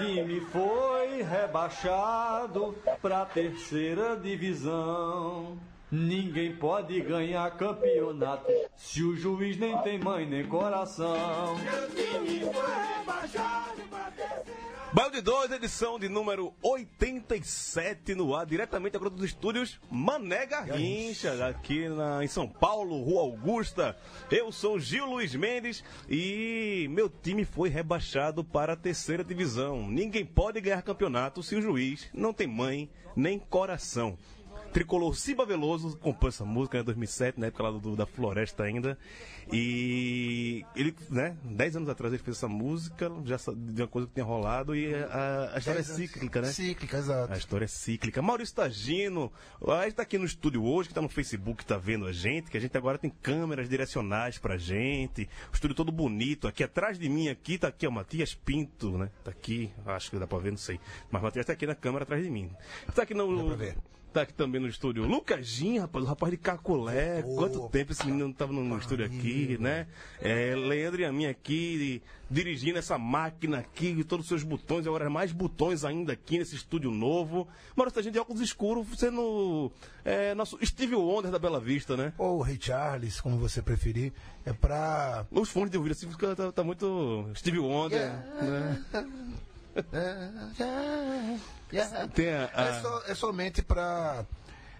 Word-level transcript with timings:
Time 0.00 0.40
foi 0.52 1.22
rebaixado 1.22 2.74
pra 3.02 3.26
terceira 3.26 4.16
divisão. 4.16 5.58
Ninguém 5.92 6.54
pode 6.56 7.00
ganhar 7.00 7.50
campeonato 7.56 8.46
se 8.76 9.02
o 9.02 9.14
juiz 9.14 9.58
nem 9.58 9.76
tem 9.78 9.98
mãe 9.98 10.24
nem 10.24 10.46
coração. 10.46 11.56
Baio 14.92 15.12
de 15.12 15.20
2, 15.20 15.52
edição 15.52 16.00
de 16.00 16.08
número 16.08 16.52
87 16.60 18.12
no 18.16 18.34
ar, 18.34 18.44
diretamente 18.44 18.96
agora 18.96 19.08
dos 19.08 19.24
estúdios 19.24 19.78
Mané 19.88 20.44
Garrincha, 20.46 21.46
aqui 21.46 21.88
na, 21.88 22.24
em 22.24 22.26
São 22.26 22.48
Paulo, 22.48 23.00
Rua 23.00 23.22
Augusta. 23.22 23.96
Eu 24.32 24.50
sou 24.50 24.80
Gil 24.80 25.06
Luiz 25.06 25.32
Mendes 25.36 25.84
e 26.08 26.88
meu 26.90 27.08
time 27.08 27.44
foi 27.44 27.68
rebaixado 27.68 28.42
para 28.42 28.72
a 28.72 28.76
terceira 28.76 29.22
divisão. 29.22 29.88
Ninguém 29.88 30.26
pode 30.26 30.60
ganhar 30.60 30.82
campeonato 30.82 31.40
se 31.40 31.54
o 31.54 31.62
juiz 31.62 32.08
não 32.12 32.32
tem 32.32 32.48
mãe 32.48 32.90
nem 33.14 33.38
coração. 33.38 34.18
Tricolor 34.72 35.16
Ciba 35.16 35.44
Veloso 35.44 35.96
compôs 35.98 36.34
essa 36.34 36.44
música 36.44 36.78
em 36.78 36.84
2007, 36.84 37.40
na 37.40 37.46
época 37.46 37.62
lá 37.64 37.70
do, 37.72 37.96
da 37.96 38.06
Floresta 38.06 38.62
ainda. 38.62 38.96
E 39.52 40.64
ele, 40.76 40.94
né, 41.08 41.36
10 41.44 41.76
anos 41.76 41.88
atrás 41.88 42.12
ele 42.12 42.22
fez 42.22 42.36
essa 42.36 42.46
música, 42.46 43.10
já 43.24 43.36
de 43.56 43.82
uma 43.82 43.88
coisa 43.88 44.06
que 44.06 44.14
tinha 44.14 44.24
rolado, 44.24 44.76
e 44.76 44.94
a, 44.94 45.50
a 45.54 45.58
história 45.58 45.80
é 45.80 45.82
cíclica, 45.82 46.40
né? 46.40 46.48
Cíclica, 46.52 46.98
exato. 46.98 47.32
A 47.32 47.36
história 47.36 47.64
é 47.64 47.68
cíclica. 47.68 48.22
Maurício 48.22 48.54
Tagino, 48.54 49.32
a 49.66 49.84
gente 49.84 49.94
tá 49.94 50.02
aqui 50.02 50.18
no 50.18 50.24
estúdio 50.24 50.64
hoje, 50.64 50.88
que 50.88 50.94
tá 50.94 51.02
no 51.02 51.08
Facebook, 51.08 51.64
tá 51.64 51.76
vendo 51.76 52.06
a 52.06 52.12
gente, 52.12 52.50
que 52.50 52.56
a 52.56 52.60
gente 52.60 52.76
agora 52.76 52.96
tem 52.96 53.10
câmeras 53.10 53.68
direcionais 53.68 54.38
pra 54.38 54.56
gente. 54.56 55.28
O 55.50 55.54
estúdio 55.54 55.74
todo 55.74 55.90
bonito. 55.90 56.46
Aqui 56.46 56.62
atrás 56.62 56.98
de 56.98 57.08
mim, 57.08 57.28
aqui, 57.28 57.58
tá 57.58 57.68
aqui, 57.68 57.86
ó, 57.86 57.90
Matias 57.90 58.34
Pinto, 58.34 58.96
né? 58.96 59.10
Tá 59.24 59.32
aqui, 59.32 59.72
acho 59.84 60.10
que 60.10 60.18
dá 60.18 60.26
pra 60.26 60.38
ver, 60.38 60.52
não 60.52 60.58
sei. 60.58 60.78
Mas 61.10 61.22
Matias 61.22 61.46
tá 61.46 61.52
aqui 61.52 61.66
na 61.66 61.74
câmera 61.74 62.04
atrás 62.04 62.22
de 62.22 62.30
mim. 62.30 62.50
Tá 62.94 63.02
aqui 63.02 63.14
no. 63.14 63.46
pra 63.46 63.56
ver. 63.56 63.76
Tá 64.12 64.22
aqui 64.22 64.34
também 64.34 64.60
no 64.60 64.66
estúdio. 64.66 65.04
Lucas 65.06 65.46
Gin, 65.46 65.78
rapaz, 65.78 66.04
o 66.04 66.08
rapaz 66.08 66.32
de 66.32 66.36
Cacolé. 66.36 67.22
Ô, 67.24 67.36
Quanto 67.36 67.68
tempo 67.68 67.92
esse 67.92 68.04
menino 68.04 68.24
não 68.26 68.32
tava 68.32 68.52
no, 68.52 68.64
no 68.64 68.76
estúdio 68.76 69.06
aqui, 69.06 69.56
né? 69.60 69.86
É, 70.20 70.52
Leandro 70.56 71.00
e 71.00 71.04
a 71.04 71.12
minha 71.12 71.30
aqui, 71.30 72.02
dirigindo 72.28 72.76
essa 72.76 72.98
máquina 72.98 73.58
aqui, 73.58 74.02
todos 74.02 74.24
os 74.24 74.28
seus 74.28 74.42
botões, 74.42 74.84
agora 74.84 75.08
mais 75.08 75.30
botões 75.30 75.84
ainda 75.84 76.12
aqui 76.12 76.38
nesse 76.38 76.56
estúdio 76.56 76.90
novo. 76.90 77.46
Maurício, 77.76 78.00
a 78.00 78.02
gente 78.02 78.14
de 78.14 78.18
óculos 78.18 78.40
escuros, 78.40 78.84
sendo 78.98 79.70
é, 80.04 80.34
nosso 80.34 80.58
Steve 80.66 80.96
Wonder 80.96 81.30
da 81.30 81.38
Bela 81.38 81.60
Vista, 81.60 81.96
né? 81.96 82.12
Ou 82.18 82.40
Ray 82.42 82.58
Charles, 82.60 83.20
como 83.20 83.38
você 83.38 83.62
preferir. 83.62 84.12
É 84.44 84.52
pra. 84.52 85.24
Os 85.30 85.50
fones 85.50 85.70
de 85.70 85.76
ouvido 85.76 85.92
assim, 85.92 86.10
fica- 86.10 86.34
tá, 86.34 86.50
tá 86.50 86.64
muito 86.64 87.28
Steve 87.36 87.60
Wonder, 87.60 88.10
né? 88.42 88.84
Tem 92.14 92.32
a- 92.34 92.50
a- 92.54 92.64
É, 92.64 92.80
só- 92.80 93.02
é 93.06 93.14
somente 93.14 93.62
pra 93.62 94.24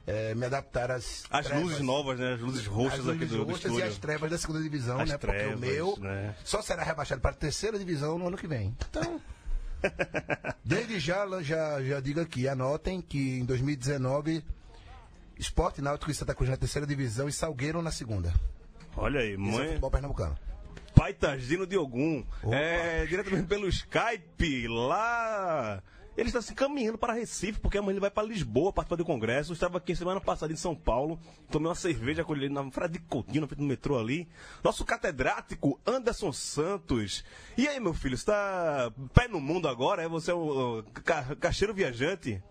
é, 0.07 0.35
me 0.35 0.47
adaptar 0.47 0.91
às. 0.91 1.25
as 1.31 1.47
trevas. 1.47 1.65
luzes 1.65 1.81
novas, 1.81 2.19
né? 2.19 2.35
As 2.35 2.41
luzes 2.41 2.67
roxas 2.67 3.01
As 3.01 3.05
luzes 3.07 3.29
do, 3.31 3.37
do 3.39 3.45
roxas 3.45 3.65
estúdio. 3.65 3.81
e 3.81 3.83
as 3.89 3.99
trevas 3.99 4.31
da 4.31 4.39
segunda 4.39 4.61
divisão, 4.63 5.01
As 5.01 5.09
né? 5.09 5.19
Porque 5.19 5.37
trevas, 5.37 5.57
o 5.57 5.61
meu 5.61 5.97
né? 5.99 6.35
só 6.45 6.63
será 6.63 6.83
rebaixado 6.83 7.21
para 7.21 7.31
a 7.31 7.35
terceira 7.35 7.79
divisão 7.79 8.19
no 8.19 8.27
ano 8.29 8.37
que 8.37 8.47
vem. 8.47 8.77
Então. 8.91 9.21
desde 10.65 10.99
já, 11.01 11.27
já, 11.43 11.83
já 11.83 12.01
digo 12.01 12.21
aqui, 12.21 12.49
anotem 12.49 13.01
que 13.01 13.39
em 13.39 13.45
2019, 13.45 14.45
Esporte 15.39 15.81
Náutico 15.81 16.11
e 16.11 16.15
Santa 16.15 16.35
Cruz 16.35 16.51
na 16.51 16.57
terceira 16.57 16.87
divisão 16.87 17.29
e 17.29 17.33
Salgueiro 17.33 17.81
na 17.81 17.91
segunda. 17.91 18.33
Olha 18.97 19.21
aí, 19.21 19.33
Isso 19.35 19.41
é 19.41 19.53
mãe. 19.53 19.69
futebol 19.69 19.91
pernambucano. 19.91 20.37
Pai 21.01 21.15
Tagino 21.15 21.67
de 21.67 21.79
Ogum. 21.79 22.23
Opa. 22.43 22.55
É, 22.55 23.07
diretamente 23.07 23.47
pelo 23.49 23.67
Skype, 23.69 24.69
lá. 24.69 25.83
Ele 26.15 26.29
está 26.29 26.43
se 26.43 26.55
caminhando 26.55 26.99
para 26.99 27.15
Recife, 27.15 27.59
porque 27.59 27.79
amanhã 27.79 27.93
ele 27.95 28.01
vai 28.01 28.11
para 28.11 28.29
Lisboa 28.29 28.71
participar 28.71 28.97
do 28.97 29.05
congresso. 29.07 29.51
Eu 29.51 29.55
estava 29.55 29.79
aqui 29.79 29.97
semana 29.97 30.21
passada 30.21 30.53
em 30.53 30.57
São 30.57 30.77
Paulo, 30.77 31.19
tomei 31.51 31.69
uma 31.69 31.75
cerveja 31.75 32.23
com 32.23 32.37
ele 32.37 32.51
na 32.51 32.71
Frade 32.71 32.99
Coutinho, 32.99 33.41
na 33.41 33.47
frente 33.47 33.61
do 33.61 33.65
metrô 33.65 33.99
ali. 33.99 34.29
Nosso 34.63 34.85
catedrático 34.85 35.81
Anderson 35.87 36.35
Santos. 36.35 37.25
E 37.57 37.67
aí, 37.67 37.81
meu 37.81 37.95
filho, 37.95 38.15
está 38.15 38.93
pé 39.15 39.27
no 39.27 39.41
mundo 39.41 39.69
agora? 39.69 40.03
É 40.03 40.09
você 40.09 40.33
é 40.33 40.35
o, 40.35 40.85
ca- 41.03 41.35
caixeiro 41.37 41.73
viajante? 41.73 42.43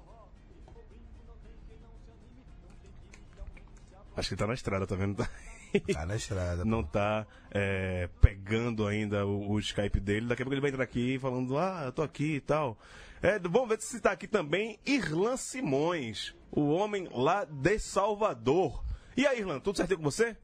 Acho 4.17 4.27
que 4.29 4.33
ele 4.33 4.39
tá 4.39 4.47
na 4.47 4.55
estrada, 4.55 4.87
tá 4.87 4.95
vendo? 4.95 5.23
Tá 5.93 6.05
na 6.05 6.15
estrada. 6.15 6.65
não 6.65 6.83
tá 6.83 7.25
é, 7.51 8.09
pegando 8.21 8.85
ainda 8.87 9.25
o, 9.25 9.51
o 9.51 9.59
Skype 9.59 9.99
dele. 9.99 10.27
Daqui 10.27 10.41
a 10.41 10.45
pouco 10.45 10.53
ele 10.53 10.61
vai 10.61 10.69
entrar 10.69 10.83
aqui 10.83 11.17
falando, 11.19 11.57
ah, 11.57 11.83
eu 11.85 11.91
tô 11.91 12.01
aqui 12.01 12.35
e 12.35 12.41
tal. 12.41 12.77
É, 13.21 13.37
vamos 13.37 13.69
ver 13.69 13.81
se 13.81 13.99
tá 13.99 14.11
aqui 14.11 14.27
também 14.27 14.79
Irlan 14.85 15.35
Simões, 15.35 16.33
o 16.51 16.69
homem 16.69 17.07
lá 17.11 17.43
de 17.45 17.77
Salvador. 17.77 18.83
E 19.15 19.27
aí, 19.27 19.39
Irlan, 19.39 19.59
tudo 19.59 19.77
certinho 19.77 19.97
com 19.97 20.05
você? 20.05 20.37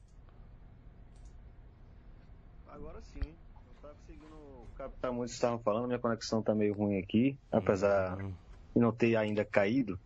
Agora 2.68 3.02
sim. 3.02 3.22
Eu 3.24 3.74
estava 3.75 3.94
conseguindo 3.94 4.36
captar 4.75 5.12
muito 5.12 5.30
o 5.30 5.31
que 5.31 5.36
estavam 5.36 5.59
falando. 5.59 5.88
Minha 5.88 6.00
conexão 6.00 6.42
está 6.42 6.53
meio 6.53 6.74
ruim 6.74 7.00
aqui, 7.00 7.38
apesar 7.50 8.18
de 8.18 8.81
não 8.81 8.92
ter 8.92 9.16
ainda 9.16 9.46
caído, 9.46 9.97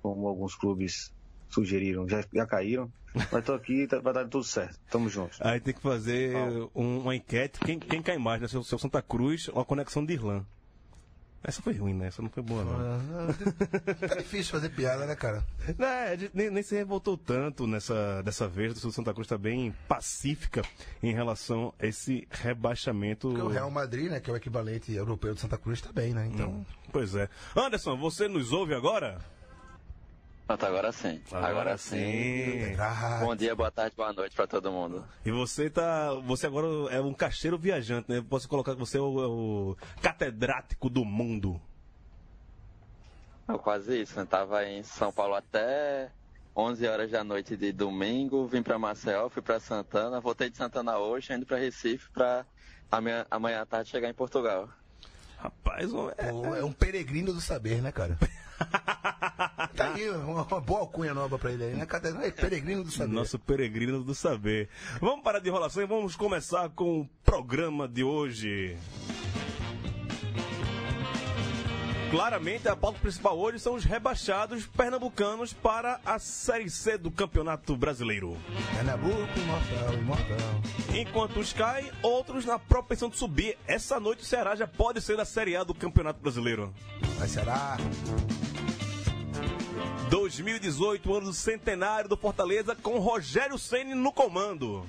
como 0.00 0.26
alguns 0.26 0.54
clubes 0.54 1.12
sugeriram, 1.54 2.08
já, 2.08 2.24
já 2.32 2.46
caíram. 2.46 2.90
Mas 3.14 3.32
estou 3.32 3.54
aqui, 3.54 3.86
tá- 3.86 4.00
vai 4.00 4.12
dar 4.12 4.26
tudo 4.28 4.42
certo. 4.44 4.78
Tamo 4.90 5.08
juntos. 5.08 5.38
Aí 5.40 5.60
tem 5.60 5.72
que 5.72 5.80
fazer 5.80 6.34
um- 6.74 6.98
uma 6.98 7.14
enquete. 7.14 7.60
Quem, 7.60 7.78
quem 7.78 8.02
cai 8.02 8.18
mais, 8.18 8.40
né? 8.40 8.48
Seu, 8.48 8.62
seu 8.64 8.78
Santa 8.78 9.00
Cruz 9.00 9.48
ou 9.52 9.60
a 9.60 9.64
conexão 9.64 10.04
de 10.04 10.14
Irlan? 10.14 10.44
Essa 11.46 11.60
foi 11.60 11.74
ruim, 11.74 11.92
né? 11.92 12.06
Essa 12.06 12.22
não 12.22 12.30
foi 12.30 12.42
boa, 12.42 12.64
não. 12.64 13.34
Tá 14.08 14.14
difícil 14.16 14.50
fazer 14.52 14.70
piada, 14.70 15.04
né, 15.04 15.14
cara? 15.14 15.44
É, 15.78 16.12
a 16.12 16.16
gente 16.16 16.30
nem, 16.34 16.48
nem 16.50 16.62
se 16.62 16.74
revoltou 16.74 17.18
tanto 17.18 17.66
nessa 17.66 18.22
dessa 18.22 18.48
vez. 18.48 18.82
O 18.82 18.90
Santa 18.90 19.12
Cruz 19.12 19.26
está 19.26 19.36
bem 19.36 19.74
pacífica 19.86 20.62
em 21.02 21.12
relação 21.12 21.74
a 21.78 21.86
esse 21.86 22.26
rebaixamento. 22.30 23.28
Porque 23.28 23.42
o 23.42 23.48
Real 23.48 23.70
Madrid, 23.70 24.10
né, 24.10 24.20
que 24.20 24.30
é 24.30 24.32
o 24.32 24.36
equivalente 24.36 24.90
europeu 24.94 25.34
de 25.34 25.40
Santa 25.42 25.58
Cruz, 25.58 25.82
tá 25.82 25.92
bem, 25.92 26.14
né? 26.14 26.26
Então. 26.32 26.48
Hum, 26.50 26.64
Pois 26.90 27.14
é. 27.14 27.28
Anderson, 27.54 27.96
você 27.98 28.26
nos 28.26 28.50
ouve 28.50 28.72
agora? 28.74 29.18
Pronto, 30.46 30.66
agora 30.66 30.92
sim. 30.92 31.22
Agora, 31.32 31.78
sim. 31.78 32.76
Ah, 32.78 33.20
Bom 33.24 33.34
dia, 33.34 33.54
boa 33.56 33.70
tarde, 33.70 33.96
boa 33.96 34.12
noite 34.12 34.36
pra 34.36 34.46
todo 34.46 34.70
mundo. 34.70 35.02
E 35.24 35.30
você 35.30 35.70
tá. 35.70 36.12
Você 36.26 36.46
agora 36.46 36.66
é 36.90 37.00
um 37.00 37.14
caixeiro 37.14 37.56
viajante, 37.56 38.10
né? 38.10 38.22
Posso 38.28 38.46
colocar 38.46 38.74
que 38.74 38.80
você 38.80 38.98
é 38.98 39.00
o, 39.00 39.22
é 39.22 39.26
o 39.26 39.76
catedrático 40.02 40.90
do 40.90 41.02
mundo. 41.02 41.58
É 43.48 43.56
quase 43.56 44.02
isso, 44.02 44.18
né? 44.18 44.26
Tava 44.26 44.64
em 44.66 44.82
São 44.82 45.10
Paulo 45.10 45.34
até 45.34 46.10
11 46.54 46.86
horas 46.86 47.10
da 47.10 47.24
noite 47.24 47.56
de 47.56 47.72
domingo, 47.72 48.46
vim 48.46 48.62
pra 48.62 48.78
Maceió, 48.78 49.30
fui 49.30 49.42
pra 49.42 49.58
Santana, 49.58 50.20
voltei 50.20 50.50
de 50.50 50.58
Santana 50.58 50.98
hoje, 50.98 51.32
indo 51.32 51.46
pra 51.46 51.56
Recife 51.56 52.10
pra 52.10 52.44
amanhã, 52.92 53.26
amanhã 53.30 53.62
à 53.62 53.66
tarde 53.66 53.90
chegar 53.90 54.10
em 54.10 54.14
Portugal. 54.14 54.68
Rapaz, 55.38 55.90
é, 56.16 56.30
pô, 56.30 56.54
é 56.54 56.64
um 56.64 56.72
peregrino 56.72 57.32
do 57.32 57.40
saber, 57.40 57.82
né, 57.82 57.90
cara? 57.90 58.18
tá 59.76 59.92
aí, 59.94 60.10
uma, 60.10 60.42
uma 60.42 60.60
boa 60.60 60.80
alcunha 60.80 61.14
nova 61.14 61.38
pra 61.38 61.52
ele 61.52 61.64
aí, 61.64 61.74
né? 61.74 61.86
Cadê? 61.86 62.10
É 62.26 62.30
peregrino 62.30 62.84
do 62.84 62.90
saber. 62.90 63.12
Nosso 63.12 63.38
peregrino 63.38 64.02
do 64.02 64.14
saber. 64.14 64.68
Vamos 65.00 65.22
parar 65.22 65.38
de 65.38 65.48
enrolação 65.48 65.82
e 65.82 65.86
vamos 65.86 66.16
começar 66.16 66.68
com 66.70 67.00
o 67.00 67.08
programa 67.24 67.88
de 67.88 68.04
hoje. 68.04 68.76
Claramente, 72.14 72.68
a 72.68 72.76
pauta 72.76 73.00
principal 73.00 73.36
hoje 73.36 73.58
são 73.58 73.74
os 73.74 73.84
rebaixados 73.84 74.66
pernambucanos 74.66 75.52
para 75.52 75.98
a 76.06 76.16
Série 76.20 76.70
C 76.70 76.96
do 76.96 77.10
Campeonato 77.10 77.76
Brasileiro. 77.76 78.36
Pernambuco, 78.72 79.36
imortal, 79.36 79.94
imortal. 79.94 80.96
Enquanto 80.96 81.40
os 81.40 81.52
caem, 81.52 81.90
outros 82.02 82.44
na 82.44 82.56
propensão 82.56 83.10
de 83.10 83.18
subir. 83.18 83.58
Essa 83.66 83.98
noite 83.98 84.22
o 84.22 84.24
Ceará 84.24 84.54
já 84.54 84.64
pode 84.64 85.00
ser 85.00 85.16
da 85.16 85.24
Série 85.24 85.56
A 85.56 85.64
do 85.64 85.74
Campeonato 85.74 86.20
Brasileiro. 86.20 86.72
Mas 87.18 87.32
será? 87.32 87.78
2018, 90.08 91.12
ano 91.12 91.26
do 91.26 91.32
centenário 91.32 92.08
do 92.08 92.16
Fortaleza, 92.16 92.76
com 92.76 93.00
Rogério 93.00 93.58
Ceni 93.58 93.92
no 93.92 94.12
comando. 94.12 94.86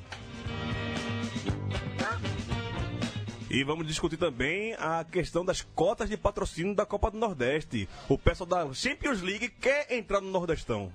E 3.50 3.64
vamos 3.64 3.86
discutir 3.86 4.18
também 4.18 4.74
a 4.74 5.06
questão 5.10 5.46
das 5.46 5.62
cotas 5.62 6.10
de 6.10 6.18
patrocínio 6.18 6.74
da 6.74 6.86
Copa 6.86 7.12
do 7.12 7.18
Nordeste. 7.18 7.88
O 8.10 8.18
pessoal 8.18 8.50
da 8.50 8.74
Champions 8.74 9.22
League 9.22 9.50
quer 9.50 9.92
entrar 9.94 10.20
no 10.20 10.32
Nordestão. 10.32 10.92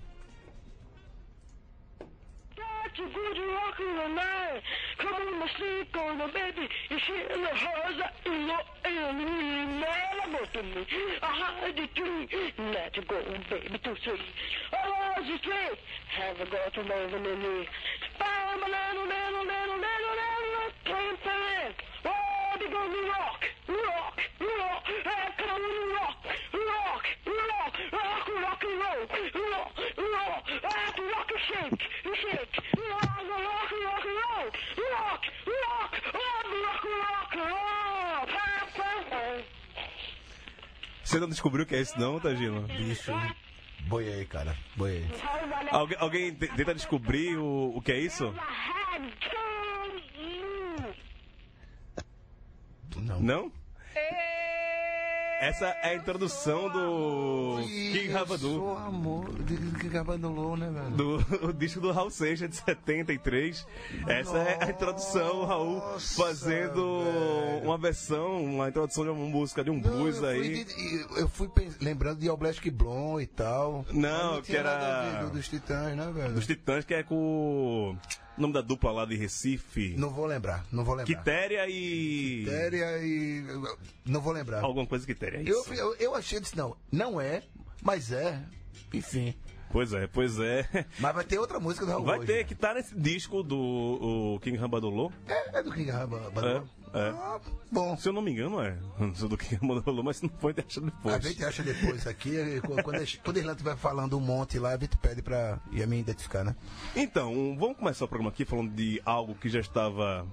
A 22.52 22.58
got 22.58 22.60
to 22.60 22.68
move 22.70 22.90
in 22.90 22.90
the 22.90 23.02
knee. 23.02 23.10
Bam, 23.10 23.40
a 23.40 23.72
little, 23.72 24.00
little, 24.00 24.10
little, 24.10 24.40
little, 24.40 24.40
little, 24.40 24.80
plain, 25.04 25.30
plain. 25.38 25.40
They 25.40 25.40
gonna 25.40 25.40
rock, 25.40 25.40
rock, 25.40 25.40
rock. 25.40 25.40
I 25.40 25.40
come 25.40 25.62
and 25.62 25.90
rock, 25.94 26.18
rock, 26.52 27.04
rock, 27.26 27.74
rock, 27.92 28.26
rock 28.44 28.62
and 28.64 28.76
roll, 28.80 29.02
rock, 29.50 29.72
rock. 29.98 30.44
I 30.50 30.92
can 30.96 31.06
rock 31.14 31.30
and 31.30 31.42
shake, 31.48 31.82
shake. 32.20 32.54
Rock, 32.76 33.18
rock, 33.30 33.70
rock 33.86 34.04
and 34.06 34.18
roll, 34.20 34.48
rock, 34.90 35.22
rock, 35.46 35.92
rock, 36.16 36.42
rock, 36.64 36.82
rock, 37.00 37.32
rock. 37.36 38.28
Pam, 38.30 38.66
pam, 38.76 39.04
pam. 39.10 39.44
Você 41.04 41.18
não 41.18 41.28
descobriu 41.28 41.64
o 41.64 41.66
que 41.66 41.74
é 41.74 41.80
isso 41.80 41.98
não, 41.98 42.20
Tagino? 42.20 42.62
Bicho, 42.68 43.12
boiei, 43.88 44.24
cara. 44.26 44.56
Boiei. 44.76 45.06
Alguém, 45.72 45.96
alguém 46.00 46.34
te- 46.34 46.48
tenta 46.48 46.74
descobrir 46.74 47.36
o, 47.36 47.72
o 47.76 47.82
que 47.82 47.90
é 47.92 47.98
isso? 47.98 48.32
Não. 53.10 53.20
Não? 53.20 53.52
Essa 55.42 55.68
é 55.68 55.92
a 55.92 55.94
introdução 55.94 56.68
do 56.68 57.62
King 57.62 58.08
Rabadu. 58.08 58.76
Amor. 58.76 59.32
De- 59.42 59.56
Que 59.78 59.88
Rabadulou, 59.88 60.54
né, 60.54 60.68
velho? 60.70 60.90
do 60.90 61.46
o 61.48 61.52
disco 61.52 61.80
do 61.80 61.90
Raul 61.92 62.10
Seixas 62.10 62.50
de 62.50 62.56
73. 62.56 63.66
Essa 64.06 64.36
é 64.36 64.58
a 64.64 64.68
introdução, 64.70 65.46
Raul 65.46 65.76
Nossa, 65.78 66.22
fazendo 66.22 67.02
velho. 67.02 67.64
uma 67.64 67.78
versão, 67.78 68.44
uma 68.44 68.68
introdução 68.68 69.02
de 69.04 69.10
uma 69.10 69.24
música 69.26 69.64
de 69.64 69.70
um 69.70 69.80
Não, 69.80 69.90
blues 69.90 70.18
eu 70.18 70.26
aí. 70.28 70.62
de- 70.62 71.06
eu 71.18 71.26
fui 71.26 71.48
lembrando 71.80 72.18
de 72.20 72.28
Oblast 72.28 72.70
Blon 72.70 73.18
e 73.18 73.26
tal. 73.26 73.86
Não, 73.92 74.42
que 74.42 74.54
era- 74.54 75.22
do- 75.22 75.30
dos 75.30 75.48
Titãs, 75.48 75.96
né, 75.96 76.12
velho? 76.14 76.34
Dos 76.34 76.46
Titãs, 76.46 76.84
que 76.84 76.92
é 76.92 77.02
com 77.02 77.96
nome 78.40 78.54
da 78.54 78.60
dupla 78.60 78.90
lá 78.92 79.04
de 79.04 79.16
Recife. 79.16 79.94
Não 79.96 80.10
vou 80.10 80.26
lembrar, 80.26 80.64
não 80.72 80.84
vou 80.84 80.94
lembrar. 80.94 81.14
Quitéria 81.14 81.68
e. 81.68 82.44
Quitéria 82.44 82.98
e. 83.02 83.44
Não 84.06 84.20
vou 84.20 84.32
lembrar. 84.32 84.62
Alguma 84.62 84.86
coisa 84.86 85.06
Quitéria, 85.06 85.38
é 85.38 85.42
isso. 85.42 85.72
eu, 85.74 85.94
eu 85.96 86.14
achei, 86.14 86.38
eu 86.38 86.42
disse, 86.42 86.56
não, 86.56 86.76
não 86.90 87.20
é, 87.20 87.42
mas 87.82 88.12
é. 88.12 88.42
Enfim. 88.92 89.34
Pois 89.72 89.92
é, 89.92 90.06
pois 90.08 90.38
é. 90.40 90.66
Mas 90.98 91.14
vai 91.14 91.24
ter 91.24 91.38
outra 91.38 91.60
música 91.60 91.86
do 91.86 91.92
Raul 91.92 92.04
Vai 92.04 92.18
hoje, 92.18 92.26
ter 92.26 92.38
né? 92.38 92.44
que 92.44 92.54
tá 92.56 92.74
nesse 92.74 92.92
disco 92.98 93.40
do 93.42 94.38
King 94.42 94.56
Rambadolô. 94.56 95.12
É, 95.28 95.58
é 95.58 95.62
do 95.62 95.70
King 95.72 95.90
Rabadulou. 95.90 96.56
É, 96.56 96.62
é. 96.92 97.08
Ah, 97.10 97.40
bom. 97.70 97.96
Se 97.96 98.08
eu 98.08 98.12
não 98.12 98.20
me 98.22 98.30
engano, 98.32 98.60
é. 98.62 98.76
Não 98.98 99.10
do 99.28 99.36
King 99.36 99.56
Rambadolô, 99.62 100.02
mas 100.02 100.16
se 100.18 100.24
não 100.24 100.30
foi, 100.38 100.52
deixa 100.52 100.80
A 100.80 100.84
depois. 100.84 101.22
gente 101.22 101.44
acha 101.44 101.62
depois 101.62 102.06
aqui, 102.06 102.60
quando, 102.66 102.82
quando 102.82 103.00
quando 103.24 103.36
Irlanda 103.36 103.52
estiver 103.58 103.76
falando 103.76 104.16
um 104.16 104.20
monte 104.20 104.58
lá, 104.58 104.70
a 104.70 104.78
gente 104.78 104.96
pede 104.98 105.22
pra 105.22 105.58
ir 105.72 105.86
me 105.86 105.98
identificar, 106.00 106.44
né? 106.44 106.54
Então, 106.96 107.56
vamos 107.58 107.76
começar 107.76 108.04
o 108.04 108.08
programa 108.08 108.30
aqui 108.30 108.44
falando 108.44 108.70
de 108.72 109.00
algo 109.04 109.34
que 109.34 109.48
já 109.48 109.60
estava 109.60 110.26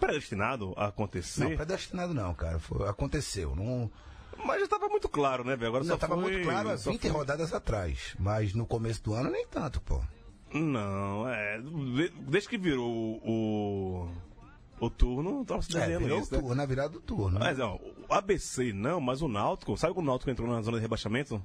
predestinado 0.00 0.72
a 0.76 0.86
acontecer. 0.86 1.42
Não, 1.44 1.56
predestinado 1.56 2.14
não, 2.14 2.32
cara. 2.34 2.58
Foi- 2.58 2.88
aconteceu. 2.88 3.54
Não, 3.56 3.90
Mas 4.44 4.58
já 4.58 4.64
estava 4.66 4.88
muito 4.88 5.08
claro, 5.08 5.42
né, 5.44 5.56
velho? 5.56 5.68
Agora 5.68 5.82
não 5.84 5.90
só 5.90 5.96
tava 5.98 6.14
foi- 6.14 6.30
muito 6.32 6.44
claro 6.48 6.70
há 6.70 6.78
só 6.78 6.90
20 6.92 7.02
foi- 7.02 7.10
rodadas 7.10 7.52
atrás. 7.52 8.14
Mas 8.18 8.54
no 8.54 8.64
começo 8.66 9.02
do 9.02 9.12
ano 9.14 9.30
nem 9.30 9.44
tanto, 9.48 9.80
pô. 9.80 10.00
Não, 10.54 11.28
é. 11.28 11.60
de- 11.60 12.12
Desde 12.20 12.48
que 12.48 12.56
virou 12.56 12.88
o. 13.22 14.08
O 14.80 14.88
turno, 14.88 15.44
tava 15.44 15.60
se 15.62 15.76
É, 15.76 15.80
desenhando 15.80 16.02
virou 16.04 16.18
isso. 16.20 16.28
o 16.30 16.34
né? 16.36 16.40
turno, 16.40 16.54
na 16.54 16.66
virada 16.66 16.88
do 16.90 17.00
turno. 17.00 17.38
Mas, 17.40 17.58
ó, 17.58 17.78
o 18.08 18.14
ABC 18.14 18.72
não, 18.72 19.00
mas 19.00 19.20
o 19.22 19.28
Náutico, 19.28 19.76
sabe 19.76 19.92
que 19.94 19.98
o 20.00 20.02
Náutico 20.02 20.30
entrou 20.30 20.48
na 20.48 20.62
zona 20.62 20.76
de 20.78 20.82
rebaixamento? 20.82 21.42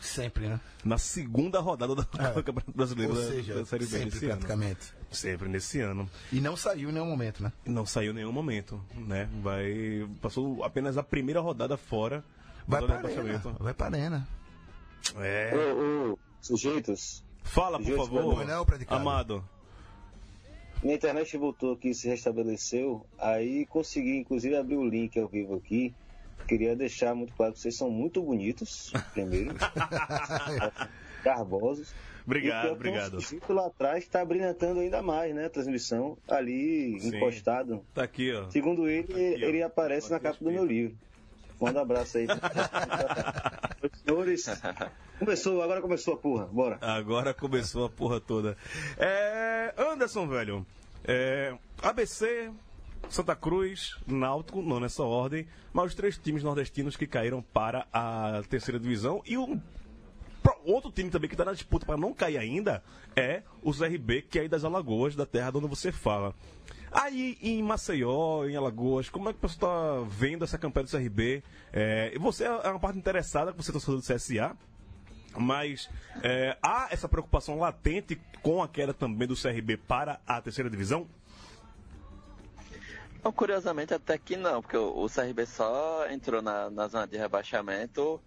Sempre, 0.00 0.48
né? 0.48 0.60
Na 0.84 0.98
segunda 0.98 1.60
rodada 1.60 1.94
do 1.94 2.02
É. 2.02 2.06
Campeonato 2.42 2.72
Brasileiro 2.72 3.14
Ou 3.14 3.18
da, 3.20 3.26
seja, 3.26 3.54
da 3.54 3.64
Série 3.64 3.84
B 3.86 3.90
sempre 3.90 4.10
desse 4.10 4.24
ano. 4.26 4.32
praticamente. 4.36 4.92
Sempre 5.10 5.48
nesse 5.48 5.80
ano. 5.80 6.10
E 6.30 6.40
não 6.40 6.56
saiu 6.56 6.90
em 6.90 6.92
nenhum 6.92 7.06
momento, 7.06 7.42
né? 7.42 7.50
Não 7.64 7.86
saiu 7.86 8.12
em 8.12 8.16
nenhum 8.16 8.32
momento, 8.32 8.78
né? 8.94 9.28
Vai. 9.42 10.06
Passou 10.20 10.62
apenas 10.62 10.98
a 10.98 11.02
primeira 11.02 11.40
rodada 11.40 11.76
fora 11.78 12.22
Vai 12.68 12.80
da 12.82 12.86
pra 12.86 12.96
zona 12.96 13.08
de 13.08 13.14
arena. 13.18 13.28
rebaixamento. 13.32 13.64
Vai 13.64 13.72
pra 13.74 13.86
arena. 13.86 14.28
É. 15.16 15.52
Ô, 15.54 16.12
ô, 16.12 16.18
sujeitos, 16.40 17.24
Fala, 17.42 17.78
por 17.80 17.96
favor. 17.96 18.44
Não, 18.46 18.64
predicado. 18.66 19.00
Amado. 19.00 19.48
Minha 20.84 20.96
internet 20.96 21.36
voltou 21.38 21.72
aqui, 21.72 21.94
se 21.94 22.06
restabeleceu, 22.08 23.04
aí 23.18 23.64
consegui 23.66 24.18
inclusive 24.18 24.54
abrir 24.54 24.76
o 24.76 24.86
link 24.86 25.18
ao 25.18 25.26
vivo 25.26 25.54
aqui. 25.56 25.94
Queria 26.46 26.76
deixar 26.76 27.14
muito 27.14 27.32
claro 27.34 27.54
que 27.54 27.58
vocês 27.58 27.74
são 27.74 27.90
muito 27.90 28.22
bonitos, 28.22 28.92
primeiro. 29.14 29.54
Garbosos. 31.24 31.94
Obrigado, 32.26 32.72
obrigado. 32.72 33.20
sujeito 33.20 33.52
lá 33.52 33.66
atrás 33.66 34.04
está 34.04 34.22
brilhantando 34.24 34.80
ainda 34.80 35.02
mais, 35.02 35.34
né? 35.34 35.46
A 35.46 35.50
transmissão, 35.50 36.18
ali, 36.28 36.98
Sim. 37.00 37.16
encostado. 37.16 37.84
Tá 37.94 38.02
aqui, 38.02 38.32
ó. 38.32 38.48
Segundo 38.50 38.86
ele, 38.88 39.04
Aqui, 39.04 39.44
ó. 39.44 39.48
ele 39.48 39.62
aparece 39.62 40.10
na 40.10 40.16
Aqui, 40.16 40.26
capa 40.26 40.44
do 40.44 40.50
meu 40.50 40.64
livro. 40.64 40.96
Manda 41.64 41.78
um 41.78 41.82
abraço 41.82 42.18
aí. 42.18 42.26
Senhores, 44.04 44.44
começou, 45.18 45.62
agora 45.62 45.80
começou 45.80 46.14
a 46.14 46.16
porra, 46.16 46.46
bora. 46.46 46.78
Agora 46.80 47.32
começou 47.32 47.86
a 47.86 47.88
porra 47.88 48.20
toda. 48.20 48.56
É, 48.98 49.74
Anderson, 49.78 50.26
velho. 50.28 50.66
É, 51.04 51.56
ABC, 51.82 52.50
Santa 53.08 53.34
Cruz, 53.34 53.96
Náutico, 54.06 54.60
não 54.62 54.80
nessa 54.80 55.02
ordem, 55.02 55.46
mas 55.72 55.86
os 55.86 55.94
três 55.94 56.18
times 56.18 56.42
nordestinos 56.42 56.96
que 56.96 57.06
caíram 57.06 57.42
para 57.42 57.86
a 57.92 58.42
terceira 58.48 58.78
divisão 58.78 59.22
e 59.24 59.38
um 59.38 59.60
outro 60.66 60.90
time 60.90 61.10
também 61.10 61.28
que 61.28 61.34
está 61.34 61.44
na 61.44 61.52
disputa 61.52 61.86
para 61.86 61.96
não 61.96 62.12
cair 62.12 62.38
ainda 62.38 62.82
é 63.16 63.42
o 63.62 63.72
CRB, 63.72 64.22
que 64.22 64.38
é 64.38 64.42
aí 64.42 64.48
das 64.48 64.64
Alagoas, 64.64 65.16
da 65.16 65.24
terra 65.24 65.50
de 65.50 65.58
onde 65.58 65.68
você 65.68 65.90
fala. 65.90 66.34
Aí 66.94 67.36
em 67.42 67.60
Maceió, 67.60 68.46
em 68.46 68.54
Alagoas, 68.54 69.08
como 69.08 69.28
é 69.28 69.32
que 69.32 69.42
você 69.42 69.56
está 69.56 70.00
vendo 70.08 70.44
essa 70.44 70.56
campanha 70.56 70.86
do 70.86 70.90
CRB? 70.92 71.42
É, 71.72 72.16
você 72.20 72.44
é 72.44 72.68
uma 72.68 72.78
parte 72.78 72.96
interessada, 72.96 73.50
você 73.50 73.70
é 73.70 73.72
torcedor 73.72 74.00
do 74.00 74.06
CSA, 74.06 74.56
mas 75.36 75.90
é, 76.22 76.56
há 76.62 76.86
essa 76.92 77.08
preocupação 77.08 77.58
latente 77.58 78.20
com 78.40 78.62
a 78.62 78.68
queda 78.68 78.94
também 78.94 79.26
do 79.26 79.34
CRB 79.34 79.76
para 79.76 80.20
a 80.24 80.40
terceira 80.40 80.70
divisão? 80.70 81.08
Curiosamente, 83.34 83.92
até 83.92 84.16
que 84.16 84.36
não, 84.36 84.62
porque 84.62 84.76
o, 84.76 85.04
o 85.04 85.08
CRB 85.08 85.46
só 85.46 86.06
entrou 86.08 86.40
na, 86.40 86.70
na 86.70 86.86
zona 86.86 87.08
de 87.08 87.16
rebaixamento 87.16 88.20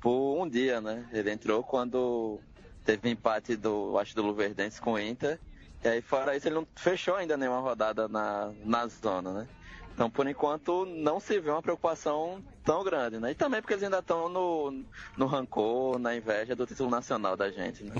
por 0.00 0.42
um 0.42 0.48
dia, 0.48 0.80
né? 0.80 1.08
Ele 1.12 1.30
entrou 1.30 1.62
quando 1.62 2.40
teve 2.84 3.10
empate 3.10 3.54
do, 3.54 3.96
acho, 3.96 4.16
do 4.16 4.22
Luverdense 4.22 4.80
com 4.80 4.94
o 4.94 4.98
Inter. 4.98 5.38
E 5.84 5.88
aí, 5.88 6.02
fora 6.02 6.36
isso, 6.36 6.48
ele 6.48 6.56
não 6.56 6.66
fechou 6.74 7.14
ainda 7.14 7.36
nenhuma 7.36 7.60
rodada 7.60 8.08
na, 8.08 8.52
na 8.64 8.86
zona, 8.88 9.32
né? 9.32 9.48
Então, 9.94 10.08
por 10.08 10.28
enquanto, 10.28 10.86
não 10.86 11.18
se 11.18 11.40
vê 11.40 11.50
uma 11.50 11.60
preocupação 11.60 12.40
tão 12.64 12.84
grande, 12.84 13.18
né? 13.18 13.32
E 13.32 13.34
também 13.34 13.60
porque 13.60 13.74
eles 13.74 13.82
ainda 13.82 13.98
estão 13.98 14.28
no, 14.28 14.84
no 15.16 15.26
rancor, 15.26 15.98
na 15.98 16.16
inveja 16.16 16.54
do 16.54 16.66
título 16.66 16.88
nacional 16.88 17.36
da 17.36 17.50
gente, 17.50 17.82
né? 17.82 17.94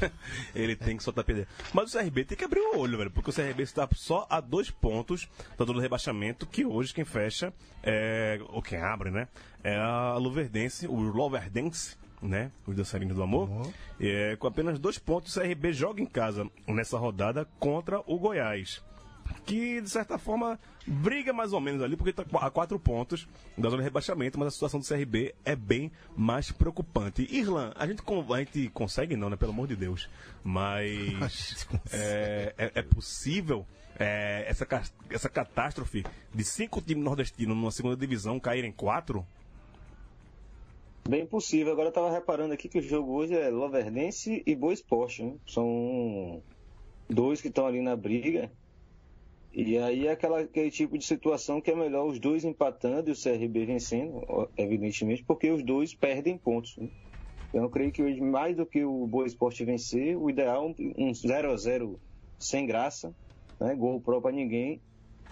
Ele 0.54 0.76
tem 0.76 0.96
que 0.96 1.02
soltar 1.02 1.24
perder. 1.24 1.46
Mas 1.72 1.92
o 1.92 1.98
CRB 1.98 2.24
tem 2.24 2.38
que 2.38 2.44
abrir 2.44 2.60
o 2.60 2.78
olho, 2.78 2.98
velho, 2.98 3.10
porque 3.10 3.30
o 3.30 3.32
CRB 3.32 3.62
está 3.62 3.88
só 3.92 4.26
a 4.30 4.40
dois 4.40 4.70
pontos 4.70 5.28
da 5.58 5.64
do 5.64 5.78
rebaixamento, 5.78 6.46
que 6.46 6.64
hoje 6.64 6.94
quem 6.94 7.04
fecha, 7.04 7.52
é, 7.82 8.40
ou 8.48 8.62
quem 8.62 8.80
abre, 8.80 9.10
né, 9.10 9.28
é 9.64 9.76
a 9.76 10.16
Luverdense, 10.16 10.86
o 10.86 10.94
Loverdense, 10.94 11.96
né, 12.22 12.50
os 12.66 12.74
dançarinos 12.76 13.16
do 13.16 13.22
amor, 13.22 13.50
é, 14.00 14.36
com 14.36 14.46
apenas 14.46 14.78
dois 14.78 14.98
pontos, 14.98 15.36
o 15.36 15.40
CRB 15.40 15.72
joga 15.72 16.00
em 16.00 16.06
casa 16.06 16.48
nessa 16.68 16.96
rodada 16.96 17.46
contra 17.58 18.00
o 18.06 18.18
Goiás. 18.18 18.80
Que, 19.46 19.80
de 19.80 19.88
certa 19.88 20.18
forma, 20.18 20.58
briga 20.86 21.32
mais 21.32 21.52
ou 21.52 21.60
menos 21.60 21.82
ali, 21.82 21.96
porque 21.96 22.10
está 22.10 22.24
a 22.38 22.50
quatro 22.50 22.78
pontos 22.78 23.26
da 23.56 23.70
zona 23.70 23.82
de 23.82 23.84
rebaixamento, 23.88 24.38
mas 24.38 24.48
a 24.48 24.50
situação 24.50 24.78
do 24.80 24.86
CRB 24.86 25.34
é 25.44 25.56
bem 25.56 25.90
mais 26.16 26.52
preocupante. 26.52 27.26
Irlan, 27.30 27.72
a 27.74 27.86
gente, 27.86 28.02
a 28.06 28.38
gente 28.38 28.68
consegue, 28.70 29.16
não, 29.16 29.30
né? 29.30 29.36
Pelo 29.36 29.52
amor 29.52 29.66
de 29.68 29.76
Deus. 29.76 30.08
Mas 30.44 31.66
é, 31.92 32.52
é- 32.58 32.72
é 32.74 32.82
possível 32.82 33.64
é, 33.98 34.44
essa, 34.48 34.66
essa 35.08 35.28
catástrofe 35.28 36.04
de 36.34 36.44
cinco 36.44 36.80
times 36.80 37.04
nordestinos 37.04 37.56
numa 37.56 37.70
segunda 37.70 37.96
divisão 37.96 38.38
caírem 38.40 38.70
em 38.70 38.72
quatro? 38.72 39.24
Bem 41.08 41.26
possível. 41.26 41.72
Agora 41.72 41.88
eu 41.88 41.92
tava 41.92 42.10
reparando 42.10 42.54
aqui 42.54 42.68
que 42.68 42.78
o 42.78 42.82
jogo 42.82 43.12
hoje 43.12 43.34
é 43.34 43.50
Loverdense 43.50 44.42
e 44.46 44.54
Boa 44.54 44.72
Esporte, 44.72 45.24
né? 45.24 45.36
São 45.48 46.42
dois 47.10 47.40
que 47.40 47.48
estão 47.48 47.66
ali 47.66 47.80
na 47.80 47.96
briga. 47.96 48.50
E 49.52 49.76
aí 49.76 50.06
é 50.06 50.12
aquela, 50.12 50.40
aquele 50.40 50.70
tipo 50.70 50.96
de 50.96 51.04
situação 51.04 51.60
que 51.60 51.70
é 51.70 51.74
melhor 51.74 52.06
os 52.06 52.18
dois 52.18 52.44
empatando 52.44 53.10
e 53.10 53.12
o 53.12 53.16
CRB 53.16 53.66
vencendo, 53.66 54.22
evidentemente, 54.56 55.24
porque 55.24 55.50
os 55.50 55.62
dois 55.62 55.94
perdem 55.94 56.38
pontos. 56.38 56.76
né? 56.78 56.88
Então, 57.48 57.64
eu 57.64 57.70
creio 57.70 57.92
que 57.92 58.02
hoje, 58.02 58.20
mais 58.20 58.56
do 58.56 58.64
que 58.64 58.82
o 58.82 59.06
Boa 59.06 59.26
Esporte 59.26 59.64
vencer, 59.64 60.16
o 60.16 60.30
ideal 60.30 60.74
é 60.78 61.02
um 61.02 61.12
0 61.12 61.52
a 61.52 61.56
0 61.56 62.00
sem 62.38 62.64
graça, 62.64 63.14
né? 63.60 63.74
gol 63.74 64.00
próprio 64.00 64.32
a 64.32 64.32
ninguém, 64.32 64.80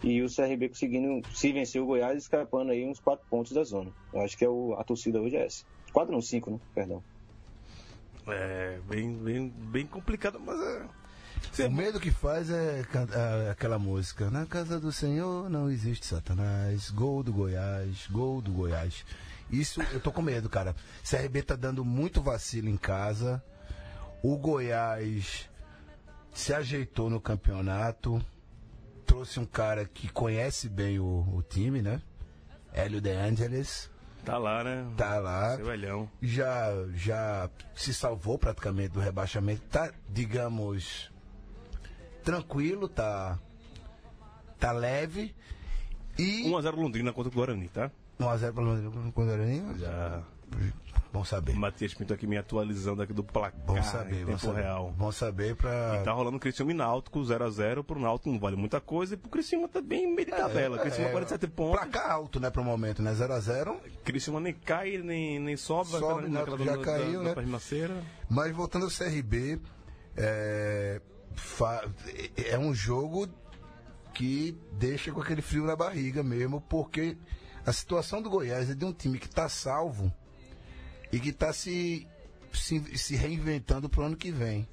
e 0.03 0.23
o 0.23 0.29
CRB 0.35 0.69
conseguindo, 0.71 1.27
se 1.35 1.53
vencer 1.53 1.81
o 1.83 1.87
Goiás, 1.87 2.19
escapando 2.19 2.73
aí 2.73 2.87
uns 2.87 2.99
4 3.01 3.25
pontos 3.29 3.53
da 3.53 3.63
zona. 3.65 3.91
Eu 4.13 4.21
acho 4.23 4.37
que 4.37 4.45
é 4.45 4.49
o, 4.49 4.75
a 4.79 4.85
torcida 4.85 5.21
hoje 5.21 5.37
é 5.37 5.45
essa. 5.47 5.65
4 5.93 6.13
não, 6.13 6.23
5, 6.23 6.51
né? 6.51 6.59
Perdão. 6.75 7.03
É, 8.27 8.79
bem, 8.89 9.13
bem, 9.17 9.49
bem 9.49 9.87
complicado, 9.87 10.39
mas 10.41 10.61
é. 10.61 10.87
Você- 11.53 11.67
O 11.67 11.71
medo 11.71 11.99
que 11.99 12.11
faz 12.11 12.51
é 12.51 12.83
a- 13.49 13.51
aquela 13.51 13.79
música. 13.79 14.31
Na 14.31 14.47
casa 14.47 14.79
do 14.79 14.93
Senhor 14.93 15.49
não 15.49 15.71
existe 15.71 16.07
Satanás. 16.07 16.91
Gol 16.91 17.23
do 17.23 17.33
Goiás, 17.33 18.07
gol 18.11 18.41
do 18.43 18.53
Goiás. 18.53 19.05
Isso 19.51 19.81
eu 19.93 20.01
tô 20.01 20.13
com 20.13 20.23
medo, 20.23 20.49
cara. 20.49 20.77
CRB 21.03 21.43
tá 21.43 21.57
dando 21.57 21.85
muito 21.85 22.21
vacilo 22.23 22.69
em 22.69 22.77
casa. 22.77 23.43
O 24.23 24.37
Goiás 24.37 25.49
se 26.33 26.53
ajeitou 26.55 27.09
no 27.11 27.21
campeonato. 27.21 28.25
Trouxe 29.07 29.41
um 29.41 29.45
cara 29.45 29.85
que 29.85 30.09
conhece 30.09 30.69
bem 30.69 30.99
o, 30.99 31.27
o 31.35 31.43
time, 31.43 31.83
né? 31.83 32.01
Hélio 32.73 33.01
De 33.01 33.11
Angelis. 33.11 33.91
Tá 34.25 34.37
lá, 34.39 34.63
né? 34.63 34.87
Tá 34.97 35.19
lá 35.19 35.57
Seu 35.57 35.65
velhão. 35.67 36.11
já, 36.21 36.69
já 36.95 37.49
se 37.75 37.93
salvou 37.95 38.39
praticamente 38.39 38.91
do 38.91 39.01
rebaixamento. 39.01 39.63
Tá, 39.63 39.91
digamos, 40.09 41.11
tranquilo, 42.23 42.87
tá, 42.89 43.39
tá 44.59 44.73
leve. 44.73 45.35
E 46.19 46.45
1x0 46.45 46.77
Londrina 46.77 47.13
contra 47.13 47.33
o 47.33 47.35
Guarani, 47.35 47.69
tá? 47.69 47.91
1x0 48.21 48.53
para 48.53 49.23
o 49.23 49.27
Guarani. 49.27 49.79
Já. 49.79 50.23
Bom 51.13 51.25
saber. 51.25 51.55
Matias 51.57 51.93
Pinto 51.93 52.15
aqui 52.15 52.25
me 52.27 52.37
atualizando 52.39 53.03
aqui 53.03 53.13
do 53.13 53.25
placar 53.25 53.59
Bom 53.67 53.77
em 53.77 53.83
saber, 53.83 54.21
bom 54.25 54.27
tempo 54.33 54.39
saber. 54.39 54.61
real. 54.63 54.93
Bom 54.97 55.11
saber 55.11 55.57
pra. 55.57 56.03
Tá 56.05 56.13
rolando 56.13 56.39
Criciúma 56.39 56.71
e 56.71 56.75
Náutico 56.75 57.19
0x0. 57.21 57.83
Pro 57.83 57.99
Náutico 57.99 58.31
não 58.31 58.39
vale 58.39 58.55
muita 58.57 58.81
coisa 58.81 59.15
e 59.15 59.17
pro 59.17 59.29
Criciúma 59.29 59.67
tá 59.69 59.81
bem 59.81 60.07
meio 60.15 60.27
de 60.27 60.37
tabela. 60.37 60.79
Criciúma 60.79 61.09
é, 61.09 61.13
47 61.13 61.49
pontos. 61.49 61.81
Placar 61.81 62.11
alto, 62.13 62.39
né, 62.39 62.49
pro 62.49 62.63
momento, 62.63 63.03
né? 63.03 63.13
0x0. 63.13 63.77
Criciúma 64.05 64.39
nem 64.39 64.55
cai, 64.55 64.99
nem, 64.99 65.41
nem 65.41 65.57
sobe. 65.57 65.91
Sobe, 65.91 66.05
aquela- 66.05 66.29
Náutico 66.29 66.57
naquela 66.59 66.65
já 66.71 66.77
da- 66.77 66.85
caiu, 66.85 67.25
da, 67.25 67.35
né? 67.35 67.35
Da. 67.35 68.03
Mas 68.29 68.53
voltando 68.55 68.85
ao 68.85 68.91
CRB, 68.91 69.61
é, 70.17 71.01
é 72.51 72.59
um 72.59 72.73
jogo 72.73 73.29
que 74.15 74.57
deixa 74.73 75.11
com 75.13 75.21
aquele 75.21 75.43
frio 75.43 75.65
na 75.65 75.75
barriga 75.75 76.23
mesmo, 76.23 76.61
porque 76.69 77.17
a 77.67 77.73
situação 77.73 78.23
do 78.23 78.31
Goiás 78.31 78.71
é 78.71 78.75
de 78.75 78.85
um 78.85 78.93
time 78.93 79.19
que 79.19 79.27
está 79.27 79.49
salvo 79.49 80.13
e 81.13 81.19
que 81.19 81.31
está 81.31 81.53
se, 81.53 82.07
se, 82.53 82.99
se 82.99 83.17
reinventando 83.17 83.89
para 83.89 84.03
o 84.03 84.05
ano 84.05 84.17
que 84.17 84.31
vem. 84.31 84.69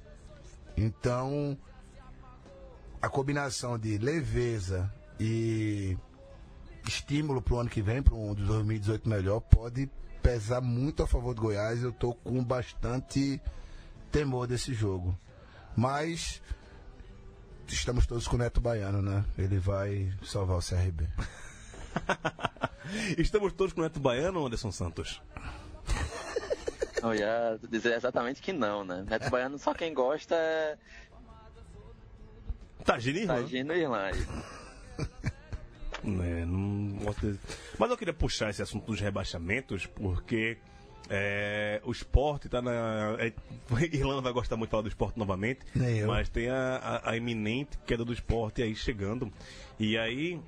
Então, 0.76 1.58
a 3.02 3.08
combinação 3.08 3.78
de 3.78 3.98
leveza 3.98 4.92
e 5.18 5.96
estímulo 6.86 7.42
para 7.42 7.54
o 7.54 7.60
ano 7.60 7.70
que 7.70 7.82
vem, 7.82 8.02
para 8.02 8.14
um 8.14 8.34
de 8.34 8.44
2018 8.44 9.08
melhor, 9.08 9.40
pode 9.40 9.90
pesar 10.22 10.60
muito 10.60 11.02
a 11.02 11.06
favor 11.06 11.34
do 11.34 11.42
Goiás. 11.42 11.82
Eu 11.82 11.92
tô 11.92 12.14
com 12.14 12.42
bastante 12.42 13.40
temor 14.10 14.46
desse 14.46 14.74
jogo. 14.74 15.18
Mas 15.76 16.42
estamos 17.66 18.06
todos 18.06 18.26
com 18.26 18.36
o 18.36 18.38
Neto 18.38 18.60
Baiano, 18.60 19.02
né? 19.02 19.24
Ele 19.36 19.58
vai 19.58 20.12
salvar 20.24 20.58
o 20.58 20.62
CRB. 20.62 21.08
Estamos 23.18 23.52
todos 23.52 23.72
com 23.72 23.80
o 23.80 23.84
Neto 23.84 24.00
Baiano, 24.00 24.44
Anderson 24.44 24.72
Santos. 24.72 25.20
Eu 27.02 27.14
ia 27.14 27.58
dizer 27.70 27.94
exatamente 27.96 28.40
que 28.42 28.52
não, 28.52 28.84
né? 28.84 29.04
Neto 29.08 29.30
Baiano 29.30 29.58
só 29.58 29.72
quem 29.74 29.92
gosta 29.94 30.34
é 30.34 30.76
Tagine 32.84 33.20
Irlanda. 33.20 33.42
Tagino 33.42 33.72
e 33.74 33.80
Irlande. 33.80 34.26
É, 36.04 36.44
não 36.44 36.96
gosto 37.04 37.38
Mas 37.76 37.90
eu 37.90 37.96
queria 37.98 38.14
puxar 38.14 38.50
esse 38.50 38.62
assunto 38.62 38.86
dos 38.86 39.00
rebaixamentos, 39.00 39.84
porque 39.84 40.56
é, 41.10 41.80
o 41.84 41.90
esporte 41.90 42.48
tá 42.48 42.62
na. 42.62 43.16
é, 43.18 43.32
Irlanda 43.92 44.22
vai 44.22 44.32
gostar 44.32 44.56
muito 44.56 44.68
de 44.68 44.70
falar 44.70 44.82
do 44.84 44.88
esporte 44.88 45.18
novamente, 45.18 45.60
mas 46.06 46.28
tem 46.28 46.48
a, 46.48 46.76
a- 46.76 47.10
a 47.10 47.16
iminente 47.16 47.76
queda 47.84 48.04
do 48.04 48.12
esporte 48.12 48.62
aí 48.62 48.74
chegando. 48.76 49.30
E 49.78 49.98
aí. 49.98 50.40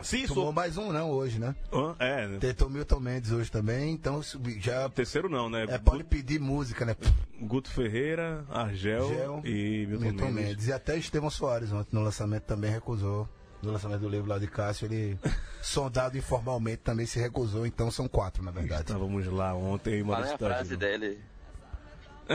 Isso. 0.00 0.34
Tomou 0.34 0.52
mais 0.52 0.76
um 0.76 0.92
não 0.92 1.10
hoje, 1.10 1.38
né? 1.38 1.54
Hã? 1.72 1.96
É, 1.98 2.38
Tentou 2.38 2.68
Milton 2.68 3.00
Mendes 3.00 3.32
hoje 3.32 3.50
também, 3.50 3.92
então 3.92 4.20
já 4.58 4.88
terceiro 4.88 5.28
não, 5.28 5.48
né? 5.48 5.64
é, 5.68 5.78
pode 5.78 6.04
pedir 6.04 6.38
música, 6.38 6.84
né? 6.84 6.96
Guto 7.40 7.70
Ferreira, 7.70 8.44
Argel, 8.50 9.08
Gel 9.08 9.42
e 9.44 9.86
Milton, 9.86 10.04
Milton 10.04 10.24
Mendes. 10.26 10.48
Mendes. 10.50 10.68
E 10.68 10.72
até 10.72 10.96
Estevão 10.96 11.30
Soares 11.30 11.72
ontem 11.72 11.90
no 11.92 12.02
lançamento 12.02 12.44
também 12.44 12.70
recusou. 12.70 13.28
No 13.62 13.72
lançamento 13.72 14.00
do 14.00 14.08
livro 14.08 14.28
lá 14.28 14.38
de 14.38 14.46
Cássio, 14.46 14.86
ele, 14.86 15.18
sondado 15.62 16.16
informalmente, 16.16 16.78
também 16.78 17.06
se 17.06 17.18
recusou. 17.18 17.66
Então 17.66 17.90
são 17.90 18.06
quatro, 18.06 18.42
na 18.42 18.50
verdade. 18.50 18.82
Estávamos 18.82 19.26
lá 19.26 19.54
ontem, 19.54 20.02
Maurício 20.02 20.34
a 20.34 20.38
frase 20.38 20.76
dele. 20.76 21.18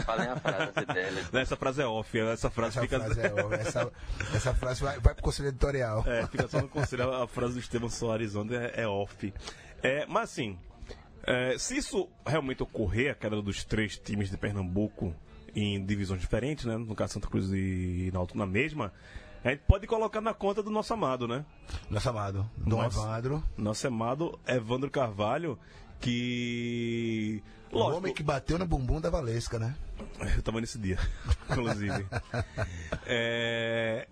Falem 0.06 0.28
a 0.28 0.36
frase 0.38 0.86
dele. 0.94 1.26
Essa 1.34 1.56
frase 1.56 1.82
é 1.82 1.86
off, 1.86 2.20
essa 2.20 2.50
frase 2.50 2.78
Essa 2.78 2.82
fica. 2.82 3.00
frase, 3.00 3.20
é, 3.22 3.34
ó, 3.44 3.54
essa, 3.54 3.92
essa 4.34 4.54
frase 4.54 4.84
vai, 4.84 5.00
vai 5.00 5.14
pro 5.14 5.24
conselho 5.24 5.50
editorial. 5.50 6.04
É, 6.08 6.26
fica 6.28 6.48
só 6.48 6.62
no 6.62 6.70
conselho. 6.70 7.12
A 7.14 7.28
frase 7.28 7.54
do 7.54 7.60
Estevam 7.60 7.90
Soares 7.90 8.36
ontem 8.36 8.56
é, 8.56 8.82
é 8.82 8.88
off. 8.88 9.34
É, 9.84 10.06
mas 10.08 10.32
assim, 10.32 10.58
é, 11.24 11.58
se 11.58 11.78
isso 11.78 12.10
realmente 12.26 12.64
ocorrer, 12.64 13.12
a 13.12 13.16
queda 13.16 13.42
dos 13.42 13.64
três 13.64 13.98
times 13.98 14.30
de 14.30 14.38
Pernambuco 14.38 15.14
em 15.56 15.84
divisões 15.84 16.22
diferentes, 16.22 16.66
né? 16.66 16.78
No 16.78 16.96
caso 16.96 17.14
Santa 17.14 17.28
Cruz 17.28 17.52
e 17.52 18.10
Náutico 18.14 18.38
na 18.38 18.46
mesma, 18.46 18.94
a 19.44 19.50
gente 19.50 19.62
pode 19.68 19.88
colocar 19.88 20.22
na 20.22 20.34
conta 20.34 20.62
do 20.64 20.70
nosso 20.70 20.94
amado, 20.94 21.28
né? 21.28 21.44
Nosso 21.90 22.10
amado, 22.10 22.50
Dom 22.58 22.78
Nossa. 22.78 23.00
Evandro. 23.00 23.44
Nosso 23.58 23.88
amado 23.88 24.40
Evandro 24.48 24.90
Carvalho, 24.90 25.58
que. 26.02 27.44
O 27.72 27.80
homem 27.80 28.14
que 28.14 28.22
bateu 28.24 28.60
no 28.60 28.66
bumbum 28.66 29.00
da 29.00 29.10
Valesca, 29.10 29.58
né? 29.58 29.76
Eu 30.36 30.42
tava 30.42 30.60
nesse 30.60 30.78
dia, 30.78 30.98
inclusive. 31.50 32.06
É, 33.06 34.08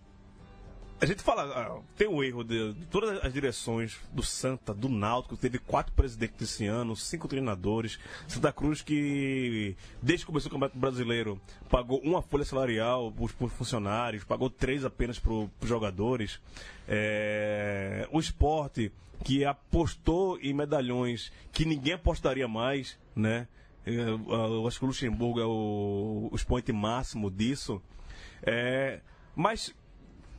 A 1.01 1.05
gente 1.05 1.21
fala, 1.21 1.43
ah, 1.43 1.81
tem 1.97 2.07
o 2.07 2.23
erro 2.23 2.43
de, 2.43 2.73
de 2.73 2.85
todas 2.85 3.23
as 3.23 3.33
direções 3.33 3.97
do 4.13 4.23
Santa, 4.23 4.73
do 4.73 4.87
Náutico, 4.87 5.35
teve 5.35 5.59
quatro 5.59 5.91
presidentes 5.93 6.49
esse 6.49 6.65
ano, 6.67 6.95
cinco 6.95 7.27
treinadores. 7.27 7.99
Santa 8.27 8.51
Cruz 8.53 8.81
que, 8.81 9.75
desde 10.01 10.25
que 10.25 10.31
começou 10.31 10.49
o 10.49 10.53
Campeonato 10.53 10.77
Brasileiro, 10.77 11.39
pagou 11.69 11.99
uma 11.99 12.21
folha 12.21 12.45
salarial 12.45 13.11
para 13.11 13.25
os 13.45 13.51
funcionários, 13.53 14.23
pagou 14.23 14.49
três 14.49 14.85
apenas 14.85 15.19
para 15.19 15.33
os 15.33 15.49
jogadores. 15.63 16.39
É, 16.87 18.07
O 18.11 18.19
esporte 18.21 18.89
que 19.23 19.45
apostou 19.45 20.39
em 20.39 20.53
medalhões 20.53 21.31
que 21.51 21.65
ninguém 21.65 21.93
apostaria 21.93 22.47
mais, 22.47 22.97
né? 23.15 23.47
Eu, 23.85 24.19
eu 24.29 24.67
acho 24.67 24.77
que 24.77 24.85
o 24.85 24.87
Luxemburgo 24.87 25.39
é 25.39 25.45
o, 25.45 26.29
o 26.31 26.35
expoente 26.35 26.71
máximo 26.71 27.31
disso. 27.31 27.81
É, 28.43 29.01
mas 29.35 29.73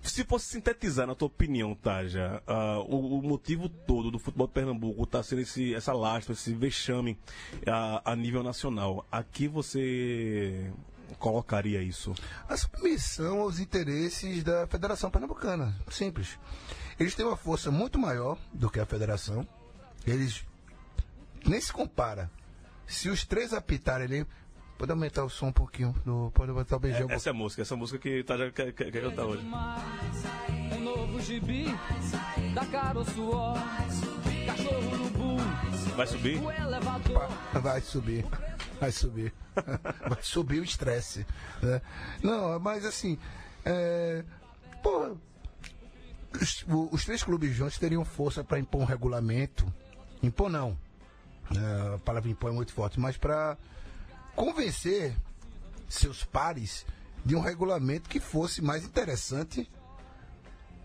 se 0.02 0.24
fosse 0.24 0.46
sintetizar, 0.46 1.06
na 1.06 1.14
tua 1.14 1.26
opinião, 1.26 1.74
Taja, 1.74 2.42
ah, 2.46 2.78
o, 2.88 3.18
o 3.18 3.22
motivo 3.22 3.68
todo 3.68 4.10
do 4.10 4.18
futebol 4.18 4.46
de 4.46 4.52
Pernambuco 4.52 5.02
está 5.02 5.22
sendo 5.22 5.42
esse, 5.42 5.74
essa 5.74 5.92
lastra, 5.92 6.32
esse 6.32 6.54
vexame 6.54 7.18
a, 7.66 8.12
a 8.12 8.16
nível 8.16 8.42
nacional. 8.42 9.06
Aqui 9.10 9.46
você 9.46 10.72
colocaria 11.18 11.82
isso? 11.82 12.14
A 12.48 12.56
submissão 12.56 13.40
aos 13.40 13.58
interesses 13.58 14.42
da 14.42 14.66
Federação 14.66 15.10
Pernambucana. 15.10 15.76
Simples. 15.90 16.38
Eles 17.00 17.14
têm 17.14 17.24
uma 17.24 17.36
força 17.36 17.70
muito 17.70 17.98
maior 17.98 18.36
do 18.52 18.68
que 18.68 18.78
a 18.78 18.84
Federação. 18.84 19.46
Eles 20.06 20.44
nem 21.46 21.58
se 21.58 21.72
compara. 21.72 22.30
Se 22.86 23.08
os 23.08 23.24
três 23.24 23.54
apitarem 23.54 24.06
ali. 24.06 24.26
Pode 24.76 24.92
aumentar 24.92 25.24
o 25.24 25.28
som 25.28 25.48
um 25.48 25.52
pouquinho. 25.52 25.94
Do, 26.06 26.30
pode 26.34 26.52
botar 26.52 26.76
o 26.76 26.78
beijão. 26.78 27.06
É, 27.10 27.14
essa 27.14 27.28
é 27.28 27.32
a 27.32 27.34
música, 27.34 27.60
essa 27.60 27.76
música 27.76 27.98
que 27.98 28.24
Taja 28.24 28.50
quer, 28.50 28.72
quer, 28.72 28.90
quer 28.90 29.02
cantar 29.02 29.26
hoje. 29.26 29.44
Um 30.74 30.80
novo 30.80 31.20
gibi 31.20 31.66
da 32.54 32.64
cara 32.64 32.98
o 32.98 33.04
suor. 33.04 33.58
Cachorro 34.46 35.36
Vai 35.96 36.06
subir? 36.06 36.40
Vai 37.62 37.80
subir. 37.82 38.24
Vai 38.80 38.90
subir. 38.92 39.34
Vai 40.08 40.22
subir 40.22 40.60
o 40.60 40.64
estresse. 40.64 41.26
né? 41.60 41.82
Não, 42.22 42.58
mas 42.58 42.86
assim. 42.86 43.18
É, 43.66 44.24
pô, 44.82 45.14
os, 46.38 46.64
os 46.92 47.04
três 47.04 47.22
clubes 47.22 47.54
juntos 47.54 47.78
teriam 47.78 48.04
força 48.04 48.44
para 48.44 48.58
impor 48.58 48.80
um 48.80 48.84
regulamento. 48.84 49.72
Impor 50.22 50.50
não. 50.50 50.76
É, 51.54 51.94
a 51.94 51.98
palavra 51.98 52.30
impor 52.30 52.50
é 52.50 52.54
muito 52.54 52.72
forte, 52.72 53.00
mas 53.00 53.16
para 53.16 53.56
convencer 54.36 55.16
seus 55.88 56.22
pares 56.22 56.86
de 57.24 57.34
um 57.34 57.40
regulamento 57.40 58.08
que 58.08 58.20
fosse 58.20 58.62
mais 58.62 58.84
interessante 58.84 59.68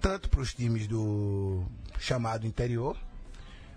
tanto 0.02 0.30
para 0.30 0.42
os 0.42 0.54
times 0.54 0.88
do 0.88 1.66
chamado 1.98 2.46
interior, 2.46 2.96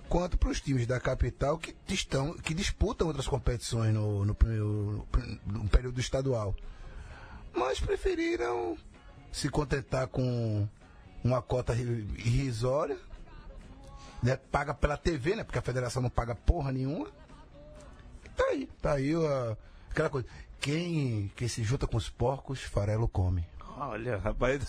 quanto 0.09 0.37
para 0.37 0.51
os 0.51 0.61
times 0.61 0.87
da 0.87 1.01
capital 1.01 1.57
que, 1.59 1.75
estão, 1.89 2.35
que 2.35 2.53
disputam 2.53 3.07
outras 3.07 3.27
competições 3.27 3.95
no, 3.95 4.25
no, 4.25 4.37
no, 4.43 5.07
no 5.47 5.69
período 5.69 6.01
estadual. 6.01 6.55
Mas 7.55 7.81
preferiram 7.81 8.77
se 9.33 9.49
contentar 9.49 10.07
com 10.09 10.69
uma 11.23 11.43
cota 11.43 11.75
irrisória, 11.75 12.99
né? 14.23 14.37
Paga 14.37 14.75
pela 14.75 14.97
TV, 14.97 15.37
né? 15.37 15.45
Porque 15.45 15.59
a 15.59 15.63
federação 15.63 16.03
não 16.03 16.11
paga 16.11 16.35
porra 16.35 16.73
nenhuma. 16.73 17.09
Tá 18.37 18.45
aí, 18.51 18.69
tá 18.81 18.93
aí 18.93 19.15
a, 19.15 19.57
aquela 19.91 20.11
coisa. 20.11 20.27
Quem, 20.61 21.31
quem 21.37 21.49
se 21.49 21.63
junta 21.63 21.87
com 21.87 21.97
os 21.97 22.09
porcos, 22.09 22.63
farelo 22.63 23.09
come. 23.09 23.45
Olha, 23.77 24.19
rapaz, 24.19 24.61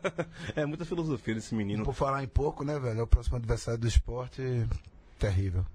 é 0.56 0.64
muita 0.64 0.86
filosofia 0.86 1.34
desse 1.34 1.54
menino. 1.54 1.84
Por 1.84 1.94
falar 1.94 2.24
em 2.24 2.28
porco, 2.28 2.64
né, 2.64 2.78
velho? 2.78 3.00
É 3.00 3.02
o 3.02 3.06
próximo 3.06 3.36
adversário 3.36 3.78
do 3.78 3.86
esporte, 3.86 4.42
terrível. 5.18 5.66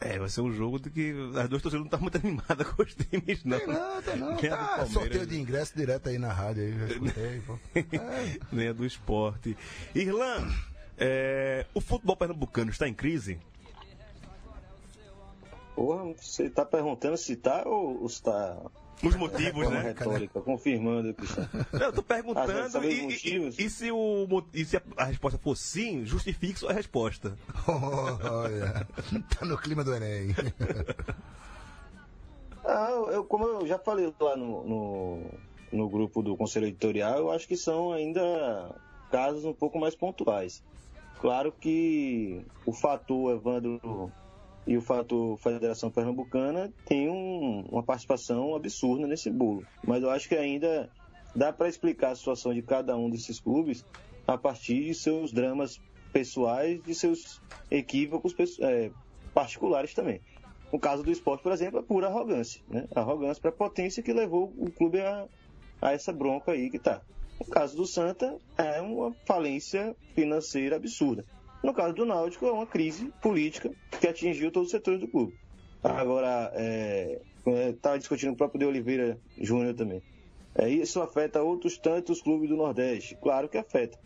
É, 0.00 0.18
vai 0.18 0.28
ser 0.30 0.40
um 0.40 0.50
jogo 0.50 0.80
de 0.80 0.88
que 0.88 1.14
as 1.36 1.48
duas 1.48 1.60
torcidas 1.60 1.74
não 1.74 1.84
estão 1.84 2.00
muito 2.00 2.16
animadas 2.16 2.66
com 2.72 2.82
os 2.82 2.94
times, 2.94 3.44
não. 3.44 3.58
Tem 3.58 3.66
não, 3.66 4.02
tem 4.02 4.16
não. 4.16 4.36
Tá, 4.56 4.86
sorteio 4.86 5.26
de 5.26 5.38
ingresso 5.38 5.76
direto 5.76 6.08
aí 6.08 6.18
na 6.18 6.32
rádio 6.32 6.62
aí, 6.62 6.78
já 6.78 6.86
escutei, 6.86 7.40
pô. 7.40 7.58
É. 7.74 8.38
Nem 8.50 8.68
a 8.68 8.72
do 8.72 8.86
esporte. 8.86 9.56
Irlan, 9.94 10.48
é, 10.96 11.66
o 11.74 11.80
futebol 11.82 12.16
pernambucano 12.16 12.70
está 12.70 12.88
em 12.88 12.94
crise? 12.94 13.38
Porra, 15.74 16.14
você 16.14 16.44
está 16.44 16.64
perguntando 16.64 17.16
se 17.16 17.34
está 17.34 17.66
ou 17.66 18.06
está 18.06 18.56
os 19.02 19.16
motivos, 19.16 19.68
né? 19.70 19.80
retórica, 19.82 20.40
confirmando, 20.40 21.14
Cristiano. 21.14 21.48
Eu 21.72 21.92
tô 21.92 22.02
perguntando 22.02 22.78
ah, 22.78 22.86
e, 22.86 23.08
e, 23.08 23.64
e, 23.64 23.70
se 23.70 23.90
o, 23.90 24.26
e 24.52 24.64
se 24.64 24.76
a, 24.96 25.04
resposta 25.04 25.38
for 25.38 25.56
sim, 25.56 26.04
justifique 26.04 26.58
sua 26.58 26.72
resposta. 26.72 27.36
Olha, 27.66 28.86
tá 29.38 29.46
no 29.46 29.56
clima 29.56 29.82
do 29.82 29.94
Enem. 29.94 30.34
ah, 32.64 32.90
eu, 33.12 33.24
como 33.24 33.44
eu 33.44 33.66
já 33.66 33.78
falei 33.78 34.12
lá 34.20 34.36
no, 34.36 34.64
no, 34.64 35.24
no 35.72 35.88
grupo 35.88 36.22
do 36.22 36.36
Conselho 36.36 36.66
Editorial, 36.66 37.18
eu 37.18 37.30
acho 37.30 37.48
que 37.48 37.56
são 37.56 37.92
ainda 37.92 38.74
casos 39.10 39.44
um 39.44 39.52
pouco 39.52 39.78
mais 39.78 39.94
pontuais. 39.94 40.62
Claro 41.20 41.52
que 41.52 42.44
o 42.64 42.72
fator 42.72 43.34
Evandro 43.34 44.10
e 44.66 44.76
o 44.76 44.80
fato 44.80 45.38
Federação 45.42 45.90
Pernambucana 45.90 46.72
tem 46.84 47.08
um, 47.08 47.64
uma 47.70 47.82
participação 47.82 48.54
absurda 48.54 49.06
nesse 49.06 49.30
bolo. 49.30 49.64
Mas 49.86 50.02
eu 50.02 50.10
acho 50.10 50.28
que 50.28 50.36
ainda 50.36 50.90
dá 51.34 51.52
para 51.52 51.68
explicar 51.68 52.10
a 52.10 52.16
situação 52.16 52.52
de 52.52 52.62
cada 52.62 52.96
um 52.96 53.08
desses 53.08 53.40
clubes 53.40 53.84
a 54.26 54.36
partir 54.36 54.84
de 54.84 54.94
seus 54.94 55.32
dramas 55.32 55.80
pessoais, 56.12 56.82
de 56.82 56.94
seus 56.94 57.40
equívocos 57.70 58.34
é, 58.60 58.90
particulares 59.32 59.94
também. 59.94 60.20
No 60.72 60.78
caso 60.78 61.02
do 61.02 61.10
esporte, 61.10 61.42
por 61.42 61.52
exemplo, 61.52 61.80
é 61.80 61.82
pura 61.82 62.06
arrogância. 62.06 62.60
Né? 62.68 62.86
Arrogância 62.94 63.40
para 63.40 63.50
a 63.50 63.54
potência 63.54 64.02
que 64.02 64.12
levou 64.12 64.52
o 64.56 64.70
clube 64.70 65.00
a, 65.00 65.26
a 65.82 65.92
essa 65.92 66.12
bronca 66.12 66.52
aí 66.52 66.70
que 66.70 66.76
está. 66.76 67.02
No 67.38 67.46
caso 67.46 67.76
do 67.76 67.86
Santa, 67.86 68.36
é 68.56 68.80
uma 68.80 69.12
falência 69.24 69.96
financeira 70.14 70.76
absurda. 70.76 71.24
No 71.62 71.74
caso 71.74 71.94
do 71.94 72.06
Náutico, 72.06 72.46
é 72.46 72.52
uma 72.52 72.66
crise 72.66 73.12
política 73.20 73.70
que 74.00 74.08
atingiu 74.08 74.50
todos 74.50 74.68
os 74.68 74.70
setores 74.70 75.00
do 75.00 75.08
clube. 75.08 75.38
Agora, 75.82 76.52
estava 77.70 77.96
é, 77.96 77.98
discutindo 77.98 78.32
o 78.32 78.36
próprio 78.36 78.60
de 78.60 78.66
Oliveira 78.66 79.18
Júnior 79.38 79.74
também. 79.74 80.02
É, 80.54 80.68
isso 80.68 81.00
afeta 81.00 81.42
outros 81.42 81.78
tantos 81.78 82.20
clubes 82.20 82.48
do 82.48 82.56
Nordeste? 82.56 83.16
Claro 83.20 83.48
que 83.48 83.56
afeta. 83.56 83.98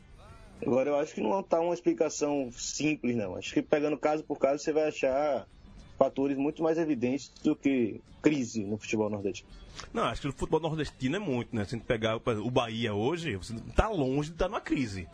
Agora, 0.64 0.90
eu 0.90 0.96
acho 0.96 1.14
que 1.14 1.20
não 1.20 1.38
está 1.40 1.60
uma 1.60 1.74
explicação 1.74 2.50
simples, 2.52 3.16
não. 3.16 3.36
Acho 3.36 3.52
que 3.52 3.62
pegando 3.62 3.96
caso 3.96 4.22
por 4.24 4.38
caso, 4.38 4.62
você 4.62 4.72
vai 4.72 4.88
achar 4.88 5.46
fatores 5.98 6.36
muito 6.36 6.62
mais 6.62 6.78
evidentes 6.78 7.32
do 7.42 7.56
que 7.56 8.00
crise 8.22 8.64
no 8.64 8.76
futebol 8.78 9.10
nordestino. 9.10 9.50
Não, 9.92 10.04
acho 10.04 10.22
que 10.22 10.28
o 10.28 10.32
futebol 10.32 10.60
nordestino 10.60 11.16
é 11.16 11.18
muito, 11.18 11.54
né? 11.54 11.64
Se 11.64 11.74
a 11.74 11.78
gente 11.78 11.86
pegar 11.86 12.16
o 12.16 12.50
Bahia 12.50 12.94
hoje, 12.94 13.36
você 13.36 13.54
está 13.54 13.88
longe 13.88 14.30
de 14.30 14.36
estar 14.36 14.48
numa 14.48 14.60
crise, 14.60 15.08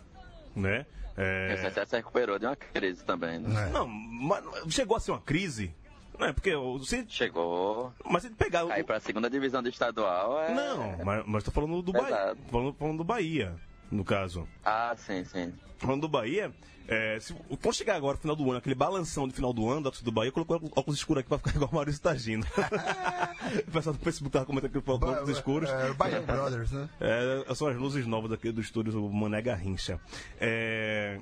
né? 0.54 0.86
É... 1.16 1.56
Você 1.56 1.66
até 1.66 1.84
se 1.84 1.96
recuperou 1.96 2.38
de 2.38 2.46
uma 2.46 2.56
crise 2.56 3.04
também, 3.04 3.38
né? 3.38 3.68
É. 3.68 3.70
Não, 3.70 3.86
mas 3.86 4.44
chegou 4.68 4.96
a 4.96 5.00
ser 5.00 5.12
uma 5.12 5.20
crise. 5.20 5.74
Não 6.18 6.26
é 6.26 6.32
porque 6.32 6.54
você. 6.54 7.04
Chegou. 7.08 7.92
Mas 8.04 8.22
se 8.22 8.30
pegar. 8.30 8.70
Aí 8.70 8.84
pra 8.84 9.00
segunda 9.00 9.30
divisão 9.30 9.62
do 9.62 9.70
estadual 9.70 10.40
é. 10.42 10.52
Não, 10.52 10.98
mas, 11.04 11.24
mas 11.26 11.44
tô 11.44 11.50
falando 11.50 11.80
do 11.80 11.92
Bahia. 11.92 12.36
Falando, 12.50 12.74
falando 12.74 12.98
do 12.98 13.04
Bahia, 13.04 13.54
no 13.90 14.04
caso. 14.04 14.46
Ah, 14.64 14.94
sim, 14.96 15.24
sim. 15.24 15.52
Falando 15.78 16.02
do 16.02 16.08
Bahia, 16.08 16.52
é, 16.90 17.20
se, 17.20 17.32
quando 17.62 17.74
chegar 17.74 17.94
agora, 17.94 18.16
no 18.16 18.20
final 18.20 18.36
do 18.36 18.44
ano, 18.50 18.58
aquele 18.58 18.74
balanção 18.74 19.28
de 19.28 19.34
final 19.34 19.52
do 19.52 19.68
ano 19.68 19.82
da 19.82 19.90
do 19.90 20.10
Bahia, 20.10 20.32
colocou 20.32 20.56
óculos 20.74 20.98
escuros 20.98 21.20
aqui 21.20 21.28
pra 21.28 21.38
ficar 21.38 21.54
igual 21.56 21.70
o 21.70 21.74
Maurício 21.76 22.02
Tagino. 22.02 22.44
o 23.68 23.70
pessoal 23.70 23.94
do 23.94 24.02
Facebook 24.02 24.32
tava 24.32 24.44
comentando 24.44 24.72
que 24.72 24.80
colocou 24.80 25.10
óculos 25.10 25.30
escuros. 25.30 25.70
É, 25.70 25.92
Bahia 25.92 26.20
Brothers, 26.20 26.72
né? 26.72 26.88
É, 27.00 27.54
são 27.54 27.68
as 27.68 27.76
luzes 27.76 28.06
novas 28.06 28.30
daqui 28.30 28.50
do 28.50 28.60
estúdio 28.60 28.92
do 28.92 29.08
Mané 29.08 29.40
Garrincha. 29.40 30.00
É. 30.40 31.20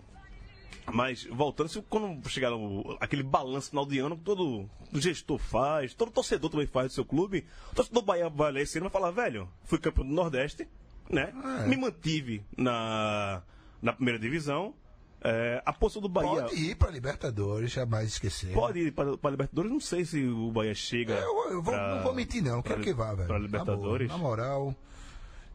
Mas, 0.91 1.25
voltando, 1.25 1.69
se 1.69 1.83
quando 1.83 2.27
chegar 2.31 2.51
no, 2.51 2.97
aquele 2.99 3.23
balanço 3.23 3.69
final 3.69 3.85
de 3.85 3.99
ano 3.99 4.17
que 4.17 4.25
todo 4.25 4.69
gestor 4.95 5.39
faz, 5.39 5.93
todo 5.93 6.11
torcedor 6.11 6.49
também 6.51 6.67
faz 6.67 6.89
do 6.89 6.95
seu 6.95 7.05
clube, 7.05 7.45
o 7.73 7.75
torcedor 7.75 8.03
do 8.03 8.07
Bahia 8.07 8.31
vai 8.31 8.57
esse 8.63 8.79
ano 8.79 8.87
e 8.87 8.89
vai 8.89 9.01
falar, 9.01 9.11
velho, 9.11 9.51
fui 9.65 9.79
campeão 9.79 10.07
do 10.07 10.15
Nordeste, 10.15 10.67
né? 11.11 11.33
É. 11.63 11.67
Me 11.67 11.77
mantive 11.77 12.45
na, 12.57 13.43
na 13.81 13.93
primeira 13.93 14.19
divisão, 14.19 14.75
é, 15.21 15.61
a 15.65 15.73
posição 15.73 16.01
do 16.01 16.09
Bahia. 16.09 16.43
Pode 16.43 16.55
ir 16.55 16.77
para 16.77 16.91
Libertadores, 16.91 17.73
jamais 17.73 18.09
esquecer. 18.09 18.53
Pode 18.53 18.79
ir 18.79 18.93
para 18.93 19.31
Libertadores, 19.31 19.71
não 19.71 19.81
sei 19.81 20.05
se 20.05 20.25
o 20.25 20.51
Bahia 20.53 20.75
chega. 20.75 21.15
É, 21.15 21.23
eu, 21.23 21.51
eu 21.51 21.63
vou, 21.63 21.75
pra, 21.75 21.97
não 21.97 22.03
vou 22.03 22.15
mentir, 22.15 22.43
não. 22.43 22.63
Quero 22.63 22.81
que 22.81 22.93
vá, 22.93 23.15
velho. 23.15 23.27
Para 23.27 23.39
Libertadores. 23.39 24.09
Na, 24.09 24.17
na 24.17 24.23
moral, 24.23 24.75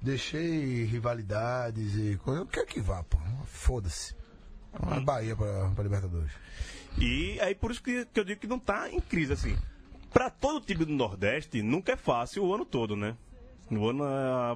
deixei 0.02 0.84
rivalidades 0.84 1.96
e 1.96 2.18
coisa. 2.18 2.42
Eu 2.42 2.46
quero 2.46 2.68
que 2.68 2.82
vá, 2.82 3.04
pô. 3.04 3.18
Foda-se. 3.46 4.16
Uma 4.82 5.00
Bahia 5.00 5.36
para 5.36 5.84
Libertadores. 5.84 6.32
E 6.98 7.40
aí 7.40 7.56
por 7.56 7.72
isso 7.72 7.82
que, 7.82 8.06
que 8.06 8.20
eu 8.20 8.24
digo 8.24 8.42
que 8.42 8.48
não 8.48 8.58
está 8.58 8.90
em 8.90 9.00
crise, 9.00 9.34
assim. 9.34 9.56
Para 10.12 10.30
todo 10.30 10.64
time 10.64 10.86
do 10.86 10.94
Nordeste, 10.94 11.62
nunca 11.62 11.94
é 11.94 11.96
fácil 11.96 12.44
o 12.44 12.54
ano 12.54 12.66
todo, 12.66 12.96
né? 12.96 13.16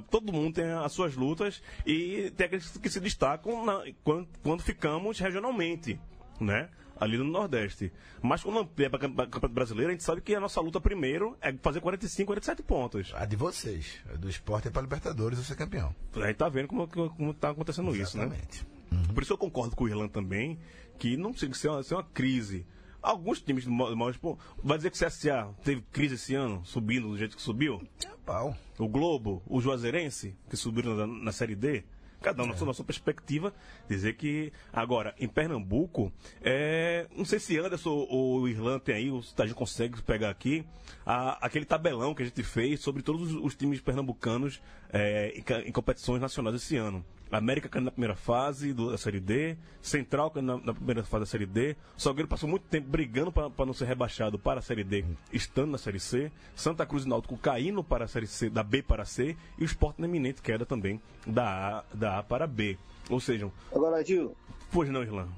Todo 0.10 0.34
mundo 0.34 0.56
tem 0.56 0.65
as 0.65 0.91
suas 0.91 1.15
lutas 1.15 1.62
e 1.86 2.32
tem 2.36 2.47
aqueles 2.47 2.77
que 2.77 2.89
se 2.89 2.99
destacam 2.99 3.65
na, 3.65 3.84
quando, 4.03 4.27
quando 4.41 4.62
ficamos 4.63 5.19
regionalmente, 5.19 5.99
né? 6.39 6.69
ali 6.99 7.17
no 7.17 7.23
Nordeste. 7.23 7.91
Mas 8.21 8.43
quando 8.43 8.60
amplia 8.60 8.89
para 8.89 8.97
o 8.97 8.99
Campeonato 9.01 9.49
Brasileiro, 9.49 9.89
a 9.89 9.93
gente 9.93 10.03
sabe 10.03 10.21
que 10.21 10.36
a 10.36 10.39
nossa 10.39 10.60
luta 10.60 10.82
primeiro 10.82 11.38
é 11.41 11.53
fazer 11.53 11.80
45, 11.80 12.27
47 12.27 12.63
pontos. 12.63 13.13
A 13.15 13.25
de 13.25 13.36
vocês. 13.36 13.99
A 14.12 14.15
do 14.15 14.30
esporte 14.30 14.67
é 14.67 14.71
para 14.71 14.82
Libertadores 14.82 15.39
ser 15.39 15.56
campeão. 15.56 15.95
A 16.15 16.27
gente 16.27 16.38
tá 16.38 16.49
vendo 16.49 16.67
como, 16.67 16.88
como 16.88 17.34
tá 17.34 17.49
acontecendo 17.51 17.93
Exatamente. 17.95 18.56
isso, 18.56 18.65
né? 18.91 18.97
Uhum. 19.08 19.13
Por 19.13 19.23
isso 19.23 19.34
eu 19.34 19.38
concordo 19.38 19.75
com 19.75 19.84
o 19.84 19.89
Irlan 19.89 20.08
também, 20.08 20.60
que 20.97 21.17
não 21.17 21.32
precisa 21.32 21.53
ser 21.53 21.69
uma, 21.69 21.84
ser 21.84 21.95
uma 21.95 22.03
crise. 22.03 22.65
Alguns 23.08 23.41
times 23.41 23.63
do 23.63 23.72
maior 23.72 24.12
tipo, 24.12 24.38
vai 24.62 24.76
dizer 24.76 24.91
que 24.91 25.02
o 25.02 25.08
CSA 25.08 25.56
teve 25.63 25.82
crise 25.93 26.15
esse 26.15 26.36
ano, 26.36 26.62
subindo 26.65 27.08
do 27.08 27.17
jeito 27.17 27.38
que 27.38 27.41
subiu? 27.41 27.82
É 28.06 28.10
pau. 28.26 28.54
O 28.78 28.86
Globo, 28.86 29.41
o 29.48 29.62
Juazeirense, 29.62 30.36
que 30.50 30.58
subiram 30.58 30.93
na, 30.93 31.08
na 31.08 31.32
Série 31.32 31.56
D, 31.56 31.86
cada 32.22 32.43
um 32.43 32.48
na 32.48 32.54
sua, 32.58 32.67
na 32.67 32.74
sua 32.74 32.84
perspectiva, 32.84 33.54
dizer 33.88 34.17
que. 34.17 34.52
Agora, 34.74 35.15
em 35.17 35.26
Pernambuco, 35.26 36.12
é, 36.41 37.08
não 37.15 37.24
sei 37.24 37.39
se 37.39 37.58
Anderson 37.58 38.06
ou 38.10 38.41
o 38.41 38.48
Irlanda 38.50 38.82
tem 38.82 38.96
aí, 38.96 39.10
a 39.10 39.46
gente 39.46 39.56
consegue 39.56 40.02
pegar 40.02 40.30
aqui, 40.30 40.65
a, 41.06 41.46
aquele 41.46 41.63
tabelão 41.63 42.13
que 42.13 42.24
a 42.24 42.26
gente 42.26 42.43
fez 42.43 42.82
sobre 42.82 43.02
todos 43.02 43.32
os, 43.32 43.41
os 43.41 43.56
times 43.56 43.80
pernambucanos 43.80 44.62
é, 44.91 45.30
em, 45.34 45.70
em 45.70 45.72
competições 45.72 46.20
nacionais 46.20 46.58
esse 46.58 46.76
ano. 46.76 47.06
América 47.31 47.67
caindo 47.67 47.85
na 47.85 47.91
primeira 47.91 48.15
fase 48.15 48.73
da 48.73 48.97
Série 48.97 49.19
D, 49.19 49.57
Central 49.81 50.31
caindo 50.31 50.57
na, 50.57 50.65
na, 50.65 50.73
primeira 50.73 51.03
fase 51.03 51.21
da 51.21 51.25
Série 51.25 51.45
D, 51.45 51.75
Salgueiro 51.97 52.27
passou 52.27 52.47
muito 52.47 52.63
tempo 52.63 52.87
brigando 52.87 53.31
para 53.31 53.65
não 53.65 53.73
ser 53.73 53.85
rebaixado 53.85 54.39
para 54.39 54.59
a 54.59 54.61
Série 54.61 54.83
D, 54.83 55.03
estando 55.31 55.71
na 55.71 55.77
Série 55.77 55.99
C, 55.99 56.31
Santa 56.55 56.85
Cruz 56.85 57.05
e 57.05 57.09
Náutico 57.09 57.37
caindo 57.37 57.83
para 57.83 58.05
a 58.05 58.07
Série 58.07 58.27
C, 58.27 58.49
da 58.49 58.63
B 58.63 58.81
para 58.81 59.03
a 59.03 59.05
C, 59.05 59.35
e 59.57 59.63
o 59.63 59.65
Sport 59.65 59.99
na 59.99 60.07
iminente 60.07 60.41
queda 60.41 60.65
também 60.65 61.01
da 61.25 61.79
A, 61.79 61.83
da 61.93 62.19
a 62.19 62.23
para 62.23 62.47
B. 62.47 62.77
Ou 63.09 63.19
seja... 63.19 63.49
Agora, 63.73 64.03
Gil... 64.03 64.35
Pois 64.71 64.89
não, 64.89 65.01
Irlan. 65.01 65.29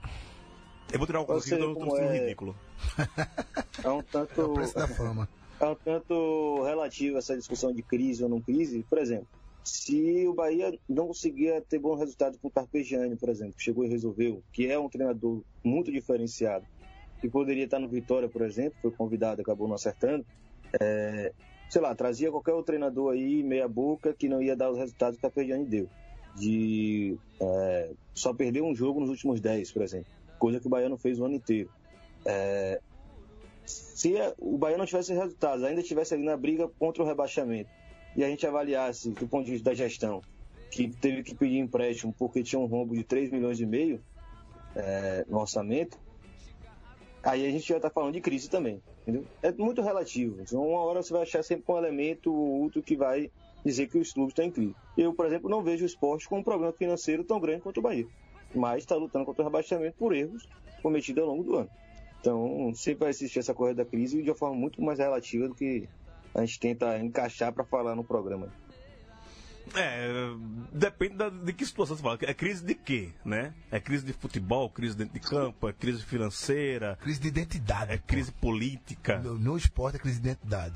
Eu 0.92 0.98
vou 0.98 1.06
tirar 1.06 1.20
o 1.20 1.24
óculos 1.24 1.46
do 1.46 1.56
estou 1.56 1.96
sendo 1.96 2.12
é... 2.12 2.20
ridículo. 2.20 2.56
É 3.82 3.90
um 3.90 4.02
tanto... 4.02 4.42
É 4.42 4.44
o 4.44 4.54
preço 4.54 4.76
da 4.76 4.88
fama. 4.88 5.30
É 5.60 5.66
um 5.66 5.76
tanto 5.76 6.64
relativo 6.64 7.18
essa 7.18 7.36
discussão 7.36 7.74
de 7.74 7.82
crise 7.82 8.24
ou 8.24 8.30
não 8.30 8.40
crise. 8.40 8.86
Por 8.90 8.98
exemplo, 8.98 9.28
se 9.70 10.28
o 10.28 10.34
Bahia 10.34 10.78
não 10.88 11.08
conseguia 11.08 11.62
ter 11.62 11.80
bom 11.80 11.96
resultado 11.96 12.38
com 12.40 12.48
o 12.48 12.52
Carpegiani, 12.52 13.16
por 13.16 13.30
exemplo, 13.30 13.56
que 13.56 13.64
chegou 13.64 13.86
e 13.86 13.90
resolveu, 13.90 14.44
que 14.52 14.68
é 14.68 14.78
um 14.78 14.90
treinador 14.90 15.42
muito 15.64 15.92
diferenciado, 15.92 16.66
que 17.22 17.30
poderia 17.30 17.66
estar 17.66 17.80
no 17.80 17.88
Vitória, 17.88 18.28
por 18.28 18.42
exemplo, 18.42 18.78
foi 18.82 18.92
convidado, 18.92 19.42
acabou 19.42 19.68
não 19.68 19.76
acertando, 19.76 20.26
é, 20.80 21.32
sei 21.70 21.82
lá, 21.82 21.94
trazia 21.94 22.32
qualquer 22.32 22.52
outro 22.52 22.68
treinador 22.68 23.14
aí, 23.14 23.44
meia 23.44 23.68
boca, 23.68 24.14
que 24.14 24.28
não 24.28 24.42
ia 24.42 24.56
dar 24.56 24.72
os 24.72 24.78
resultados 24.78 25.20
que 25.20 25.26
o 25.26 25.30
Carpegiani 25.30 25.66
deu. 25.66 25.88
de 26.36 27.18
é, 27.40 27.92
só 28.14 28.34
perder 28.34 28.62
um 28.62 28.76
jogo 28.76 29.00
nos 29.00 29.10
últimos 29.10 29.42
10, 29.42 29.72
por 29.72 29.82
exemplo. 29.82 30.08
Coisa 30.38 30.60
que 30.60 30.68
o 30.68 30.70
Bahia 30.70 30.88
não 30.88 30.98
fez 30.98 31.20
o 31.20 31.26
ano 31.26 31.36
inteiro. 31.36 31.70
É, 32.26 32.80
se 33.66 34.14
o 34.38 34.58
Bahia 34.58 34.78
não 34.78 34.86
tivesse 34.86 35.14
resultados, 35.14 35.64
ainda 35.64 35.82
estivesse 35.82 36.14
ali 36.14 36.24
na 36.24 36.38
briga 36.38 36.68
contra 36.80 37.04
o 37.04 37.06
rebaixamento, 37.06 37.70
e 38.16 38.24
a 38.24 38.28
gente 38.28 38.46
avaliasse 38.46 39.12
do 39.12 39.28
ponto 39.28 39.46
de 39.46 39.52
vista 39.52 39.70
da 39.70 39.76
gestão, 39.76 40.22
que 40.72 40.88
teve 40.88 41.24
que 41.24 41.36
pedir 41.36 41.58
empréstimo 41.58 42.14
porque 42.18 42.44
tinha 42.44 42.60
um 42.60 42.66
rombo 42.66 42.96
de 42.96 43.04
3 43.04 43.32
milhões 43.32 43.60
e 43.60 43.66
meio 43.66 44.02
é, 44.76 45.26
no 45.28 45.40
orçamento, 45.40 45.98
aí 47.24 47.46
a 47.46 47.52
gente 47.52 47.68
já 47.68 47.78
está 47.78 47.90
falando 47.90 48.14
de 48.14 48.22
crise 48.22 48.50
também. 48.50 48.82
Entendeu? 49.02 49.26
É 49.42 49.52
muito 49.52 49.82
relativo. 49.82 50.42
Então, 50.42 50.68
uma 50.68 50.82
hora 50.82 51.02
você 51.02 51.12
vai 51.12 51.24
achar 51.24 51.44
sempre 51.44 51.66
um 51.68 51.78
elemento 51.78 52.32
ou 52.32 52.62
outro 52.62 52.82
que 52.82 52.96
vai 52.96 53.32
dizer 53.66 53.88
que 53.88 53.98
os 53.98 54.14
clubes 54.14 54.32
estão 54.32 54.46
em 54.46 54.52
crise. 54.52 54.76
Eu, 54.98 55.14
por 55.14 55.26
exemplo, 55.26 55.50
não 55.50 55.64
vejo 55.64 55.84
o 55.84 55.88
esporte 55.88 56.28
com 56.28 56.40
um 56.40 56.44
problema 56.44 56.72
financeiro 56.74 57.24
tão 57.24 57.40
grande 57.40 57.62
quanto 57.62 57.80
o 57.80 57.82
Bahia, 57.82 58.08
mas 58.54 58.84
está 58.84 58.96
lutando 58.96 59.26
contra 59.26 59.42
o 59.42 59.46
rebaixamento 59.46 59.98
por 59.98 60.14
erros 60.14 60.48
cometidos 60.82 61.24
ao 61.24 61.30
longo 61.30 61.44
do 61.44 61.56
ano. 61.56 61.70
Então, 62.20 62.72
sempre 62.76 63.00
vai 63.00 63.10
existir 63.10 63.40
essa 63.40 63.54
corrida 63.54 63.84
da 63.84 63.90
crise 63.90 64.22
de 64.22 64.30
uma 64.30 64.36
forma 64.36 64.56
muito 64.56 64.82
mais 64.82 65.00
relativa 65.00 65.48
do 65.48 65.56
que 65.56 65.88
a 66.34 66.42
gente 66.46 66.60
tenta 66.60 66.98
encaixar 67.00 67.52
para 67.54 67.64
falar 67.64 67.96
no 67.96 68.04
programa. 68.04 68.48
É, 69.76 70.08
depende 70.72 71.16
da- 71.16 71.30
de 71.30 71.54
que 71.54 71.64
situação 71.66 71.96
você 71.96 72.02
fala. 72.02 72.18
É 72.24 72.34
crise 72.34 72.64
de 72.66 72.74
quê, 72.74 73.10
né? 73.24 73.54
É 73.70 73.80
crise 73.80 74.04
de 74.04 74.14
futebol, 74.14 74.68
crise 74.70 74.96
dentro 74.98 75.14
de 75.14 75.20
campo, 75.20 75.70
é 75.70 75.74
crise 75.74 76.04
financeira, 76.04 76.98
Crise 77.02 77.20
de 77.20 77.28
identidade. 77.28 77.92
é 77.92 77.98
pô. 77.98 78.04
crise 78.08 78.32
política. 78.32 79.20
No, 79.20 79.38
no 79.38 79.56
esporte 79.58 79.98
é 79.98 80.00
crise 80.00 80.20
de 80.20 80.28
identidade. 80.30 80.76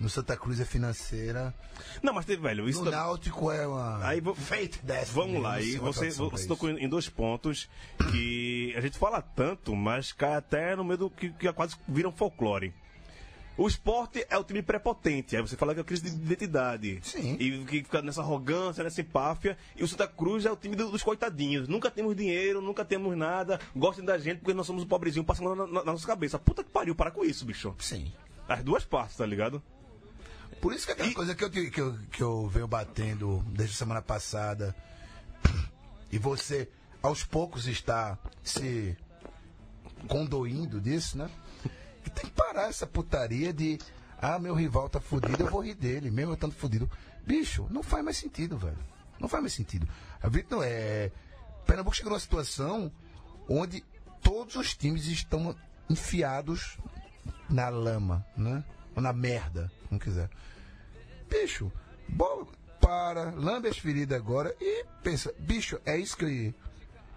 No 0.00 0.08
Santa 0.08 0.36
Cruz 0.36 0.58
é 0.58 0.64
financeira. 0.64 1.54
Não, 2.02 2.12
mas, 2.14 2.24
velho, 2.24 2.68
isso 2.68 2.82
No 2.82 2.90
tá- 2.90 2.96
Náutico 2.96 3.52
é 3.52 3.64
uma. 3.66 4.04
Aí 4.04 4.20
vo- 4.20 4.34
Fate 4.34 4.80
Destiny. 4.82 5.12
Vamos 5.14 5.42
lá, 5.42 5.58
uma 5.58 5.92
você, 5.92 6.10
você 6.10 6.46
tocou 6.48 6.70
em 6.70 6.88
dois 6.88 7.08
pontos 7.08 7.68
que 8.10 8.72
a 8.76 8.80
gente 8.80 8.98
fala 8.98 9.20
tanto, 9.22 9.76
mas 9.76 10.10
cai 10.10 10.34
até 10.34 10.74
no 10.74 10.82
meio 10.82 10.98
do 10.98 11.10
que, 11.10 11.30
que 11.30 11.52
quase 11.52 11.76
viram 11.86 12.10
folclore. 12.10 12.72
O 13.56 13.68
esporte 13.68 14.24
é 14.30 14.38
o 14.38 14.42
time 14.44 14.62
prepotente, 14.62 15.36
aí 15.36 15.42
você 15.42 15.56
fala 15.56 15.74
que 15.74 15.80
é 15.80 15.84
crise 15.84 16.02
de 16.02 16.08
identidade. 16.08 17.00
Sim. 17.02 17.34
E 17.38 17.64
que 17.66 17.82
fica 17.84 18.00
nessa 18.00 18.22
arrogância, 18.22 18.82
nessa 18.82 19.02
empáfia. 19.02 19.58
E 19.76 19.84
o 19.84 19.88
Santa 19.88 20.06
Cruz 20.08 20.46
é 20.46 20.50
o 20.50 20.56
time 20.56 20.74
do- 20.74 20.90
dos 20.90 21.02
coitadinhos. 21.02 21.68
Nunca 21.68 21.90
temos 21.90 22.16
dinheiro, 22.16 22.62
nunca 22.62 22.82
temos 22.84 23.14
nada. 23.16 23.60
Gostem 23.76 24.04
da 24.04 24.16
gente 24.18 24.38
porque 24.38 24.54
nós 24.54 24.66
somos 24.66 24.82
o 24.84 24.86
pobrezinho 24.86 25.24
passando 25.24 25.54
na, 25.54 25.66
na- 25.66 25.84
na 25.84 25.92
nossa 25.92 26.06
cabeça. 26.06 26.38
Puta 26.38 26.64
que 26.64 26.70
pariu, 26.70 26.94
para 26.94 27.10
com 27.10 27.24
isso, 27.24 27.44
bicho. 27.44 27.74
Sim. 27.78 28.10
As 28.48 28.64
duas 28.64 28.84
partes, 28.86 29.16
tá 29.18 29.26
ligado? 29.26 29.62
Por 30.60 30.72
isso 30.72 30.86
que 30.86 30.92
aquela 30.92 31.08
E- 31.10 31.14
coisa 31.14 31.34
que 31.34 31.44
eu, 31.44 31.50
que, 31.50 31.80
eu, 31.80 31.98
que 32.10 32.22
eu 32.22 32.48
venho 32.48 32.66
batendo 32.66 33.44
desde 33.48 33.74
a 33.74 33.78
semana 33.78 34.00
passada. 34.00 34.74
E 36.10 36.18
você, 36.18 36.68
aos 37.02 37.22
poucos, 37.24 37.66
está 37.66 38.18
se 38.42 38.96
condoindo 40.08 40.80
disso, 40.80 41.18
né? 41.18 41.28
Tem 42.14 42.24
que 42.24 42.30
parar 42.32 42.68
essa 42.68 42.86
putaria 42.86 43.52
de. 43.52 43.78
Ah, 44.20 44.38
meu 44.38 44.54
rival 44.54 44.88
tá 44.88 45.00
fudido, 45.00 45.42
eu 45.42 45.50
vou 45.50 45.64
rir 45.64 45.74
dele, 45.74 46.10
mesmo 46.10 46.30
eu 46.32 46.34
estando 46.34 46.54
fudido. 46.54 46.88
Bicho, 47.26 47.66
não 47.70 47.82
faz 47.82 48.04
mais 48.04 48.16
sentido, 48.16 48.56
velho. 48.56 48.78
Não 49.18 49.28
faz 49.28 49.42
mais 49.42 49.52
sentido. 49.52 49.88
A 50.22 50.28
não 50.50 50.62
é. 50.62 51.10
Pernambuco 51.66 51.94
chegou 51.96 52.10
numa 52.10 52.20
situação 52.20 52.90
onde 53.48 53.84
todos 54.22 54.56
os 54.56 54.74
times 54.76 55.06
estão 55.06 55.54
enfiados 55.88 56.76
na 57.48 57.68
lama, 57.68 58.24
né? 58.36 58.64
Ou 58.94 59.02
na 59.02 59.12
merda, 59.12 59.70
como 59.88 60.00
quiser. 60.00 60.28
Bicho, 61.28 61.72
bo- 62.08 62.46
para, 62.80 63.30
lambe 63.30 63.68
as 63.68 63.78
feridas 63.78 64.18
agora 64.18 64.54
e 64.60 64.84
pensa, 65.02 65.32
bicho, 65.38 65.80
é 65.86 65.96
isso 65.96 66.16
que, 66.16 66.52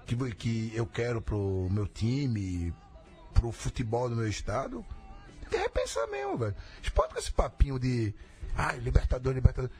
que, 0.05 0.15
que 0.35 0.71
eu 0.75 0.85
quero 0.85 1.21
pro 1.21 1.67
meu 1.71 1.87
time, 1.87 2.73
pro 3.35 3.51
futebol 3.51 4.09
do 4.09 4.15
meu 4.15 4.27
estado? 4.27 4.85
Tem 5.49 5.59
que 5.59 5.65
repensar 5.65 6.07
mesmo, 6.07 6.37
velho. 6.37 6.55
Esporte 6.81 7.13
com 7.13 7.19
esse 7.19 7.31
papinho 7.31 7.77
de. 7.77 8.13
Ai, 8.55 8.79
Libertadores, 8.79 9.35
Libertadores. 9.35 9.75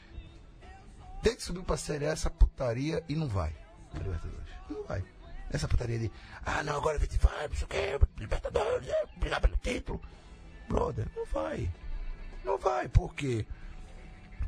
Tem 1.24 1.36
que 1.36 1.42
subir 1.42 1.64
pra 1.64 1.78
Série 1.78 2.06
A 2.06 2.12
essa 2.12 2.30
putaria 2.30 3.04
e 3.10 3.16
não 3.16 3.28
vai. 3.28 3.56
Libertadores. 3.94 4.50
Não 4.70 4.84
vai. 4.84 5.04
Essa 5.50 5.68
putaria 5.68 5.98
de. 5.98 6.12
Ah, 6.46 6.64
não, 6.64 6.78
agora 6.78 6.98
a 6.98 7.00
gente 7.00 7.18
vai, 7.18 7.48
não 7.48 7.56
sei 7.56 7.66
o 7.66 7.68
que, 7.68 8.22
Libertadores, 8.22 8.88
é, 8.88 9.06
brigar 9.18 9.42
pelo 9.42 9.58
título. 9.58 10.02
Brother, 10.68 11.08
não 11.16 11.26
vai. 11.26 11.72
Não 12.44 12.58
vai, 12.58 12.88
porque 12.88 13.46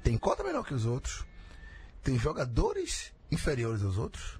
tem 0.04 0.18
cota 0.18 0.44
menor 0.44 0.64
que 0.64 0.74
os 0.74 0.86
outros, 0.86 1.26
tem 2.04 2.18
jogadores 2.18 3.14
inferiores 3.32 3.84
aos 3.84 3.98
outros, 3.98 4.40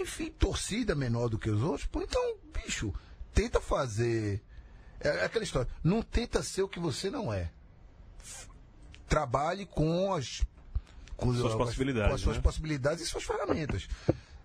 enfim, 0.00 0.30
torcida 0.30 0.94
menor 0.94 1.28
do 1.28 1.38
que 1.38 1.50
os 1.50 1.62
outros. 1.62 1.86
Pô, 1.86 2.02
então, 2.02 2.36
bicho, 2.52 2.92
tenta 3.36 3.60
fazer. 3.60 4.42
É 4.98 5.24
aquela 5.26 5.44
história. 5.44 5.70
Não 5.84 6.00
tenta 6.02 6.42
ser 6.42 6.62
o 6.62 6.68
que 6.68 6.80
você 6.80 7.10
não 7.10 7.30
é. 7.32 7.50
Trabalhe 9.06 9.66
com 9.66 10.14
as. 10.14 10.42
Com 11.16 11.32
Suas 11.34 11.52
as- 11.52 11.58
possibilidades, 11.58 12.08
Com 12.08 12.14
as 12.14 12.20
suas 12.22 12.36
né? 12.36 12.42
possibilidades 12.42 13.04
e 13.04 13.06
suas 13.06 13.24
ferramentas. 13.24 13.88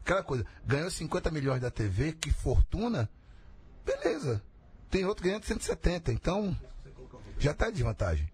Aquela 0.04 0.24
coisa. 0.24 0.46
Ganhou 0.66 0.92
50 0.92 1.32
milhões 1.32 1.62
da 1.62 1.72
TV, 1.72 2.12
que 2.14 2.32
fortuna. 2.32 3.10
Beleza. 3.86 4.42
Tem 4.90 5.06
outro 5.06 5.24
ganhando 5.24 5.46
170. 5.46 6.12
Então, 6.12 6.56
já 7.40 7.52
está 7.52 7.70
de 7.70 7.82
vantagem. 7.82 8.30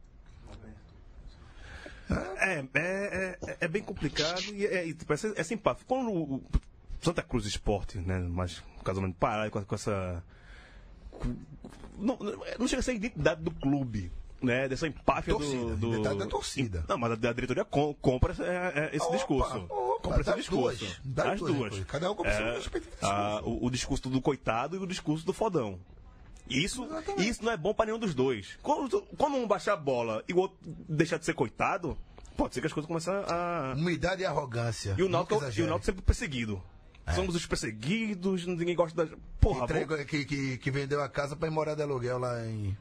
É, 2.10 2.60
é, 2.74 3.38
é, 3.46 3.58
é 3.62 3.68
bem 3.68 3.84
complicado 3.84 4.40
e 4.54 4.66
é, 4.66 4.88
é, 4.88 4.90
é, 4.90 4.94
é 5.36 5.44
simpático. 5.44 5.86
Quando 5.88 6.10
o 6.12 6.44
Santa 7.02 7.22
Cruz 7.22 7.46
Esporte, 7.46 7.98
né, 8.00 8.18
mas 8.20 8.64
casamento 8.84 9.16
parar 9.18 9.50
com, 9.52 9.64
com 9.64 9.76
essa. 9.76 10.24
Não, 11.98 12.18
não- 12.60 12.68
chega 12.68 12.80
a 12.80 12.84
ser 12.84 12.92
a 12.92 12.96
identidade 12.96 13.42
do 13.42 13.52
clube, 13.52 14.12
né? 14.42 14.68
Dessa 14.68 14.88
empáfia 14.88 15.34
Torcida, 15.34 15.76
do. 15.76 16.02
do 16.02 16.16
da 16.16 16.26
torcida. 16.28 16.86
Não, 16.88 16.98
mas 16.98 17.12
a, 17.12 17.16
diretoria 17.16 17.66
com- 17.66 17.94
compra 17.96 18.34
esse, 18.34 18.44
é, 18.44 18.74
é, 18.76 18.90
esse 18.96 19.06
Opa, 19.06 19.16
discurso. 19.16 19.58
opa, 19.70 20.02
compra 20.02 20.22
esse 20.22 20.34
discurso. 20.36 20.80
duas, 20.86 21.02
das 21.04 21.26
As 21.34 21.40
duas, 21.40 21.56
duas. 21.56 21.86
Cada 21.86 22.12
um 22.12 22.16
compra 22.16 22.32
É, 22.32 22.60
a- 23.02 23.42
o, 23.44 23.66
o 23.66 23.70
discurso 23.70 24.10
do 24.10 24.22
coitado 24.22 24.76
e 24.76 24.80
o 24.80 24.86
discurso 24.88 25.26
do 25.26 25.34
fodão. 25.34 25.80
Isso, 26.50 26.86
Exatamente. 26.86 27.28
isso 27.30 27.44
não 27.44 27.52
é 27.52 27.58
bom 27.58 27.74
pra 27.74 27.86
nenhum 27.88 28.00
dos 28.00 28.16
dois. 28.16 28.58
Quando, 28.64 29.02
quando 29.18 29.36
um 29.36 29.46
baixar 29.48 29.74
a 29.74 29.78
bola 29.78 30.24
e 30.30 30.34
o 30.34 30.38
outro 30.38 30.58
deixar 30.88 31.18
de 31.18 31.26
ser 31.26 31.34
coitado, 31.34 31.98
pode 32.38 32.54
ser 32.54 32.62
que 32.62 32.68
as 32.68 32.74
coisas 32.74 32.88
comecem 32.88 33.12
a. 33.14 33.74
Humildade 33.76 34.22
e 34.22 34.26
arrogância. 34.26 34.96
E 34.98 35.04
o 35.04 35.10
Náutico, 35.10 35.44
e 35.58 35.62
o 35.62 35.68
Náutico 35.68 35.86
sempre 35.88 36.02
perseguido. 36.04 36.62
Somos 37.16 37.36
os 37.36 37.46
perseguidos, 37.46 38.46
ninguém 38.46 38.76
gosta 38.76 39.06
da. 39.06 39.18
Porra, 39.40 39.66
vamos- 39.66 40.04
que, 40.06 40.26
que, 40.26 40.58
que 40.58 40.72
vendeu 40.72 41.02
a 41.02 41.08
casa 41.10 41.36
para 41.36 41.48
ir 41.48 41.52
morar 41.52 41.74
de 41.76 41.82
aluguel 41.82 42.18
lá 42.20 42.46
em, 42.46 42.78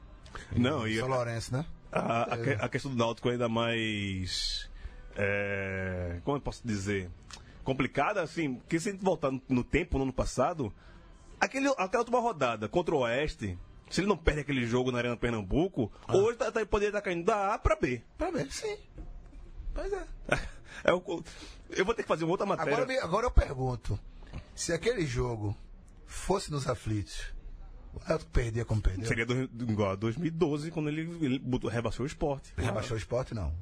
em 0.53 0.59
Não, 0.59 0.87
e 0.87 0.97
São 0.99 1.07
Lourenço, 1.07 1.53
né? 1.53 1.65
a, 1.91 2.23
a 2.33 2.37
que- 2.37 2.57
a 2.61 2.69
questão 2.69 2.91
do 2.91 2.97
Náutico 2.97 3.29
é 3.29 3.33
ainda 3.33 3.47
mais. 3.49 4.69
é, 5.15 6.19
como 6.23 6.37
eu 6.37 6.41
posso 6.41 6.61
dizer? 6.65 7.09
Complicada, 7.63 8.21
assim, 8.21 8.55
porque 8.55 8.79
se 8.79 8.89
a 8.89 8.91
gente 8.93 9.03
voltar 9.03 9.31
no, 9.31 9.41
no 9.49 9.63
tempo, 9.63 9.97
no 9.97 10.03
ano 10.03 10.13
passado, 10.13 10.73
aquele, 11.39 11.67
aquela 11.77 11.99
última 12.01 12.19
rodada 12.19 12.67
contra 12.69 12.95
o 12.95 12.99
Oeste, 12.99 13.57
se 13.89 14.01
ele 14.01 14.07
não 14.07 14.17
perde 14.17 14.41
aquele 14.41 14.65
jogo 14.65 14.91
na 14.91 14.97
Arena 14.99 15.17
Pernambuco, 15.17 15.91
Ah. 16.07 16.15
hoje 16.15 16.37
tá, 16.37 16.51
tá, 16.51 16.65
poderia 16.65 16.89
estar 16.89 17.01
caindo 17.01 17.25
da 17.25 17.53
A 17.53 17.57
pra 17.59 17.75
B. 17.75 18.01
Pra 18.17 18.29
ver, 18.31 18.51
sim. 18.51 18.77
Pois 19.73 19.91
é. 19.93 20.03
É 20.83 20.93
o- 20.93 21.23
eu 21.71 21.83
vou 21.83 21.95
ter 21.95 22.03
que 22.03 22.07
fazer 22.07 22.23
uma 22.23 22.31
outra 22.33 22.45
matéria. 22.45 22.75
Agora, 22.83 23.03
agora 23.03 23.25
eu 23.25 23.31
pergunto: 23.31 23.99
se 24.57 24.73
aquele 24.73 25.05
jogo 25.05 25.55
fosse 26.07 26.51
nos 26.51 26.67
aflitos, 26.67 27.31
o 27.93 28.09
Náutico 28.09 28.31
perdia 28.31 28.65
como 28.65 28.81
perdeu? 28.81 29.05
Seria 29.05 29.25
do, 29.25 29.43
igual 29.71 29.91
a 29.91 29.95
2012, 29.95 30.71
quando 30.71 30.89
ele, 30.89 31.01
ele 31.21 31.39
botou- 31.39 31.69
rebaixou 31.69 32.03
o 32.03 32.07
esporte. 32.07 32.53
Rebaixou 32.57 32.95
o 32.95 32.97
esporte, 32.97 33.35
não. 33.35 33.53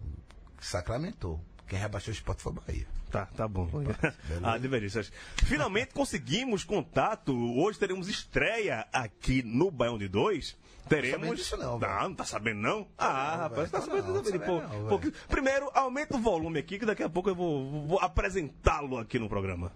Sacramentou. 0.60 1.40
Quem 1.68 1.78
rebaixou 1.78 2.12
o 2.12 2.16
esporte 2.16 2.42
foi 2.42 2.54
o 2.54 2.56
Bahia. 2.56 2.88
Tá, 3.12 3.26
tá 3.26 3.48
bom. 3.48 3.70
ah, 4.42 4.58
divergências. 4.58 5.12
Finalmente 5.44 5.94
conseguimos 5.94 6.64
contato. 6.64 7.34
Hoje 7.58 7.78
teremos 7.78 8.08
estreia 8.08 8.88
aqui 8.94 9.44
no 9.44 9.70
Baião 9.70 9.98
de 9.98 10.08
Dois. 10.08 10.58
Teremos. 10.88 11.20
sabendo 11.20 11.36
disso 11.36 11.58
não, 11.58 11.80
não, 11.80 12.02
não 12.04 12.14
tá 12.14 12.24
sabendo 12.24 12.62
não? 12.62 12.88
Ah, 12.98 13.36
rapaz, 13.38 13.72
tá 13.72 13.82
sabendo, 13.82 14.14
não, 14.14 14.22
tá 14.22 14.26
sabendo, 14.26 14.46
não 14.46 14.62
pô, 14.62 14.78
não, 14.78 15.00
pô, 15.00 15.12
Primeiro, 15.28 15.70
aumenta 15.74 16.16
o 16.16 16.20
volume 16.20 16.60
aqui, 16.60 16.78
que 16.78 16.86
daqui 16.86 17.02
a 17.04 17.10
pouco 17.10 17.30
eu 17.30 17.36
vou, 17.36 17.88
vou 17.88 18.00
apresentá-lo 18.00 19.00
aqui 19.00 19.18
no 19.18 19.28
programa. 19.28 19.74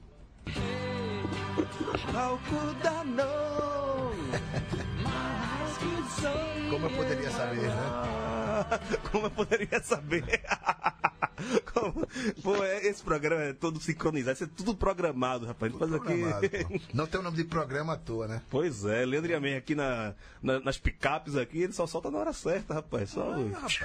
Como 6.70 6.86
eu 6.86 6.92
poderia 6.92 7.32
saber, 7.32 7.62
né? 7.68 7.86
Como 9.12 9.26
eu 9.26 9.32
poderia 9.32 9.82
saber? 9.84 10.24
Como- 11.74 12.08
Pô, 12.44 12.64
é- 12.64 12.86
esse 12.88 13.02
programa 13.02 13.42
é 13.44 13.54
todo 13.54 13.80
sincronizado, 13.80 14.34
isso 14.34 14.44
é 14.44 14.48
tudo 14.48 14.76
programado, 14.76 15.46
rapaz. 15.46 15.72
Programado, 15.74 16.46
aqui. 16.46 16.82
Não 16.94 17.08
tem 17.08 17.20
o 17.20 17.24
nome 17.24 17.38
de 17.38 17.46
programa 17.46 17.94
à 17.94 17.98
toa, 17.98 18.28
né? 18.28 18.42
Pois 18.50 18.84
é, 18.86 19.06
Leandro 19.06 19.32
Yamen 19.32 19.56
aqui 19.56 19.74
na, 19.76 20.14
na- 20.42 20.60
nas 20.60 20.78
picapes 20.78 21.36
aqui, 21.36 21.60
ele 21.62 21.74
só 21.74 21.88
solta 21.88 22.12
na 22.12 22.20
hora 22.20 22.34
certa, 22.34 22.74
rapaz. 22.76 23.12
Só 23.12 23.32
Ah, 23.34 23.38
rapaz. 23.56 23.80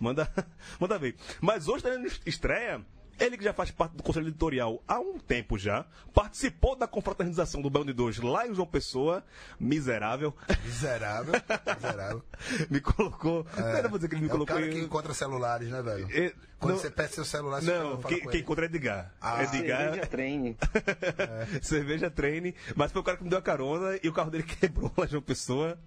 manda, 0.00 0.30
manda 0.78 0.98
ver. 0.98 1.16
Mas 1.40 1.66
hoje 1.68 1.82
tá 1.82 1.90
estreia 2.24 2.80
Ele 3.18 3.36
que 3.38 3.44
já 3.44 3.52
faz 3.52 3.70
parte 3.70 3.96
do 3.96 4.02
Conselho 4.02 4.28
Editorial 4.28 4.82
há 4.88 4.98
um 4.98 5.18
tempo 5.18 5.56
já, 5.58 5.84
participou 6.12 6.76
da 6.76 6.86
confraternização 6.86 7.62
do 7.62 7.70
Bão 7.70 7.84
de 7.84 7.92
Dois 7.92 8.18
lá 8.18 8.46
em 8.46 8.54
João 8.54 8.66
Pessoa, 8.66 9.24
miserável. 9.58 10.34
Miserável, 10.64 11.34
miserável. 11.76 12.22
me 12.70 12.80
colocou. 12.80 13.46
Não 13.56 13.66
era 13.68 13.88
pra 13.88 13.98
dizer 13.98 14.08
que 14.08 14.14
ele 14.14 14.22
me 14.22 14.28
É 14.28 14.30
o 14.30 14.32
colocou 14.32 14.54
cara 14.56 14.66
em- 14.66 14.70
que 14.70 14.78
encontra 14.80 15.14
celulares, 15.14 15.68
né, 15.68 15.80
velho? 15.82 16.08
É, 16.10 16.32
Quando 16.58 16.74
não- 16.74 16.80
você 16.80 16.90
pede 16.90 17.14
seu 17.14 17.24
celular, 17.24 17.60
você 17.60 17.70
Não, 17.72 18.00
fala 18.00 18.14
quem, 18.14 18.20
com 18.24 18.36
encontra 18.36 18.64
é 18.64 18.68
Edgar. 18.68 19.12
Ah, 19.20 19.42
Edgar. 19.44 19.80
Cerveja 19.80 20.06
treine. 20.06 20.56
Cerveja 21.62 22.10
treine, 22.10 22.54
mas 22.74 22.92
foi 22.92 23.00
o 23.00 23.04
cara 23.04 23.16
que 23.16 23.24
me 23.24 23.30
deu 23.30 23.38
a 23.38 23.42
carona 23.42 23.98
e 24.02 24.08
o 24.08 24.12
carro 24.12 24.30
dele 24.30 24.44
quebrou 24.60 24.90
lá 24.96 25.06
de 25.06 25.14
uma 25.16 25.22
pessoa. 25.22 25.78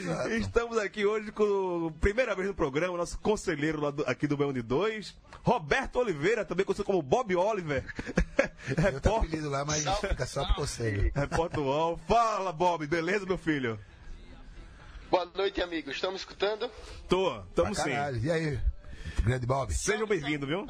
Exato. 0.00 0.28
Estamos 0.30 0.78
aqui 0.78 1.04
hoje 1.06 1.30
com, 1.32 1.92
primeira 2.00 2.34
vez 2.34 2.48
no 2.48 2.54
programa, 2.54 2.96
nosso 2.96 3.18
conselheiro 3.18 3.80
lá 3.80 3.90
do- 3.90 4.04
aqui 4.06 4.26
do 4.26 4.36
Bão 4.36 4.52
de 4.52 4.62
Dois, 4.62 5.16
Roberto 5.42 5.96
Oliveira, 5.98 6.44
também 6.44 6.64
conhecido 6.74 6.84
como 6.84 7.00
Bob 7.00 7.34
Oliver. 7.36 7.84
Eu 8.68 8.82
Repórter, 8.82 9.12
apelido 9.12 9.50
lá, 9.50 9.64
mas 9.64 9.84
fica 9.98 10.26
só 10.26 10.44
pro 10.44 10.54
conselho. 10.54 11.12
repórter 11.14 11.60
UOL. 11.60 11.98
Fala, 12.08 12.52
Bob, 12.52 12.86
beleza, 12.86 13.24
meu 13.24 13.38
filho? 13.38 13.78
Boa 15.10 15.26
noite, 15.26 15.62
amigos. 15.62 15.94
Estamos 15.94 16.22
escutando? 16.22 16.70
Tô, 17.08 17.40
tamo 17.54 17.74
sim. 17.74 17.90
E 18.22 18.30
aí, 18.30 18.60
grande 19.22 19.46
Bob? 19.46 19.72
Sejam 19.72 20.06
bem-vindos, 20.06 20.48
viu? 20.48 20.66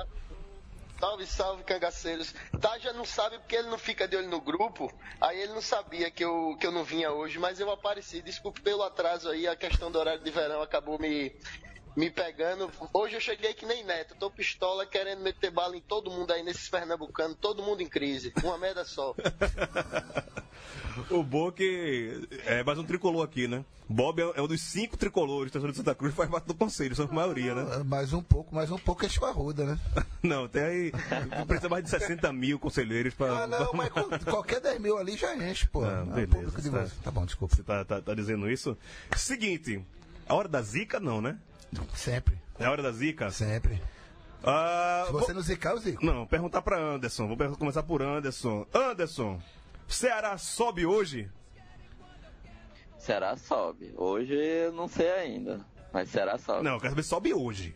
Salve, 0.98 1.26
salve, 1.26 1.64
cangaceiros. 1.64 2.34
Taja 2.60 2.92
não 2.92 3.04
sabe 3.04 3.38
porque 3.38 3.56
ele 3.56 3.68
não 3.68 3.78
fica 3.78 4.06
de 4.06 4.16
olho 4.16 4.28
no 4.28 4.40
grupo. 4.40 4.92
Aí 5.20 5.40
ele 5.40 5.52
não 5.52 5.62
sabia 5.62 6.10
que 6.10 6.24
eu, 6.24 6.56
que 6.58 6.66
eu 6.66 6.72
não 6.72 6.84
vinha 6.84 7.10
hoje, 7.12 7.38
mas 7.38 7.60
eu 7.60 7.70
apareci. 7.70 8.22
Desculpe 8.22 8.60
pelo 8.60 8.82
atraso 8.82 9.28
aí, 9.28 9.46
a 9.46 9.56
questão 9.56 9.90
do 9.90 9.98
horário 9.98 10.22
de 10.22 10.30
verão 10.30 10.62
acabou 10.62 10.98
me, 10.98 11.32
me 11.96 12.10
pegando. 12.10 12.70
Hoje 12.92 13.14
eu 13.14 13.20
cheguei 13.20 13.54
que 13.54 13.66
nem 13.66 13.84
neto. 13.84 14.14
Tô 14.18 14.30
pistola 14.30 14.86
querendo 14.86 15.22
meter 15.22 15.50
bala 15.50 15.76
em 15.76 15.80
todo 15.80 16.10
mundo 16.10 16.32
aí 16.32 16.42
nesses 16.42 16.68
pernambucanos, 16.68 17.36
todo 17.40 17.62
mundo 17.62 17.82
em 17.82 17.88
crise. 17.88 18.32
Uma 18.42 18.58
merda 18.58 18.84
só. 18.84 19.14
O 21.10 21.22
bom 21.24 21.48
é 21.48 21.52
que 21.52 22.28
é 22.46 22.62
mais 22.62 22.78
um 22.78 22.84
tricolor 22.84 23.24
aqui, 23.24 23.48
né? 23.48 23.64
Bob 23.88 24.20
é 24.20 24.32
é 24.36 24.42
um 24.42 24.46
dos 24.46 24.60
cinco 24.60 24.96
tricolores 24.96 25.52
da 25.52 25.60
de 25.60 25.76
Santa 25.76 25.94
Cruz, 25.94 26.14
faz 26.14 26.30
parte 26.30 26.46
do 26.46 26.54
conselho, 26.54 26.94
são 26.94 27.06
a 27.06 27.12
maioria, 27.12 27.54
né? 27.54 27.82
Mais 27.84 28.12
um 28.12 28.22
pouco, 28.22 28.54
mais 28.54 28.70
um 28.70 28.78
pouco 28.78 29.04
é 29.04 29.08
esparruda, 29.08 29.64
né? 29.64 29.80
Não, 30.22 30.48
tem 30.48 30.62
aí. 30.62 30.92
Precisa 31.46 31.68
mais 31.68 31.84
de 31.84 31.90
60 31.90 32.32
mil 32.32 32.58
conselheiros 32.58 33.12
pra. 33.12 33.42
Ah, 33.42 33.46
não, 33.46 33.72
mas 33.74 33.90
qualquer 34.24 34.60
10 34.60 34.80
mil 34.80 34.96
ali 34.96 35.16
já 35.16 35.36
enche, 35.36 35.68
pô. 35.68 35.82
Não, 35.82 36.04
um 36.04 36.06
beleza, 36.06 36.28
público 36.28 36.62
de 36.62 36.70
tá. 36.70 36.86
você. 36.86 36.94
Tá 37.02 37.10
bom, 37.10 37.26
desculpa. 37.26 37.54
Você 37.54 37.62
tá, 37.62 37.84
tá, 37.84 38.00
tá 38.00 38.14
dizendo 38.14 38.48
isso? 38.48 38.76
Seguinte, 39.16 39.84
a 40.26 40.34
hora 40.34 40.48
da 40.48 40.62
zica 40.62 40.98
não, 40.98 41.20
né? 41.20 41.38
Sempre, 41.94 42.38
É 42.58 42.64
a 42.66 42.70
hora 42.70 42.82
da 42.82 42.92
zica? 42.92 43.30
sempre. 43.30 43.80
Ah, 44.42 45.04
Se 45.06 45.12
vou- 45.12 45.20
você 45.22 45.32
não 45.32 45.40
zicar, 45.42 45.70
eu 45.72 45.78
zico. 45.78 46.04
Não, 46.04 46.26
perguntar 46.26 46.60
pra 46.62 46.78
Anderson. 46.78 47.26
Vou 47.26 47.36
começar 47.56 47.82
por 47.82 48.02
Anderson. 48.02 48.66
Anderson, 48.74 49.40
Ceará 49.88 50.36
sobe 50.36 50.84
hoje? 50.84 51.30
Ceará 52.98 53.36
sobe. 53.36 53.92
Hoje 53.96 54.34
eu 54.34 54.72
não 54.72 54.88
sei 54.88 55.10
ainda. 55.10 55.60
Mas 55.92 56.08
Ceará 56.10 56.36
sobe. 56.38 56.62
Não, 56.64 56.72
eu 56.74 56.80
quero 56.80 56.90
saber 56.92 57.02
se 57.02 57.08
sobe 57.08 57.32
hoje. 57.34 57.74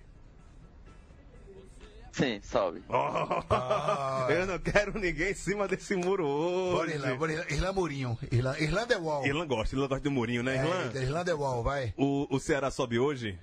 Sim, 2.12 2.40
sobe. 2.42 2.82
Oh, 2.88 3.44
Eu 4.32 4.46
não 4.46 4.58
quero 4.58 4.98
ninguém 4.98 5.30
em 5.30 5.34
cima 5.34 5.68
desse 5.68 5.94
muro 5.94 6.24
Bora, 6.24 6.86
hoje. 6.88 6.94
Irlanda, 6.96 7.14
bora, 7.16 7.32
Irlanda. 7.32 7.52
Irlanda 7.54 7.72
Murinho. 7.72 8.18
Irlanda, 8.32 8.60
Irlanda 8.60 8.94
é 8.94 8.96
wall. 8.98 9.26
Irlan 9.26 9.46
gosta, 9.46 9.74
Irlan 9.76 9.86
gosta 9.88 10.02
de 10.02 10.08
Murinho, 10.14 10.42
né, 10.42 10.56
Irlan? 10.56 10.90
É, 10.94 11.02
Irlanda 11.02 11.30
é 11.30 11.34
wall, 11.34 11.62
vai. 11.62 11.94
O, 11.96 12.26
o 12.34 12.40
Ceará 12.40 12.70
sobe 12.72 12.98
hoje? 12.98 13.38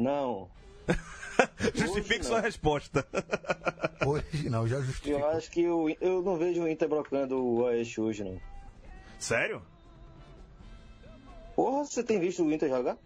Não. 0.00 0.48
Justifique 1.74 2.24
sua 2.24 2.40
resposta. 2.40 3.06
Hoje 4.06 4.48
não, 4.48 4.66
já 4.66 4.76
Eu 4.76 4.82
justificou. 4.82 5.28
acho 5.28 5.50
que 5.50 5.68
o, 5.68 5.88
eu 6.00 6.22
não 6.22 6.36
vejo 6.36 6.62
o 6.62 6.68
Inter 6.68 6.88
brocando 6.88 7.36
o 7.36 7.62
Oeste 7.62 8.00
hoje, 8.00 8.24
não. 8.24 8.40
Sério? 9.18 9.62
Porra, 11.54 11.84
você 11.84 12.02
tem 12.02 12.18
visto 12.18 12.42
o 12.42 12.52
Inter 12.52 12.68
jogar? 12.70 12.96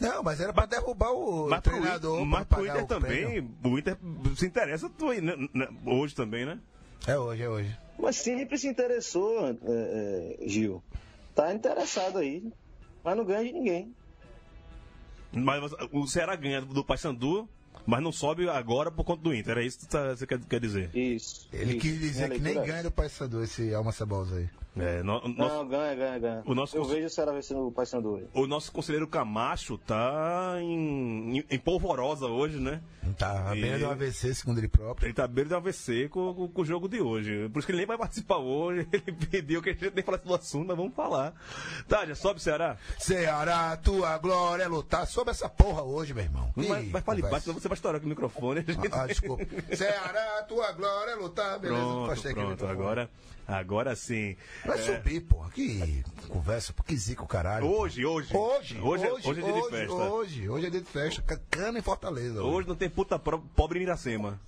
Não, 0.00 0.22
mas 0.22 0.40
era 0.40 0.52
pra 0.52 0.64
derrubar 0.64 1.10
o 1.12 1.48
Mas 1.48 1.60
treinador. 1.60 2.24
Mas 2.24 2.44
pro 2.46 2.58
pagar 2.58 2.82
Inter 2.82 2.84
o 2.84 2.86
também, 2.86 3.24
prêmio. 3.26 3.50
o 3.64 3.78
Inter 3.78 3.98
se 4.36 4.46
interessa 4.46 4.88
tu 4.88 5.08
aí, 5.10 5.20
né, 5.20 5.34
né, 5.52 5.68
hoje 5.84 6.14
também, 6.14 6.46
né? 6.46 6.58
É 7.06 7.18
hoje, 7.18 7.42
é 7.42 7.48
hoje. 7.48 7.78
Mas 7.98 8.16
sempre 8.16 8.56
se 8.56 8.66
interessou, 8.68 9.48
é, 9.48 9.56
é, 9.62 10.36
Gil. 10.48 10.82
Tá 11.34 11.52
interessado 11.52 12.18
aí. 12.18 12.50
Mas 13.04 13.16
não 13.16 13.24
ganha 13.24 13.44
de 13.44 13.52
ninguém. 13.52 13.94
Mas 15.32 15.72
o 15.92 16.06
Ceará 16.06 16.34
ganha 16.36 16.60
do 16.60 16.82
Paysandu, 16.84 17.48
mas 17.86 18.02
não 18.02 18.12
sobe 18.12 18.48
agora 18.48 18.90
por 18.90 19.04
conta 19.04 19.22
do 19.22 19.34
Inter. 19.34 19.58
É 19.58 19.64
isso 19.64 19.78
que 19.80 19.86
tu 19.86 19.90
tá- 19.90 20.14
você 20.16 20.26
quer, 20.26 20.60
dizer? 20.60 20.90
Isso. 20.94 21.48
Ele 21.52 21.72
isso. 21.72 21.80
quis 21.80 21.98
dizer 22.00 22.28
Minha 22.28 22.38
que 22.38 22.44
nem 22.44 22.54
ganha 22.66 22.82
do 22.82 22.90
Paysandu 22.90 23.42
esse 23.42 23.74
Alma 23.74 23.92
Cebosa 23.92 24.36
aí. 24.36 24.48
É, 24.80 25.02
no- 25.02 25.20
nosso- 25.28 25.54
Não, 25.54 25.68
ganha, 25.68 25.94
ganha, 25.94 26.18
ganha. 26.18 26.42
O 26.46 26.54
nosso 26.54 26.76
eu 26.76 26.82
cons- 26.82 26.92
vejo 26.92 27.06
o 27.06 27.10
Ceará 27.10 27.32
vencendo 27.32 27.66
o 27.66 27.72
Paysandu 27.72 28.10
hoje. 28.14 28.28
o 28.34 28.46
nosso 28.46 28.70
conselheiro 28.72 29.06
Camacho 29.06 29.78
tá 29.78 30.56
em, 30.60 31.38
em, 31.38 31.44
em 31.50 31.58
polvorosa 31.58 32.26
hoje, 32.26 32.58
né? 32.58 32.80
Tá, 33.16 33.50
a 33.50 33.56
E- 33.56 33.60
beira 33.62 33.78
do 33.78 33.86
AVC, 33.90 34.34
segundo 34.34 34.58
ele 34.58 34.68
próprio. 34.68 35.06
Ele 35.06 35.14
tá 35.14 35.24
à 35.24 35.28
beira 35.28 35.48
de 35.48 35.54
AVC 35.54 36.08
com, 36.10 36.34
com, 36.34 36.48
com 36.48 36.62
o 36.62 36.64
jogo 36.64 36.88
de 36.88 37.00
hoje. 37.00 37.48
Por 37.48 37.58
isso 37.60 37.66
que 37.66 37.72
ele 37.72 37.78
nem 37.78 37.86
vai 37.86 37.96
participar 37.96 38.36
hoje. 38.36 38.86
Ele 38.92 39.12
pediu 39.30 39.62
que 39.62 39.70
a 39.70 39.72
gente 39.72 39.92
nem 39.94 40.04
falasse 40.04 40.24
do 40.26 40.34
assunto, 40.34 40.66
mas 40.68 40.76
vamos 40.76 40.94
falar. 40.94 41.32
Tá, 41.88 42.04
já 42.04 42.14
sobe 42.14 42.40
Ceará? 42.42 42.76
Ceará, 42.98 43.76
tua 43.78 44.18
glória 44.18 44.64
é 44.64 44.68
lutar 44.68 45.06
sobre 45.06 45.30
essa 45.30 45.48
porra 45.48 45.82
hoje, 45.82 46.12
meu 46.12 46.22
irmão. 46.24 46.52
Não 46.54 46.64
vai, 46.68 46.84
vai 46.84 47.00
falar 47.02 47.40
senão 47.40 47.58
você 47.58 47.66
vai 47.68 47.76
estourar 47.76 47.96
aqui 47.96 48.06
o 48.06 48.08
microfone. 48.10 48.60
a 48.60 48.62
gente- 48.72 48.88
Ah, 48.92 49.06
desculpa. 49.06 49.44
Ceará, 49.74 50.42
tua 50.46 50.70
glória 50.72 51.12
é 51.12 51.14
lutar, 51.14 51.58
beleza? 51.58 51.80
Pronto, 51.80 52.12
o 52.28 52.34
pronto. 52.34 52.66
Agora, 52.66 53.08
agora 53.48 53.96
sim. 53.96 54.36
Vai 54.64 54.78
subir, 54.78 55.22
porra. 55.22 55.50
Que 55.50 56.04
conversa, 56.28 56.72
que 56.86 56.96
zica 56.96 57.22
o 57.22 57.26
caralho. 57.26 57.66
Hoje, 57.66 58.04
hoje. 58.04 58.36
Hoje, 58.36 58.78
Hoje, 58.80 59.04
é- 59.06 59.12
hoje 59.12 59.30
é 59.30 59.34
dia 59.34 59.42
de 59.44 59.50
hoje, 59.60 59.70
festa. 59.70 59.94
Hoje, 59.94 60.48
hoje 60.50 60.66
é 60.66 60.70
dia 60.70 60.80
de 60.82 60.88
festa. 60.88 61.22
Ca- 61.22 61.40
Cana 61.50 61.78
em 61.78 61.82
Fortaleza. 61.82 62.42
Hoje 62.42 62.68
não 62.68 62.76
tem 62.76 62.88
puta 62.90 63.18
pobre 63.18 63.78
em 63.80 63.82
Iracema. 63.82 64.38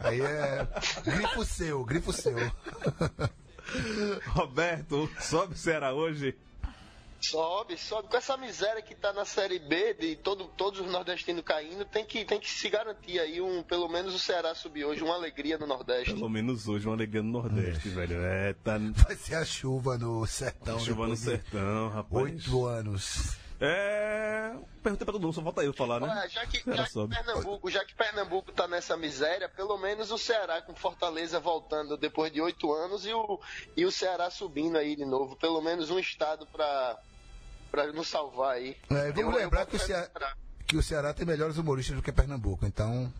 Aí 0.00 0.20
é 0.20 0.66
grifo 1.04 1.44
seu, 1.44 1.84
grifo 1.84 2.12
seu. 2.12 2.34
Roberto, 4.28 5.08
sobe 5.20 5.58
Ceará 5.58 5.92
hoje? 5.92 6.34
Sobe, 7.20 7.76
sobe. 7.76 8.08
Com 8.08 8.16
essa 8.16 8.36
miséria 8.36 8.80
que 8.80 8.94
tá 8.94 9.12
na 9.12 9.24
Série 9.24 9.58
B, 9.58 9.94
de 9.94 10.16
todo, 10.16 10.44
todos 10.56 10.80
os 10.80 10.90
nordestinos 10.90 11.42
caindo, 11.44 11.84
tem 11.84 12.04
que, 12.04 12.24
tem 12.24 12.38
que 12.38 12.48
se 12.48 12.68
garantir 12.68 13.18
aí, 13.18 13.40
um, 13.40 13.62
pelo 13.62 13.88
menos 13.88 14.14
o 14.14 14.18
Ceará 14.18 14.54
subir 14.54 14.84
hoje, 14.84 15.02
uma 15.02 15.14
alegria 15.14 15.58
no 15.58 15.66
Nordeste. 15.66 16.14
Pelo 16.14 16.28
menos 16.30 16.68
hoje, 16.68 16.86
uma 16.86 16.94
alegria 16.94 17.22
no 17.22 17.32
Nordeste, 17.32 17.88
velho. 17.88 18.20
É, 18.22 18.54
tá 18.64 18.78
Vai 18.78 19.16
ser 19.16 19.34
a 19.34 19.44
chuva 19.44 19.98
no 19.98 20.24
sertão. 20.26 20.78
chuva 20.78 21.06
no 21.06 21.16
sertão, 21.16 21.88
rapaz. 21.88 22.24
Oito 22.24 22.66
anos. 22.66 23.36
É. 23.60 24.54
Perguntei 24.82 25.04
pra 25.04 25.12
todo 25.12 25.20
mundo, 25.22 25.34
só 25.34 25.42
falta 25.42 25.62
eu 25.64 25.72
falar, 25.72 26.00
né? 26.00 26.08
Olha, 26.08 26.28
já 26.28 26.46
que, 26.46 26.58
já 26.74 26.86
que. 26.86 27.08
Pernambuco, 27.08 27.70
já 27.70 27.84
que 27.84 27.94
Pernambuco 27.94 28.52
tá 28.52 28.68
nessa 28.68 28.96
miséria, 28.96 29.48
pelo 29.48 29.76
menos 29.76 30.10
o 30.10 30.18
Ceará 30.18 30.62
com 30.62 30.74
Fortaleza 30.74 31.40
voltando 31.40 31.96
depois 31.96 32.32
de 32.32 32.40
oito 32.40 32.72
anos 32.72 33.04
e 33.04 33.12
o, 33.12 33.40
e 33.76 33.84
o 33.84 33.90
Ceará 33.90 34.30
subindo 34.30 34.76
aí 34.78 34.94
de 34.94 35.04
novo. 35.04 35.34
Pelo 35.36 35.60
menos 35.60 35.90
um 35.90 35.98
estado 35.98 36.46
pra, 36.46 36.98
pra 37.70 37.86
nos 37.92 38.08
salvar 38.08 38.54
aí. 38.56 38.76
É, 38.90 39.10
vamos 39.12 39.34
Eu- 39.34 39.40
lembrar 39.40 39.66
que 39.66 39.76
o, 39.76 39.78
Ceará, 39.80 40.06
Ceará. 40.06 40.36
que 40.66 40.76
o 40.76 40.82
Ceará 40.82 41.12
tem 41.12 41.26
melhores 41.26 41.56
humoristas 41.58 41.96
do 41.96 42.02
que 42.02 42.12
Pernambuco, 42.12 42.64
então 42.64 43.12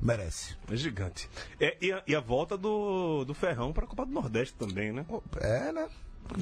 merece. 0.00 0.56
É 0.72 0.76
gigante. 0.76 1.28
É, 1.60 1.76
e, 1.80 1.92
a, 1.92 2.02
e 2.06 2.14
a 2.14 2.20
volta 2.20 2.56
do, 2.56 3.24
do 3.24 3.34
Ferrão 3.34 3.72
pra 3.72 3.86
Copa 3.86 4.06
do 4.06 4.12
Nordeste 4.12 4.54
também, 4.54 4.92
né? 4.92 5.04
É, 5.40 5.72
né? 5.72 5.88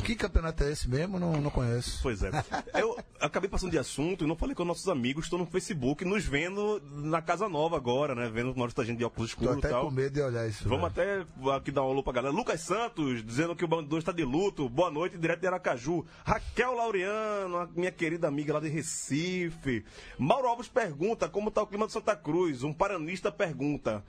Que 0.05 0.15
campeonato 0.15 0.65
é 0.65 0.73
esse 0.73 0.89
mesmo? 0.89 1.19
Não, 1.19 1.33
não 1.33 1.51
conheço. 1.51 2.01
Pois 2.03 2.23
é. 2.23 2.31
Eu 2.75 2.97
acabei 3.21 3.49
passando 3.49 3.71
de 3.71 3.79
assunto 3.79 4.25
e 4.25 4.27
não 4.27 4.37
falei 4.37 4.55
com 4.55 4.65
nossos 4.65 4.89
amigos, 4.89 5.25
estão 5.25 5.39
no 5.39 5.47
Facebook, 5.47 6.05
nos 6.05 6.25
vendo 6.25 6.83
na 6.91 7.23
Casa 7.23 7.49
Nova 7.49 7.77
agora, 7.77 8.15
né? 8.15 8.29
Vendo 8.29 8.55
nós 8.55 8.75
tá 8.75 8.85
gente 8.85 8.99
de 8.99 9.05
óculos 9.05 9.31
escuros 9.31 9.57
e 9.57 9.59
até 9.59 9.69
tal. 9.69 9.87
com 9.87 9.91
medo 9.91 10.13
de 10.13 10.21
olhar 10.21 10.47
isso. 10.49 10.69
Vamos 10.69 10.93
velho. 10.93 11.27
até 11.41 11.57
aqui 11.57 11.71
dar 11.71 11.83
um 11.83 11.91
alô 11.91 12.03
pra 12.03 12.13
galera. 12.13 12.35
Lucas 12.35 12.61
Santos, 12.61 13.25
dizendo 13.25 13.55
que 13.55 13.65
o 13.65 13.69
Bando 13.69 13.89
2 13.89 14.03
está 14.03 14.13
de 14.13 14.25
luto. 14.25 14.69
Boa 14.69 14.91
noite, 14.91 15.17
direto 15.17 15.41
de 15.41 15.47
Aracaju. 15.47 16.05
Raquel 16.25 16.75
Laureano, 16.75 17.69
minha 17.75 17.93
querida 17.93 18.29
amiga 18.29 18.55
lá 18.55 18.61
de 18.61 18.69
Recife. 18.69 19.85
Mauro 20.19 20.49
Alves 20.49 20.69
pergunta 20.69 21.29
como 21.29 21.51
tá 21.51 21.63
o 21.63 21.67
clima 21.67 21.87
de 21.87 21.93
Santa 21.93 22.17
Cruz. 22.17 22.63
Um 22.63 22.73
paranista 22.73 23.31
pergunta. 23.31 24.05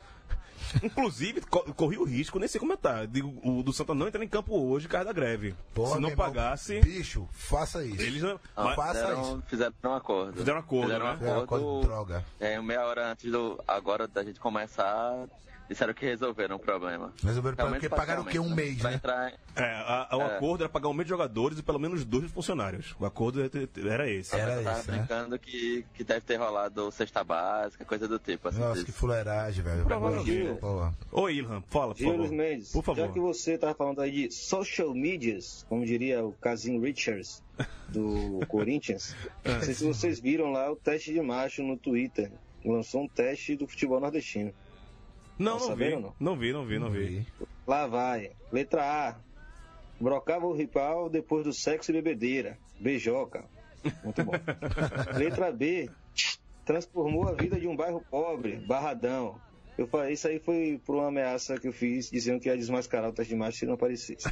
Inclusive, 0.83 1.41
co- 1.41 1.63
corri 1.73 1.97
o 1.97 2.03
risco, 2.03 2.39
nem 2.39 2.47
sei 2.47 2.59
como 2.59 2.75
tá. 2.77 3.05
Digo, 3.05 3.33
o 3.43 3.61
do 3.63 3.71
Santa 3.73 3.93
não 3.93 4.07
entra 4.07 4.23
em 4.23 4.27
campo 4.27 4.55
hoje, 4.57 4.87
por 4.87 4.91
causa 4.93 5.05
da 5.07 5.13
greve. 5.13 5.55
Porra, 5.73 5.95
Se 5.95 6.01
não 6.01 6.09
irmão, 6.09 6.25
pagasse, 6.25 6.79
Bicho, 6.81 7.27
faça 7.31 7.83
isso. 7.85 8.01
eles 8.01 8.21
não. 8.21 8.39
Não, 8.55 8.63
Mas- 8.65 8.75
faça 8.75 8.93
fizeram, 8.99 9.21
isso. 9.21 9.43
fizeram 9.47 9.73
um 9.83 9.93
acordo. 9.93 10.33
Fizeram 10.37 10.57
um 10.57 10.59
acordo, 10.61 10.85
Fizeram 10.87 11.05
um 11.05 11.09
né? 11.09 11.17
É, 11.21 11.31
acordo, 11.31 11.47
coisa 11.47 11.65
de 11.81 11.87
droga. 11.87 12.25
é, 12.39 12.61
meia 12.61 12.85
hora 12.85 13.11
antes 13.11 13.31
do. 13.31 13.61
Agora 13.67 14.07
da 14.07 14.23
gente 14.23 14.39
começar, 14.39 15.27
disseram 15.69 15.93
que 15.93 16.05
resolveram 16.05 16.55
o 16.55 16.59
problema. 16.59 17.13
Resolveram 17.23 17.55
Pelo 17.55 17.69
porque 17.69 17.87
menos 17.87 17.97
pagaram 17.97 18.21
o 18.21 18.25
quê? 18.25 18.39
Um 18.39 18.53
mês, 18.53 18.79
Vai 18.81 18.91
né? 18.91 18.97
entrar 18.97 19.33
É, 19.55 19.63
a- 19.63 20.09
o 20.17 20.21
É. 20.21 20.35
acordo 20.37 20.63
era 20.63 20.69
pagar 20.69 20.87
um 20.89 20.93
mês 20.93 21.05
de 21.05 21.09
jogadores 21.09 21.57
e 21.59 21.63
pelo 21.63 21.79
menos 21.79 22.05
dois 22.05 22.29
funcionários. 22.31 22.95
O 22.99 23.05
acordo 23.05 23.41
era 23.41 24.09
esse. 24.09 24.35
Era 24.35 24.53
eu 24.55 24.63
tava 24.63 24.79
isso, 24.79 24.91
né? 24.91 24.97
brincando 24.97 25.39
que, 25.39 25.85
que 25.93 26.03
deve 26.03 26.21
ter 26.21 26.35
rolado 26.37 26.91
cesta 26.91 27.23
básica, 27.23 27.83
coisa 27.85 28.07
do 28.07 28.19
tipo. 28.19 28.47
Assim, 28.47 28.59
Nossa, 28.59 28.73
disso. 28.73 28.85
que 28.85 28.91
fuleiragem, 28.91 29.63
velho. 29.63 29.83
Provavelmente. 29.85 30.59
Pô, 30.59 30.91
Ô, 31.11 31.29
Ilham, 31.29 31.63
fala, 31.69 31.93
por 31.95 32.03
favor. 32.03 32.31
Mendes, 32.31 32.71
Por 32.71 32.83
favor. 32.83 33.01
já 33.05 33.11
que 33.11 33.19
você 33.19 33.53
estava 33.53 33.73
falando 33.73 34.01
aí 34.01 34.11
de 34.27 34.31
social 34.33 34.93
medias, 34.93 35.65
como 35.67 35.85
diria 35.85 36.23
o 36.23 36.31
Casim 36.33 36.79
Richards 36.79 37.41
do 37.89 38.39
Corinthians, 38.47 39.15
não 39.43 39.61
sei 39.61 39.73
se 39.73 39.83
vocês 39.83 40.19
viram 40.19 40.51
lá 40.51 40.71
o 40.71 40.75
teste 40.75 41.11
de 41.13 41.21
macho 41.21 41.63
no 41.63 41.77
Twitter. 41.77 42.31
Lançou 42.65 43.03
um 43.03 43.07
teste 43.07 43.55
do 43.55 43.67
futebol 43.67 43.99
nordestino. 43.99 44.53
Não, 45.37 45.57
Tá 45.59 45.67
não 45.69 45.75
vi. 45.75 45.93
ou 45.93 46.15
Não 46.19 46.37
vi, 46.37 46.53
não 46.53 46.65
vi, 46.65 46.79
não 46.79 46.89
vi. 46.89 47.25
Lá 47.65 47.85
vai. 47.87 48.31
Letra 48.51 48.83
A. 49.09 49.15
Brocava 49.99 50.45
o 50.45 50.53
rival 50.53 51.09
depois 51.09 51.43
do 51.43 51.53
sexo 51.53 51.91
e 51.91 51.93
bebedeira. 51.93 52.57
Beijoca. 52.79 53.45
Muito 54.03 54.23
bom. 54.23 54.31
Letra 55.17 55.51
B. 55.51 55.89
Transformou 56.65 57.27
a 57.27 57.33
vida 57.33 57.59
de 57.59 57.67
um 57.67 57.75
bairro 57.75 58.03
pobre. 58.09 58.57
Barradão. 58.67 59.39
Eu 59.77 59.87
falei, 59.87 60.13
isso 60.13 60.27
aí 60.27 60.39
foi 60.39 60.81
por 60.85 60.95
uma 60.95 61.07
ameaça 61.07 61.59
que 61.59 61.67
eu 61.67 61.71
fiz, 61.73 62.09
dizendo 62.09 62.39
que 62.39 62.49
ia 62.49 62.57
desmascarar 62.57 63.09
o 63.09 63.13
teste 63.13 63.33
de 63.33 63.39
macho 63.39 63.57
se 63.59 63.65
não 63.65 63.75
aparecesse. 63.75 64.27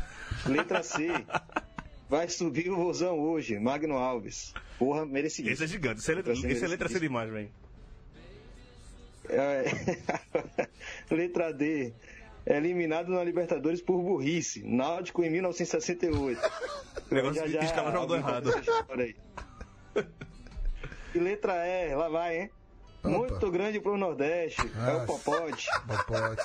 Letra 0.48 0.82
C. 0.82 1.08
Vai 2.10 2.28
subir 2.30 2.70
o 2.72 2.76
vozão 2.76 3.20
hoje. 3.20 3.58
Magno 3.60 3.96
Alves. 3.96 4.54
Porra, 4.78 5.06
merecidíssimo. 5.06 5.54
Esse 5.54 5.64
é 5.64 5.68
gigante. 5.68 6.00
Isso 6.02 6.12
é 6.12 6.16
letra, 6.16 6.34
Esse 6.34 6.64
é 6.64 6.66
é 6.66 6.68
letra 6.68 6.90
C 6.90 7.00
demais, 7.00 7.30
velho. 7.32 7.50
É, 9.30 9.66
Letra 11.14 11.54
D. 11.54 11.94
Eliminado 12.46 13.10
na 13.12 13.24
Libertadores 13.24 13.82
por 13.82 14.00
burrice. 14.02 14.64
Náutico 14.64 15.24
em 15.24 15.30
1968. 15.32 16.40
O 17.10 17.14
negócio 17.16 17.50
de 17.50 17.58
escalar 17.58 17.92
jogador 17.92 18.18
alguém 18.18 18.22
conta 18.22 19.02
errado. 19.02 20.06
E 21.16 21.20
letra 21.20 21.66
E, 21.66 21.96
lá 21.96 22.10
vai, 22.10 22.42
hein? 22.42 22.52
Muito 23.06 23.52
grande 23.52 23.80
pro 23.80 23.98
Nordeste. 23.98 24.62
É 24.62 24.92
o 24.92 24.94
Nossa. 24.94 25.06
Popote. 25.06 25.68
Popote. 25.88 26.44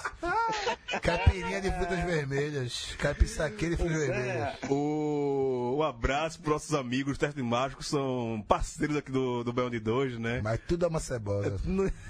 Caipirinha 1.03 1.61
de 1.61 1.71
frutas 1.73 1.99
vermelhas. 2.05 2.97
Caipiçaqueira 2.99 3.77
de 3.77 3.83
frutas 3.83 4.03
é. 4.03 4.07
vermelhas. 4.07 4.59
O, 4.69 5.60
um 5.81 5.83
abraço 5.83 6.41
para 6.41 6.53
nossos 6.53 6.75
amigos, 6.75 7.17
Teste 7.17 7.43
Mágico, 7.43 7.83
são 7.83 8.45
parceiros 8.47 8.97
aqui 8.97 9.11
do, 9.11 9.43
do 9.43 9.53
Baião 9.53 9.71
de 9.71 9.81
Dois, 9.81 10.19
né? 10.19 10.41
Mas 10.43 10.61
tudo 10.69 10.85
é 10.85 10.89
uma 10.89 11.01
cebola. 11.01 11.57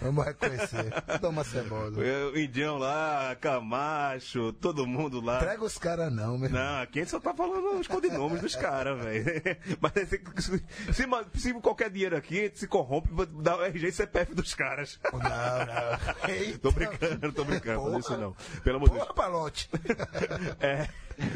Vamos 0.03 0.25
reconhecer. 0.25 0.93
Tudo 1.13 1.27
é 1.27 1.31
uma 1.31 1.45
cebola. 1.45 2.05
É, 2.05 2.25
O 2.25 2.39
Indião 2.39 2.79
lá, 2.79 3.37
Camacho, 3.41 4.53
todo 4.55 4.87
mundo 4.87 5.21
lá. 5.21 5.39
Traga 5.39 5.65
os 5.65 5.79
caras 5.79 6.13
não, 6.13 6.37
meu 6.37 6.49
irmão. 6.49 6.61
Não, 6.63 6.83
aqui 6.83 6.99
a 6.99 7.03
gente 7.03 7.11
só 7.11 7.21
tá 7.21 7.33
falando 7.33 7.79
os 7.79 7.87
codinomes 7.87 8.41
dos 8.41 8.57
caras, 8.57 8.99
velho. 9.03 9.25
Mas 9.81 9.93
se, 10.09 10.21
se, 10.93 11.41
se 11.41 11.55
qualquer 11.61 11.91
dinheiro 11.91 12.17
aqui, 12.17 12.41
a 12.41 12.43
gente 12.45 12.59
se 12.59 12.67
corrompe 12.67 13.09
dar 13.41 13.57
o 13.59 13.65
RG 13.65 13.87
e 13.89 13.93
CPF 13.93 14.35
dos 14.35 14.55
caras. 14.55 14.99
Não, 15.13 15.19
não. 15.21 16.29
Eita. 16.35 16.59
Tô 16.71 16.73
brincando, 16.73 17.33
tô 17.33 17.45
brincando, 17.45 17.81
Porra. 17.81 17.99
isso 17.99 18.17
não. 18.17 18.35
Pelo 18.63 18.77
amor 18.77 18.89
de 18.89 18.95
Deus. 18.97 19.07
Porra, 19.07 19.15
Palote. 19.15 19.71
É, 20.61 20.89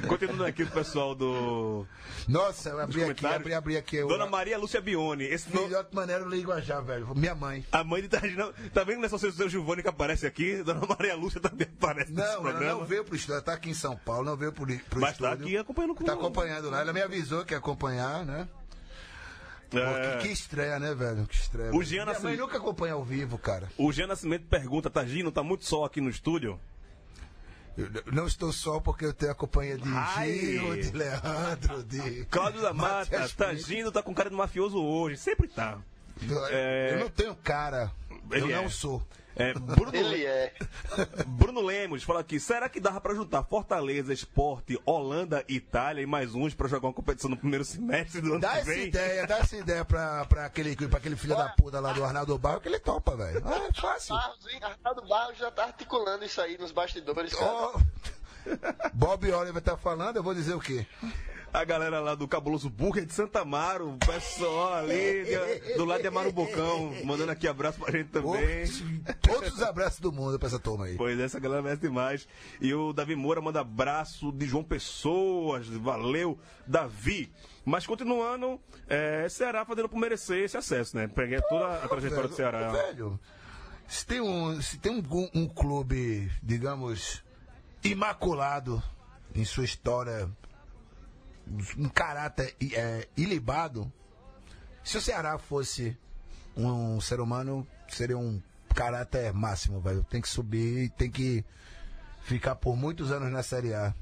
continuando 0.08 0.44
aqui 0.44 0.62
o 0.62 0.70
pessoal 0.70 1.14
do. 1.14 1.86
Nossa, 2.28 2.70
eu 2.70 2.80
abri 2.80 3.04
aqui, 3.04 3.26
abri, 3.26 3.54
abri 3.54 3.76
aqui. 3.76 3.96
Eu, 3.96 4.08
Dona 4.08 4.26
Maria 4.26 4.56
Lúcia 4.58 4.80
Bione. 4.80 5.24
Esse 5.24 5.52
nome. 5.54 5.66
Filhote 5.68 5.94
Maneiro 5.94 6.28
Linguajar, 6.28 6.82
velho. 6.82 7.14
Minha 7.14 7.34
mãe. 7.34 7.64
A 7.70 7.84
mãe 7.84 8.02
de 8.02 8.08
Tardinão. 8.08 8.52
Tá 8.72 8.84
vendo 8.84 8.98
não 8.98 9.04
é 9.04 9.08
seu 9.08 9.48
Giovanni 9.48 9.82
que 9.82 9.88
aparece 9.88 10.26
aqui? 10.26 10.62
Dona 10.62 10.86
Maria 10.86 11.14
Lúcia 11.16 11.40
também 11.40 11.68
aparece 11.80 12.12
Não, 12.12 12.48
ela 12.48 12.60
não 12.60 12.84
veio 12.84 13.04
pro 13.04 13.14
estúdio. 13.14 13.34
Ela 13.34 13.42
tá 13.42 13.52
aqui 13.54 13.70
em 13.70 13.74
São 13.74 13.96
Paulo, 13.96 14.24
não 14.24 14.36
veio 14.36 14.52
pro, 14.52 14.66
pro 14.66 15.00
Mas 15.00 15.16
tá 15.18 15.32
estúdio. 15.32 15.46
aqui 15.46 15.56
acompanhando 15.58 15.94
com 15.94 16.04
Tá 16.04 16.12
acompanhando 16.14 16.70
lá. 16.70 16.80
Ela 16.80 16.92
me 16.92 17.02
avisou 17.02 17.44
que 17.44 17.54
ia 17.54 17.58
acompanhar, 17.58 18.24
né? 18.24 18.48
Pô, 19.70 19.78
É. 19.78 20.18
que, 20.18 20.28
que 20.28 20.32
estreia, 20.32 20.78
né, 20.78 20.94
velho? 20.94 21.26
Que 21.26 21.34
estreia. 21.34 21.74
O. 21.74 21.82
Jean 21.82 22.04
Minha 22.04 22.04
mãe 22.06 22.14
Nascimento- 22.14 22.40
nunca 22.40 22.58
acompanha 22.58 22.94
ao 22.94 23.02
vivo, 23.04 23.36
cara. 23.38 23.68
O 23.76 23.90
Jean 23.92 24.06
Nascimento 24.06 24.46
pergunta, 24.46 24.88
Tagino, 24.88 25.32
tá 25.32 25.42
muito 25.42 25.64
sol 25.64 25.84
aqui 25.84 26.00
no 26.00 26.08
estúdio? 26.10 26.60
Eu 27.76 27.90
não 28.12 28.26
estou 28.26 28.52
só 28.52 28.78
porque 28.78 29.04
eu 29.04 29.12
tenho 29.12 29.32
a 29.32 29.34
companhia 29.34 29.76
de 29.76 29.88
Ai. 29.88 30.32
Gil, 30.32 30.76
de 30.76 30.90
Leandro, 30.92 31.82
de. 31.82 32.24
Cláudio 32.26 32.62
da 32.62 32.72
Mata, 32.72 33.10
Matias 33.10 33.32
Tagino 33.32 33.90
tá 33.90 34.02
com 34.02 34.14
cara 34.14 34.30
de 34.30 34.36
mafioso 34.36 34.80
hoje. 34.80 35.16
Sempre 35.16 35.48
tá. 35.48 35.78
Pinto. 36.18 36.34
É. 36.50 36.94
Eu 36.94 37.00
não 37.00 37.10
tenho 37.10 37.34
cara. 37.34 37.90
Ele 38.30 38.52
eu 38.52 38.58
é. 38.58 38.62
não 38.62 38.70
sou. 38.70 39.02
É, 39.36 39.52
Bruno, 39.54 39.90
Ele 39.94 40.24
é. 40.24 40.52
Bruno 41.26 41.60
Lemos 41.60 42.02
fala 42.04 42.20
aqui, 42.20 42.38
será 42.38 42.68
que 42.68 42.78
dava 42.78 43.00
pra 43.00 43.14
juntar 43.14 43.42
Fortaleza, 43.42 44.12
Esporte, 44.12 44.80
Holanda, 44.84 45.44
Itália 45.48 46.02
e 46.02 46.06
mais 46.06 46.34
uns 46.34 46.54
pra 46.54 46.68
jogar 46.68 46.88
uma 46.88 46.94
competição 46.94 47.28
no 47.28 47.36
primeiro 47.36 47.64
semestre 47.64 48.20
do 48.20 48.32
ano 48.32 48.40
Dá 48.40 48.52
que 48.52 48.58
essa 48.58 48.70
vem? 48.70 48.86
ideia, 48.86 49.26
dá 49.26 49.38
essa 49.38 49.56
ideia 49.56 49.84
pra, 49.84 50.24
pra, 50.26 50.46
aquele, 50.46 50.76
pra 50.88 50.98
aquele 50.98 51.16
filho 51.16 51.36
da 51.36 51.48
puta 51.48 51.80
lá 51.80 51.92
do 51.92 52.04
Arnaldo 52.04 52.38
Barro, 52.38 52.60
que 52.60 52.68
ele 52.68 52.78
topa, 52.78 53.16
velho. 53.16 53.42
Ah, 53.44 53.66
é 53.68 53.72
fácil. 53.72 54.14
Barros, 54.14 54.46
hein? 54.46 54.60
Arnaldo 54.62 55.08
Barros 55.08 55.38
já 55.38 55.50
tá 55.50 55.64
articulando 55.64 56.24
isso 56.24 56.40
aí 56.40 56.56
nos 56.56 56.70
bastidores, 56.70 57.34
cara. 57.34 57.50
Ó, 57.50 57.80
Bob 58.92 59.30
Oliver 59.32 59.62
tá 59.62 59.76
falando, 59.76 60.16
eu 60.16 60.22
vou 60.22 60.34
dizer 60.34 60.54
o 60.54 60.60
quê? 60.60 60.86
A 61.54 61.62
galera 61.62 62.00
lá 62.00 62.16
do 62.16 62.26
Cabuloso 62.26 62.68
Burger 62.68 63.06
de 63.06 63.12
Santa 63.12 63.42
Amaro, 63.42 63.90
o 63.90 63.98
pessoal 63.98 64.74
ali 64.74 65.24
do 65.76 65.84
lado 65.84 66.00
de 66.00 66.08
Amaro 66.08 66.32
Bocão, 66.32 66.92
mandando 67.04 67.30
aqui 67.30 67.46
abraço 67.46 67.78
pra 67.78 67.92
gente 67.92 68.08
também. 68.08 68.66
Todos 69.22 69.54
os 69.54 69.62
abraços 69.62 70.00
do 70.00 70.10
mundo 70.10 70.36
pra 70.36 70.48
essa 70.48 70.58
turma 70.58 70.86
aí. 70.86 70.96
Pois 70.96 71.16
é, 71.16 71.22
essa 71.22 71.38
galera 71.38 71.62
merece 71.62 71.82
demais. 71.82 72.26
E 72.60 72.74
o 72.74 72.92
Davi 72.92 73.14
Moura 73.14 73.40
manda 73.40 73.60
abraço 73.60 74.32
de 74.32 74.46
João 74.46 74.64
Pessoas. 74.64 75.68
Valeu, 75.68 76.36
Davi. 76.66 77.32
Mas 77.64 77.86
continuando, 77.86 78.60
é, 78.88 79.28
Ceará 79.28 79.64
fazendo 79.64 79.88
por 79.88 80.00
merecer 80.00 80.42
esse 80.42 80.56
acesso, 80.56 80.96
né? 80.96 81.06
Peguei 81.06 81.40
toda 81.42 81.84
a 81.84 81.86
trajetória 81.86 82.28
do 82.28 82.34
Ceará. 82.34 82.72
Velho, 82.72 83.16
se 83.86 84.04
tem 84.04 84.20
um, 84.20 84.60
se 84.60 84.76
tem 84.76 84.90
um, 84.90 85.30
um 85.32 85.48
clube, 85.48 86.28
digamos, 86.42 87.22
imaculado 87.84 88.82
em 89.32 89.44
sua 89.44 89.64
história, 89.64 90.28
um 91.78 91.88
caráter 91.88 92.54
é, 92.72 93.08
ilibado, 93.16 93.92
se 94.82 94.98
o 94.98 95.00
Ceará 95.00 95.38
fosse 95.38 95.96
um 96.56 97.00
ser 97.00 97.20
humano, 97.20 97.66
seria 97.88 98.18
um 98.18 98.40
caráter 98.74 99.32
máximo, 99.32 99.80
velho. 99.80 100.04
Tem 100.04 100.20
que 100.20 100.28
subir, 100.28 100.90
tem 100.90 101.10
que 101.10 101.44
ficar 102.22 102.56
por 102.56 102.76
muitos 102.76 103.10
anos 103.10 103.30
na 103.30 103.42
Série 103.42 103.72
A. 103.74 103.94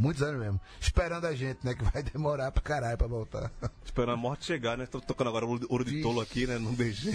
Muitos 0.00 0.22
anos 0.22 0.40
mesmo. 0.40 0.58
Esperando 0.80 1.26
a 1.26 1.34
gente, 1.34 1.58
né? 1.62 1.74
Que 1.74 1.84
vai 1.84 2.00
demorar 2.02 2.50
pra 2.50 2.62
caralho 2.62 2.96
pra 2.96 3.06
voltar. 3.06 3.52
Esperando 3.84 4.12
a 4.14 4.16
morte 4.16 4.46
chegar, 4.46 4.78
né? 4.78 4.86
Tô 4.86 4.98
tocando 4.98 5.28
agora 5.28 5.44
ouro 5.44 5.84
de 5.84 6.00
tolo 6.00 6.22
aqui, 6.22 6.46
né? 6.46 6.56
No 6.58 6.72
DG. 6.72 7.12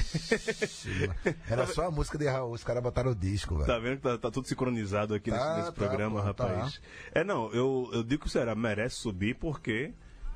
Era 1.50 1.66
só 1.66 1.88
a 1.88 1.92
música 1.92 2.16
de 2.16 2.28
Raul, 2.28 2.54
os 2.54 2.64
caras 2.64 2.84
botaram 2.84 3.10
o 3.10 3.16
disco, 3.16 3.56
velho. 3.56 3.66
Tá 3.66 3.80
vendo 3.80 3.98
que 3.98 4.04
tá, 4.04 4.18
tá 4.20 4.30
tudo 4.30 4.48
sincronizado 4.48 5.16
aqui 5.16 5.32
Tá, 5.32 5.38
nesse, 5.38 5.50
nesse 5.58 5.66
tá, 5.66 5.72
programa, 5.72 6.20
pô, 6.20 6.26
rapaz? 6.28 6.80
É, 7.12 7.24
não, 7.24 7.52
eu, 7.52 7.90
eu 7.92 8.04
digo 8.04 8.22
que 8.22 8.28
o 8.28 8.32
Ceará 8.32 8.54
merece 8.54 8.98
subir 8.98 9.36
porque 9.36 9.92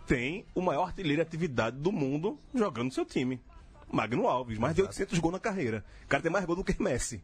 tem 0.07 0.43
o 0.55 0.61
maior 0.61 0.85
artilheiro 0.87 1.17
de 1.17 1.21
atividade 1.21 1.77
do 1.77 1.91
mundo 1.91 2.39
jogando 2.55 2.85
no 2.85 2.91
seu 2.91 3.05
time. 3.05 3.39
Magno 3.91 4.27
Alves, 4.27 4.57
mais 4.57 4.75
de 4.75 4.81
800 4.81 5.19
gols 5.19 5.33
na 5.33 5.39
carreira. 5.39 5.85
O 6.05 6.07
cara 6.07 6.23
tem 6.23 6.31
mais 6.31 6.45
gol 6.45 6.55
do 6.55 6.63
que 6.63 6.81
Messi. 6.81 7.21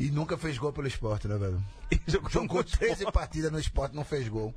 E 0.00 0.10
nunca 0.10 0.36
fez 0.36 0.58
gol 0.58 0.72
pelo 0.72 0.86
esporte, 0.86 1.28
né, 1.28 1.36
velho? 1.36 1.62
Jogou, 2.06 2.30
Jogou 2.30 2.64
13 2.64 3.10
partidas 3.12 3.52
no 3.52 3.58
esporte, 3.58 3.94
não 3.94 4.04
fez 4.04 4.28
gol. 4.28 4.54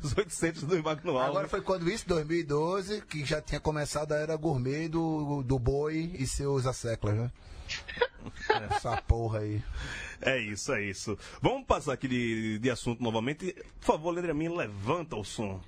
dos 0.00 0.16
800 0.16 0.62
do 0.64 0.82
Magno 0.82 1.12
Alves. 1.12 1.30
Agora 1.30 1.48
foi 1.48 1.60
quando 1.60 1.90
isso, 1.90 2.06
2012, 2.08 3.02
que 3.02 3.24
já 3.24 3.40
tinha 3.40 3.60
começado 3.60 4.12
a 4.12 4.16
era 4.16 4.36
gourmet 4.36 4.88
do, 4.88 5.42
do 5.42 5.58
boi 5.58 6.12
e 6.18 6.26
seus 6.26 6.66
asseclas, 6.66 7.16
né? 7.16 7.32
Essa 8.70 8.96
porra 9.02 9.40
aí. 9.40 9.62
É 10.20 10.38
isso, 10.38 10.72
é 10.72 10.82
isso. 10.82 11.18
Vamos 11.40 11.66
passar 11.66 11.92
aqui 11.92 12.08
de, 12.08 12.58
de 12.58 12.70
assunto 12.70 13.02
novamente. 13.02 13.54
Por 13.80 13.86
favor, 13.86 14.10
Leandro 14.10 14.32
Amin, 14.32 14.48
levanta 14.48 15.16
o 15.16 15.24
som. 15.24 15.60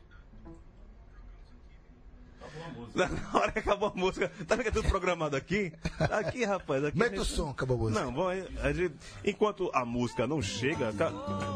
Na 2.94 3.08
hora 3.38 3.52
que 3.52 3.60
acabou 3.60 3.88
a 3.88 3.92
música, 3.94 4.28
tá 4.46 4.54
vendo 4.56 4.62
que 4.64 4.68
é 4.68 4.72
tudo 4.72 4.88
programado 4.88 5.36
aqui? 5.36 5.72
Aqui, 5.98 6.44
rapaz. 6.44 6.84
Aqui 6.84 6.98
Mete 6.98 7.16
a 7.18 7.20
o 7.20 7.24
gente- 7.24 7.36
som, 7.36 7.50
acabou 7.50 7.76
a 7.76 7.80
música. 7.80 8.04
Não, 8.04 8.12
bom, 8.12 8.28
a 8.28 8.72
gente- 8.72 8.94
enquanto 9.24 9.70
a 9.72 9.84
música 9.84 10.26
não 10.26 10.42
chega, 10.42 10.92
ca- 10.92 11.12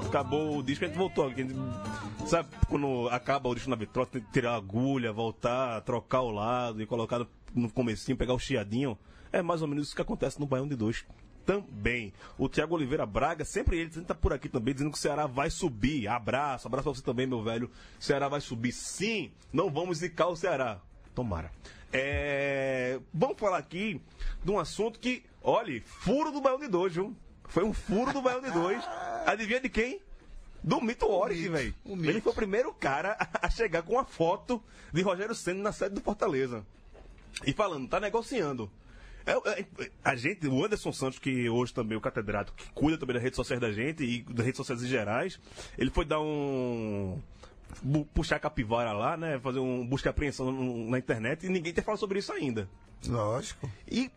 acabou 0.07 0.59
o 0.59 0.63
disco, 0.63 0.85
a 0.85 0.89
gente 0.89 0.97
voltou 0.97 1.27
aqui. 1.27 1.43
Gente- 1.43 1.55
sabe 2.29 2.49
quando 2.69 3.09
acaba 3.11 3.49
o 3.49 3.55
disco 3.55 3.69
na 3.71 3.77
vitrola, 3.77 4.07
tem 4.07 4.23
que 4.23 4.31
tirar 4.33 4.53
a 4.53 4.57
agulha, 4.57 5.13
voltar, 5.13 5.81
trocar 5.83 6.21
o 6.23 6.31
lado 6.31 6.81
e 6.81 6.87
colocar 6.87 7.19
no, 7.19 7.29
no 7.55 7.71
comecinho, 7.71 8.17
pegar 8.17 8.35
o 8.35 8.39
chiadinho? 8.39 8.97
É 9.33 9.43
mais 9.43 9.61
ou 9.63 9.67
menos 9.69 9.87
isso 9.89 9.97
que 9.97 10.03
acontece 10.03 10.39
no 10.39 10.47
Baião 10.47 10.69
de 10.69 10.77
Dois. 10.77 11.05
Também. 11.45 12.13
O 12.39 12.49
Thiago 12.49 12.75
Oliveira 12.75 13.05
Braga, 13.05 13.45
sempre 13.45 13.79
ele 13.79 13.91
tá 14.03 14.15
por 14.15 14.33
aqui 14.33 14.49
também, 14.49 14.73
dizendo 14.75 14.91
que 14.91 14.99
o 14.99 15.01
Ceará 15.01 15.27
vai 15.27 15.51
subir. 15.51 16.09
Abraço, 16.09 16.67
abraço 16.67 16.85
pra 16.85 16.95
você 16.95 17.03
também, 17.03 17.27
meu 17.27 17.43
velho. 17.43 17.71
O 18.01 18.03
Ceará 18.03 18.29
vai 18.29 18.41
subir. 18.41 18.73
Sim, 18.73 19.31
não 19.53 19.71
vamos 19.71 19.99
zicar 19.99 20.29
o 20.29 20.37
Ceará. 20.37 20.81
Tomara. 21.15 21.51
É, 21.93 22.99
Vamos 23.13 23.39
falar 23.39 23.59
aqui 23.59 24.01
de 24.43 24.51
um 24.51 24.59
assunto 24.59 24.99
que, 24.99 25.23
olhe, 25.41 25.81
furo 25.81 26.33
do 26.33 26.41
Baião 26.41 26.59
de 26.59 26.67
Dois, 26.67 26.93
viu? 26.93 27.15
Foi 27.49 27.63
um 27.63 27.73
furo 27.73 28.13
do 28.13 28.21
Baião 28.21 28.41
de 28.41 28.51
dois. 28.51 28.83
Adivinha 29.27 29.61
de 29.61 29.69
quem? 29.69 30.01
Do 30.63 30.81
Mito 30.81 31.07
Oric, 31.07 31.49
velho. 31.49 31.75
Ele 31.87 32.21
foi 32.21 32.33
o 32.33 32.35
primeiro 32.35 32.73
cara 32.73 33.17
a 33.41 33.51
chegar 33.51 33.83
com 33.83 33.93
uma 33.93 34.05
foto 34.05 34.63
de 34.93 35.03
Rogério 35.03 35.35
Senna 35.35 35.63
na 35.63 35.73
sede 35.73 35.95
do 35.95 36.01
Fortaleza. 36.01 36.65
E 37.47 37.53
falando, 37.53 37.89
tá 37.89 38.01
negociando. 38.01 38.71
É, 39.27 39.61
é, 39.61 39.91
a 40.05 40.15
gente, 40.15 40.47
o 40.47 40.65
Anderson 40.65 40.93
Santos, 40.93 41.19
que 41.19 41.49
hoje 41.49 41.73
também 41.73 41.95
é 41.95 41.99
o 41.99 42.01
catedrático, 42.01 42.57
que 42.57 42.71
cuida 42.73 42.99
também 42.99 43.15
das 43.15 43.23
redes 43.23 43.37
sociais 43.37 43.61
da 43.61 43.73
gente 43.73 44.05
e 44.05 44.23
das 44.23 44.45
redes 44.45 44.59
sociais 44.59 44.83
em 44.83 44.87
gerais, 44.87 45.41
ele 45.79 45.91
foi 45.91 46.05
dar 46.05 46.21
um. 46.21 47.19
puxar 48.13 48.37
a 48.37 48.41
capivara 48.41 48.93
lá, 48.93 49.17
né? 49.17 49.39
Fazer 49.41 49.61
um 49.61 49.87
busca 49.87 50.09
e 50.09 50.11
apreensão 50.11 50.53
na 50.89 50.99
internet 50.99 51.47
e 51.47 51.49
ninguém 51.49 51.73
tem 51.73 51.83
falado 51.83 52.01
sobre 52.01 52.19
isso 52.19 52.33
ainda. 52.33 52.69
Lógico. 53.07 53.71
E 53.91 54.11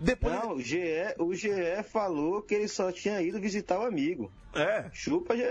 depois. 0.00 0.34
Não, 0.34 0.54
o 0.54 0.60
GE, 0.60 0.78
o 1.18 1.34
GE 1.34 1.82
falou 1.90 2.42
que 2.42 2.54
ele 2.54 2.68
só 2.68 2.90
tinha 2.92 3.20
ido 3.20 3.40
visitar 3.40 3.78
o 3.78 3.82
amigo. 3.84 4.30
É. 4.54 4.86
Chupa 4.92 5.36
GE. 5.36 5.42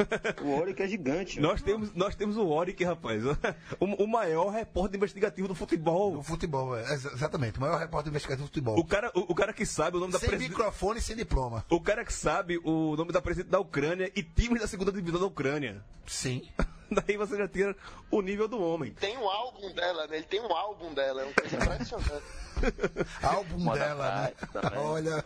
o 0.44 0.58
Oric 0.58 0.80
é 0.82 0.86
gigante. 0.86 1.40
Nós 1.40 1.60
temos, 1.60 1.92
nós 1.94 2.14
temos 2.14 2.36
o 2.36 2.46
Oric, 2.46 2.82
rapaz. 2.84 3.22
O, 3.80 4.04
o 4.04 4.06
maior 4.06 4.50
repórter 4.50 4.96
investigativo 4.96 5.48
do 5.48 5.54
futebol. 5.54 6.12
Do 6.12 6.22
futebol, 6.22 6.76
é, 6.76 6.82
ex- 6.92 7.06
exatamente. 7.06 7.58
O 7.58 7.60
maior 7.60 7.78
repórter 7.78 8.10
investigativo 8.10 8.46
do 8.46 8.48
futebol. 8.48 8.78
O 8.78 8.84
cara, 8.84 9.10
o, 9.14 9.20
o 9.32 9.34
cara 9.34 9.52
que 9.52 9.66
sabe 9.66 9.96
o 9.96 10.00
nome 10.00 10.12
da 10.12 10.18
Sem 10.18 10.28
presidente. 10.28 10.56
microfone 10.56 10.98
e 11.00 11.02
sem 11.02 11.16
diploma. 11.16 11.64
O 11.70 11.80
cara 11.80 12.04
que 12.04 12.12
sabe 12.12 12.58
o 12.64 12.94
nome 12.96 13.12
da 13.12 13.20
presidente 13.20 13.50
da 13.50 13.58
Ucrânia 13.60 14.10
e 14.14 14.22
times 14.22 14.60
da 14.60 14.66
segunda 14.68 14.92
divisão 14.92 15.20
da 15.20 15.26
Ucrânia. 15.26 15.82
Sim. 16.06 16.42
Daí 17.06 17.16
você 17.16 17.36
já 17.36 17.46
tira 17.48 17.76
o 18.10 18.20
nível 18.20 18.48
do 18.48 18.60
homem. 18.60 18.92
Tem 18.92 19.16
um 19.16 19.28
álbum 19.28 19.72
dela, 19.72 20.06
né? 20.06 20.16
Ele 20.16 20.26
tem 20.26 20.40
um 20.40 20.52
álbum 20.52 20.92
dela, 20.92 21.22
é 21.22 21.24
uma 21.24 21.32
coisa 21.34 21.56
impressionante. 21.56 22.24
Álbum 23.22 23.58
Moda 23.58 23.78
dela, 23.78 24.32
né? 24.54 24.78
Olha. 24.78 25.24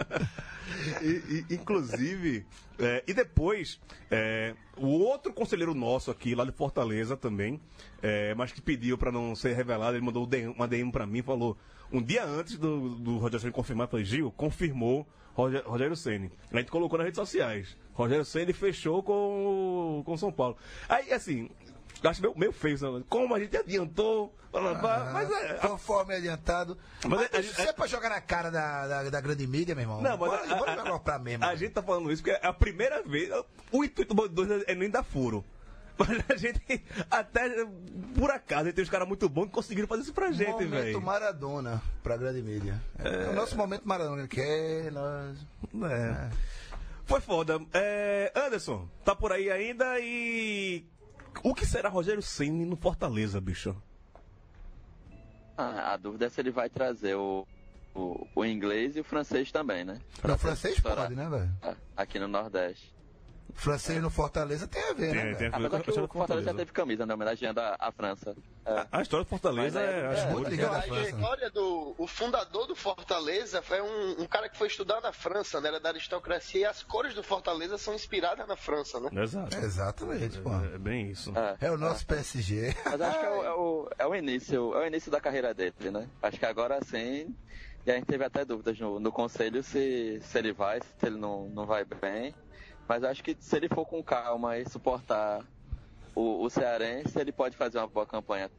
E, 1.02 1.44
e, 1.50 1.54
inclusive, 1.54 2.46
é, 2.78 3.02
e 3.06 3.12
depois, 3.12 3.80
é, 4.10 4.54
o 4.76 4.86
outro 4.86 5.32
conselheiro 5.32 5.74
nosso 5.74 6.10
aqui, 6.10 6.34
lá 6.34 6.44
de 6.44 6.52
Fortaleza 6.52 7.16
também, 7.16 7.60
é, 8.02 8.34
mas 8.34 8.52
que 8.52 8.60
pediu 8.60 8.96
para 8.96 9.10
não 9.10 9.34
ser 9.34 9.54
revelado, 9.54 9.96
ele 9.96 10.04
mandou 10.04 10.28
um 10.28 10.50
uma 10.52 10.68
DM 10.68 10.92
para 10.92 11.06
mim 11.06 11.18
e 11.18 11.22
falou: 11.22 11.56
um 11.92 12.02
dia 12.02 12.24
antes 12.24 12.56
do, 12.56 12.90
do 12.90 13.16
Rogério 13.18 13.40
Senna 13.40 13.52
confirmar, 13.52 13.86
eu 13.86 13.90
falei, 13.90 14.04
Gil, 14.04 14.30
confirmou 14.32 15.06
Roger- 15.34 15.64
Rogério 15.66 15.96
Senna. 15.96 16.30
A 16.52 16.58
gente 16.58 16.70
colocou 16.70 16.98
nas 16.98 17.06
redes 17.06 17.18
sociais. 17.18 17.76
Rogério 17.94 18.24
Senna 18.24 18.52
fechou 18.52 19.02
com 19.02 20.00
o 20.00 20.04
com 20.04 20.16
São 20.16 20.32
Paulo. 20.32 20.56
Aí, 20.88 21.12
assim, 21.12 21.48
acho 22.02 22.20
meio, 22.20 22.38
meio 22.38 22.52
feio, 22.52 22.76
sabe? 22.76 23.04
como 23.08 23.34
a 23.34 23.40
gente 23.40 23.56
adiantou, 23.56 24.34
blá, 24.52 24.60
blá, 24.60 24.74
blá, 24.74 25.10
mas 25.12 25.30
é, 25.30 25.54
Conforme 25.54 26.14
adiantado. 26.14 26.76
Mas 27.06 27.28
Mas, 27.32 27.46
isso 27.46 27.62
é 27.62 27.72
pra 27.72 27.86
jogar 27.86 28.10
na 28.10 28.20
cara 28.20 28.50
da, 28.50 28.86
da, 28.86 29.10
da 29.10 29.20
grande 29.20 29.46
mídia, 29.46 29.74
meu 29.74 29.82
irmão. 29.82 30.02
Não, 30.02 30.10
mas 30.10 30.18
bora, 30.18 30.52
a, 30.52 30.56
bora 30.56 30.76
jogar 30.76 30.98
pra 30.98 31.18
mesmo. 31.18 31.44
a 31.44 31.54
gente 31.54 31.72
tá 31.72 31.82
falando 31.82 32.10
isso 32.12 32.22
porque 32.22 32.36
é 32.36 32.46
a 32.46 32.52
primeira 32.52 33.02
vez. 33.02 33.30
O 33.70 33.84
intuito 33.84 34.12
do 34.12 34.28
2 34.28 34.64
é 34.66 34.74
nem 34.74 34.90
dar 34.90 35.02
furo. 35.02 35.44
Mas 35.96 36.24
a 36.28 36.36
gente, 36.36 36.60
até 37.08 37.64
por 38.16 38.28
acaso, 38.28 38.72
tem 38.72 38.82
uns 38.82 38.90
caras 38.90 39.06
muito 39.06 39.28
bons 39.28 39.46
que 39.46 39.52
conseguiram 39.52 39.86
fazer 39.86 40.02
isso 40.02 40.12
pra 40.12 40.32
gente, 40.32 40.50
momento 40.50 40.70
velho. 40.70 41.00
Maradona 41.00 41.80
pra 42.02 42.16
grande 42.16 42.42
mídia. 42.42 42.82
É, 42.98 43.30
o 43.30 43.32
nosso 43.32 43.56
momento 43.56 43.86
Maradona, 43.86 44.26
que 44.26 44.40
é 44.40 44.90
nós. 44.90 45.38
É. 45.88 46.30
Foi 47.04 47.20
foda. 47.20 47.60
É, 47.72 48.32
Anderson, 48.34 48.88
tá 49.04 49.14
por 49.14 49.32
aí 49.32 49.50
ainda 49.50 49.98
e. 50.00 50.84
O 51.42 51.54
que 51.54 51.66
será 51.66 51.88
Rogério 51.88 52.22
Senna 52.22 52.64
no 52.64 52.76
Fortaleza, 52.76 53.40
bicho? 53.40 53.76
Ah, 55.56 55.92
a 55.92 55.96
dúvida 55.96 56.26
é 56.26 56.28
se 56.28 56.40
ele 56.40 56.50
vai 56.50 56.68
trazer 56.68 57.14
o, 57.16 57.46
o, 57.94 58.26
o 58.34 58.44
inglês 58.44 58.96
e 58.96 59.00
o 59.00 59.04
francês 59.04 59.52
também, 59.52 59.84
né? 59.84 60.00
Não, 60.22 60.38
francês 60.38 60.80
pode, 60.80 61.14
né, 61.14 61.28
velho? 61.28 61.76
Aqui 61.96 62.18
no 62.18 62.28
Nordeste. 62.28 62.93
Francês 63.54 64.02
no 64.02 64.10
Fortaleza 64.10 64.66
tem 64.66 64.82
a 64.82 64.92
ver, 64.92 65.12
Tem, 65.12 65.24
né? 65.24 65.34
tem 65.34 65.46
a 65.46 65.50
ver 65.50 65.70
com 65.70 65.76
a 65.76 65.78
Apesar 65.78 65.80
que 65.82 65.90
história 65.90 66.04
o 66.04 66.12
Fortaleza 66.12 66.50
já 66.50 66.54
teve 66.54 66.72
camisa, 66.72 67.06
né? 67.06 67.14
Homenageando 67.14 67.60
a, 67.60 67.76
a 67.78 67.92
França. 67.92 68.36
É. 68.66 68.86
A 68.90 69.02
história 69.02 69.24
do 69.24 69.28
Fortaleza 69.28 69.80
Mas 69.80 69.88
é- 69.88 70.00
é, 70.00 70.06
acho 70.06 70.26
é, 70.26 70.30
muito 70.30 70.50
ligada. 70.50 70.78
A 70.78 70.82
França, 70.82 71.02
né? 71.02 71.08
história 71.10 71.50
do 71.50 71.94
o 71.96 72.06
fundador 72.06 72.66
do 72.66 72.74
Fortaleza 72.74 73.62
foi 73.62 73.80
um, 73.80 74.22
um 74.22 74.26
cara 74.26 74.48
que 74.48 74.58
foi 74.58 74.66
estudar 74.68 75.00
na 75.00 75.12
França, 75.12 75.60
né? 75.60 75.68
Era 75.68 75.80
da 75.80 75.90
aristocracia 75.90 76.60
e 76.60 76.64
as 76.64 76.82
cores 76.82 77.14
do 77.14 77.22
Fortaleza 77.22 77.78
são 77.78 77.94
inspiradas 77.94 78.46
na 78.46 78.56
França, 78.56 78.98
né? 79.00 79.10
Exato. 79.22 79.56
Exatamente, 79.56 80.38
pô. 80.38 80.50
É, 80.50 80.74
é 80.74 80.78
bem 80.78 81.10
isso. 81.10 81.32
É. 81.60 81.66
É 81.66 81.70
o 81.70 81.78
nosso 81.78 82.06
PSG. 82.06 82.74
Mas 82.84 83.00
acho 83.00 83.18
que 83.20 83.26
é 83.26 83.30
o, 83.30 83.44
é, 83.44 83.52
o, 83.54 83.90
é 83.98 84.06
o 84.06 84.14
início, 84.14 84.74
é 84.74 84.84
o 84.84 84.86
início 84.86 85.10
da 85.10 85.20
carreira 85.20 85.54
dele, 85.54 85.90
né? 85.90 86.08
Acho 86.22 86.38
que 86.38 86.46
agora 86.46 86.78
sim. 86.84 87.34
E 87.86 87.90
a 87.90 87.94
gente 87.94 88.06
teve 88.06 88.24
até 88.24 88.44
dúvidas 88.44 88.78
no, 88.78 88.98
no 88.98 89.12
conselho 89.12 89.62
se, 89.62 90.18
se 90.22 90.38
ele 90.38 90.52
vai, 90.52 90.80
se 90.80 91.06
ele 91.06 91.18
não, 91.18 91.48
não 91.50 91.66
vai 91.66 91.84
bem. 91.84 92.34
Mas 92.88 93.02
acho 93.04 93.22
que 93.22 93.36
se 93.40 93.56
ele 93.56 93.68
for 93.68 93.86
com 93.86 94.02
calma 94.02 94.58
e 94.58 94.68
suportar 94.68 95.42
o, 96.14 96.44
o 96.44 96.50
cearense, 96.50 97.18
ele 97.18 97.32
pode 97.32 97.56
fazer 97.56 97.78
uma 97.78 97.86
boa 97.86 98.06
campanha. 98.06 98.50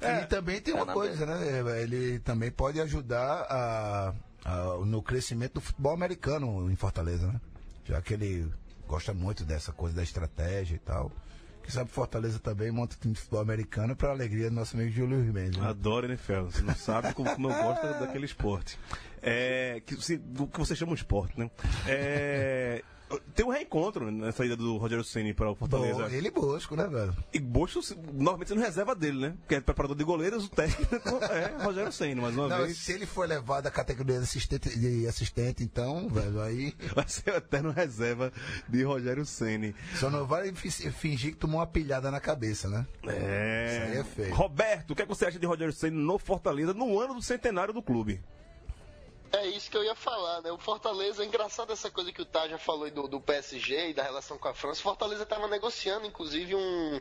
E 0.00 0.26
também 0.26 0.60
tem 0.60 0.74
É, 0.74 0.82
uma 0.82 0.92
coisa, 0.92 1.24
né? 1.24 1.80
Ele 1.82 2.18
também 2.20 2.50
pode 2.50 2.80
ajudar 2.80 3.46
a, 3.48 4.14
a- 4.44 4.78
no 4.84 5.02
crescimento 5.02 5.54
do 5.54 5.60
futebol 5.60 5.92
americano 5.94 6.70
em 6.70 6.76
Fortaleza, 6.76 7.26
né? 7.26 7.40
Já 7.84 8.00
que 8.02 8.14
ele 8.14 8.50
gosta 8.86 9.14
muito 9.14 9.44
dessa 9.44 9.72
coisa 9.72 9.94
da 9.96 10.02
estratégia 10.02 10.74
e 10.76 10.78
tal. 10.78 11.10
Quem 11.64 11.70
sabe 11.72 11.90
Fortaleza 11.90 12.38
também 12.38 12.70
monta 12.70 12.94
time 13.00 13.14
de 13.14 13.20
futebol 13.20 13.40
americano 13.40 13.96
para 13.96 14.10
alegria 14.10 14.50
do 14.50 14.54
nosso 14.54 14.76
amigo 14.76 14.92
Júlio 14.92 15.16
Mendes. 15.32 15.58
Né? 15.58 15.66
Adoro 15.66 16.04
NFL. 16.06 16.42
Você 16.42 16.60
não 16.62 16.74
sabe 16.74 17.14
como, 17.14 17.30
como 17.34 17.50
eu 17.50 17.54
gosto 17.54 17.82
daquele 18.00 18.26
esporte. 18.26 18.78
É, 19.22 19.80
que, 19.86 19.96
se- 19.96 20.18
do 20.18 20.46
que 20.46 20.58
você 20.58 20.76
chama 20.76 20.92
um 20.92 20.94
esporte, 20.94 21.38
né? 21.40 21.50
É, 21.88 22.82
tem 23.34 23.44
um 23.44 23.50
reencontro 23.50 24.10
nessa 24.10 24.44
ida 24.44 24.56
do 24.56 24.76
Rogério 24.76 25.04
Ceni 25.04 25.32
para 25.34 25.50
o 25.50 25.54
Fortaleza. 25.54 26.02
Bom, 26.04 26.08
ele 26.08 26.28
e 26.28 26.30
Bosco, 26.30 26.76
né, 26.76 26.86
velho? 26.86 27.14
E 27.32 27.38
se- 27.82 27.94
normalmente 28.12 28.48
você 28.48 28.54
não 28.54 28.62
reserva 28.62 28.94
dele, 28.94 29.18
né? 29.18 29.34
Porque 29.40 29.54
é 29.56 29.60
preparador 29.60 29.96
de 29.96 30.04
goleiros, 30.04 30.46
o 30.46 30.48
técnico 30.48 30.94
é 31.30 31.62
Rogério 31.64 31.92
Ceni, 31.92 32.20
mais 32.20 32.34
uma 32.36 32.48
Não, 32.48 32.58
vez. 32.64 32.76
se 32.78 32.92
ele 32.92 33.06
for 33.06 33.26
levado 33.28 33.66
à 33.66 33.70
categoria 33.70 34.18
de 34.18 34.24
assistente, 34.24 34.78
de 34.78 35.06
assistente, 35.06 35.62
então, 35.62 36.08
velho, 36.08 36.40
aí 36.40 36.74
Vai 36.94 37.08
ser 37.08 37.30
o 37.30 37.36
eterno 37.36 37.70
reserva 37.70 38.32
de 38.68 38.82
Rogério 38.82 39.24
Ceni. 39.26 39.74
só 39.96 40.08
não 40.10 40.26
vai 40.26 40.52
fi- 40.54 40.70
fingir 40.90 41.32
que 41.32 41.38
tomou 41.38 41.58
uma 41.60 41.66
pilhada 41.66 42.10
na 42.10 42.20
cabeça, 42.20 42.68
né? 42.68 42.86
É. 43.06 43.66
Isso 43.82 43.92
aí 43.92 43.98
é 43.98 44.04
feio. 44.04 44.34
Roberto, 44.34 44.90
o 44.92 44.94
que, 44.96 45.02
é 45.02 45.04
que 45.06 45.08
você 45.14 45.26
acha 45.26 45.38
de 45.38 45.46
Rogério 45.46 45.72
Ceni 45.72 45.96
no 45.96 46.18
Fortaleza 46.18 46.72
no 46.74 46.98
ano 47.00 47.14
do 47.14 47.22
centenário 47.22 47.72
do 47.74 47.82
clube? 47.82 48.20
É 49.34 49.46
isso 49.48 49.70
que 49.70 49.76
eu 49.76 49.82
ia 49.84 49.94
falar, 49.94 50.40
né? 50.42 50.52
O 50.52 50.58
Fortaleza, 50.58 51.22
é 51.22 51.26
engraçado 51.26 51.72
essa 51.72 51.90
coisa 51.90 52.12
que 52.12 52.22
o 52.22 52.26
Taja 52.26 52.56
falou 52.56 52.84
aí 52.84 52.90
do, 52.90 53.08
do 53.08 53.20
PSG 53.20 53.90
e 53.90 53.94
da 53.94 54.02
relação 54.02 54.38
com 54.38 54.48
a 54.48 54.54
França. 54.54 54.80
O 54.80 54.82
Fortaleza 54.84 55.24
estava 55.24 55.48
negociando, 55.48 56.06
inclusive, 56.06 56.54
um, 56.54 57.00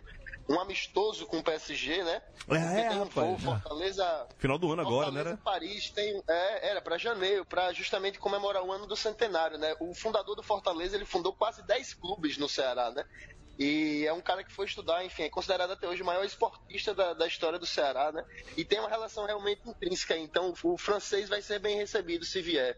um 0.49 0.59
amistoso 0.59 1.25
com 1.27 1.37
o 1.39 1.43
PSG, 1.43 2.03
né? 2.03 2.21
Porque 2.45 2.63
É, 2.63 2.89
tem 2.89 2.97
um 2.97 3.03
rapaz. 3.03 3.13
voo 3.13 3.37
Fortaleza. 3.37 4.27
Final 4.37 4.57
do 4.57 4.71
ano 4.71 4.81
agora, 4.81 5.11
né? 5.11 5.23
Fortaleza, 5.23 5.29
Era? 5.29 5.37
Paris 5.37 5.89
tem, 5.91 6.23
é, 6.27 6.69
era 6.69 6.81
para 6.81 6.97
janeiro, 6.97 7.45
para 7.45 7.71
justamente 7.71 8.19
comemorar 8.19 8.63
o 8.63 8.71
ano 8.71 8.87
do 8.87 8.95
centenário, 8.95 9.57
né? 9.57 9.75
O 9.79 9.93
fundador 9.93 10.35
do 10.35 10.43
Fortaleza, 10.43 10.95
ele 10.95 11.05
fundou 11.05 11.33
quase 11.33 11.61
10 11.63 11.93
clubes 11.93 12.37
no 12.37 12.49
Ceará, 12.49 12.91
né? 12.91 13.05
E 13.57 14.05
é 14.05 14.13
um 14.13 14.21
cara 14.21 14.43
que 14.43 14.51
foi 14.51 14.65
estudar, 14.65 15.05
enfim, 15.05 15.23
é 15.23 15.29
considerado 15.29 15.71
até 15.71 15.87
hoje 15.87 16.01
o 16.01 16.05
maior 16.05 16.25
esportista 16.25 16.93
da, 16.93 17.13
da 17.13 17.27
história 17.27 17.59
do 17.59 17.65
Ceará, 17.65 18.11
né? 18.11 18.23
E 18.57 18.65
tem 18.65 18.79
uma 18.79 18.89
relação 18.89 19.25
realmente 19.25 19.61
intrínseca, 19.67 20.17
então 20.17 20.53
o 20.63 20.77
francês 20.77 21.29
vai 21.29 21.41
ser 21.41 21.59
bem 21.59 21.77
recebido 21.77 22.25
se 22.25 22.41
vier. 22.41 22.75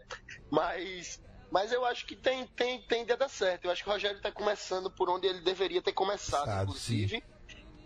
Mas 0.51 1.23
mas 1.51 1.71
eu 1.71 1.86
acho 1.86 2.05
que 2.05 2.15
tem, 2.17 2.45
tem, 2.47 2.82
tem 2.82 3.05
de 3.05 3.15
dar 3.15 3.30
certo. 3.30 3.65
Eu 3.65 3.71
acho 3.71 3.82
que 3.82 3.89
o 3.89 3.93
Rogério 3.93 4.17
está 4.17 4.32
começando 4.32 4.91
por 4.91 5.09
onde 5.09 5.28
ele 5.28 5.39
deveria 5.39 5.82
ter 5.82 5.93
começado, 5.93 6.45
Sabe, 6.45 6.63
inclusive. 6.63 7.23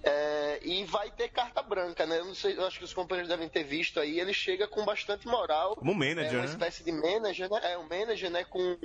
É, 0.01 0.59
e 0.63 0.85
vai 0.85 1.11
ter 1.11 1.27
carta 1.29 1.61
branca, 1.61 2.05
né? 2.05 2.19
Eu 2.19 2.25
não 2.25 2.35
sei, 2.35 2.57
eu 2.57 2.65
acho 2.65 2.79
que 2.79 2.85
os 2.85 2.93
companheiros 2.93 3.27
devem 3.27 3.49
ter 3.49 3.63
visto 3.63 3.99
aí. 3.99 4.19
Ele 4.19 4.33
chega 4.33 4.67
com 4.67 4.85
bastante 4.85 5.27
moral. 5.27 5.75
Como 5.75 5.93
manager, 5.93 6.33
é 6.33 6.37
uma 6.37 6.45
né? 6.45 6.45
espécie 6.45 6.83
de 6.83 6.91
manager, 6.91 7.49
né? 7.49 7.59
É 7.63 7.77
um 7.77 7.83
manager, 7.83 8.31
né? 8.31 8.43
Com, 8.45 8.77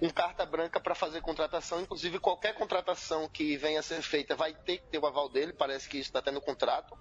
com 0.00 0.10
carta 0.10 0.46
branca 0.46 0.80
para 0.80 0.94
fazer 0.94 1.20
contratação. 1.20 1.80
Inclusive, 1.80 2.18
qualquer 2.18 2.54
contratação 2.54 3.28
que 3.28 3.56
venha 3.56 3.80
a 3.80 3.82
ser 3.82 4.00
feita 4.00 4.34
vai 4.34 4.54
ter 4.54 4.78
que 4.78 4.86
ter 4.86 4.98
o 4.98 5.06
aval 5.06 5.28
dele. 5.28 5.52
Parece 5.52 5.88
que 5.88 5.98
isso 5.98 6.08
está 6.08 6.22
tendo 6.22 6.40
contrato. 6.40 6.96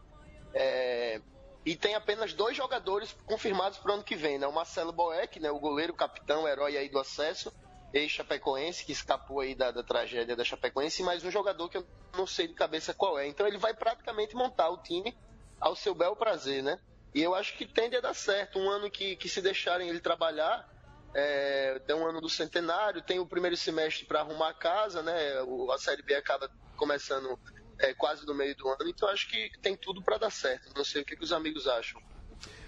É, 0.53 1.21
e 1.65 1.75
tem 1.75 1.95
apenas 1.95 2.33
dois 2.33 2.55
jogadores 2.55 3.15
confirmados 3.25 3.79
para 3.79 3.91
o 3.91 3.93
ano 3.95 4.03
que 4.03 4.15
vem, 4.15 4.37
né? 4.37 4.45
O 4.45 4.53
Marcelo 4.53 4.91
Boeck, 4.91 5.39
né? 5.39 5.49
O 5.49 5.59
goleiro, 5.59 5.93
capitão, 5.93 6.47
herói 6.47 6.77
aí 6.77 6.89
do 6.89 6.99
acesso, 6.99 7.51
ex-chapecoense, 7.93 8.85
que 8.85 8.91
escapou 8.91 9.39
aí 9.39 9.55
da, 9.55 9.71
da 9.71 9.83
tragédia 9.83 10.35
da 10.35 10.43
Chapecoense, 10.43 11.03
mais 11.03 11.23
um 11.23 11.31
jogador 11.31 11.69
que 11.69 11.77
eu 11.77 11.87
não 12.15 12.27
sei 12.27 12.47
de 12.47 12.53
cabeça 12.53 12.93
qual 12.93 13.17
é. 13.17 13.27
Então 13.27 13.47
ele 13.47 13.57
vai 13.57 13.73
praticamente 13.73 14.35
montar 14.35 14.69
o 14.69 14.77
time 14.81 15.15
ao 15.59 15.75
seu 15.75 15.95
bel 15.95 16.15
prazer, 16.15 16.61
né? 16.63 16.79
E 17.13 17.21
eu 17.21 17.33
acho 17.33 17.55
que 17.57 17.65
tende 17.65 17.95
a 17.95 18.01
dar 18.01 18.13
certo. 18.13 18.59
Um 18.59 18.69
ano 18.69 18.89
que, 18.91 19.15
que 19.15 19.29
se 19.29 19.41
deixarem 19.41 19.87
ele 19.89 20.01
trabalhar, 20.01 20.67
é, 21.13 21.79
tem 21.87 21.95
um 21.95 22.05
ano 22.05 22.19
do 22.19 22.29
centenário, 22.29 23.01
tem 23.01 23.19
o 23.19 23.25
primeiro 23.25 23.55
semestre 23.55 24.05
para 24.05 24.19
arrumar 24.19 24.49
a 24.49 24.53
casa, 24.53 25.01
né? 25.01 25.41
O- 25.43 25.71
a 25.71 25.77
Série 25.77 26.03
B 26.03 26.13
acaba 26.15 26.49
começando 26.75 27.39
é, 27.79 27.93
quase 27.93 28.25
no 28.25 28.33
meio 28.33 28.55
do 28.55 28.67
ano, 28.67 28.87
então 28.89 29.07
acho 29.09 29.29
que 29.29 29.49
tem 29.61 29.75
tudo 29.77 30.01
para 30.03 30.17
dar 30.17 30.29
certo. 30.29 30.69
Não 30.75 30.83
sei 30.83 31.01
o 31.01 31.05
que, 31.05 31.15
que 31.15 31.23
os 31.23 31.31
amigos 31.31 31.67
acham. 31.67 32.01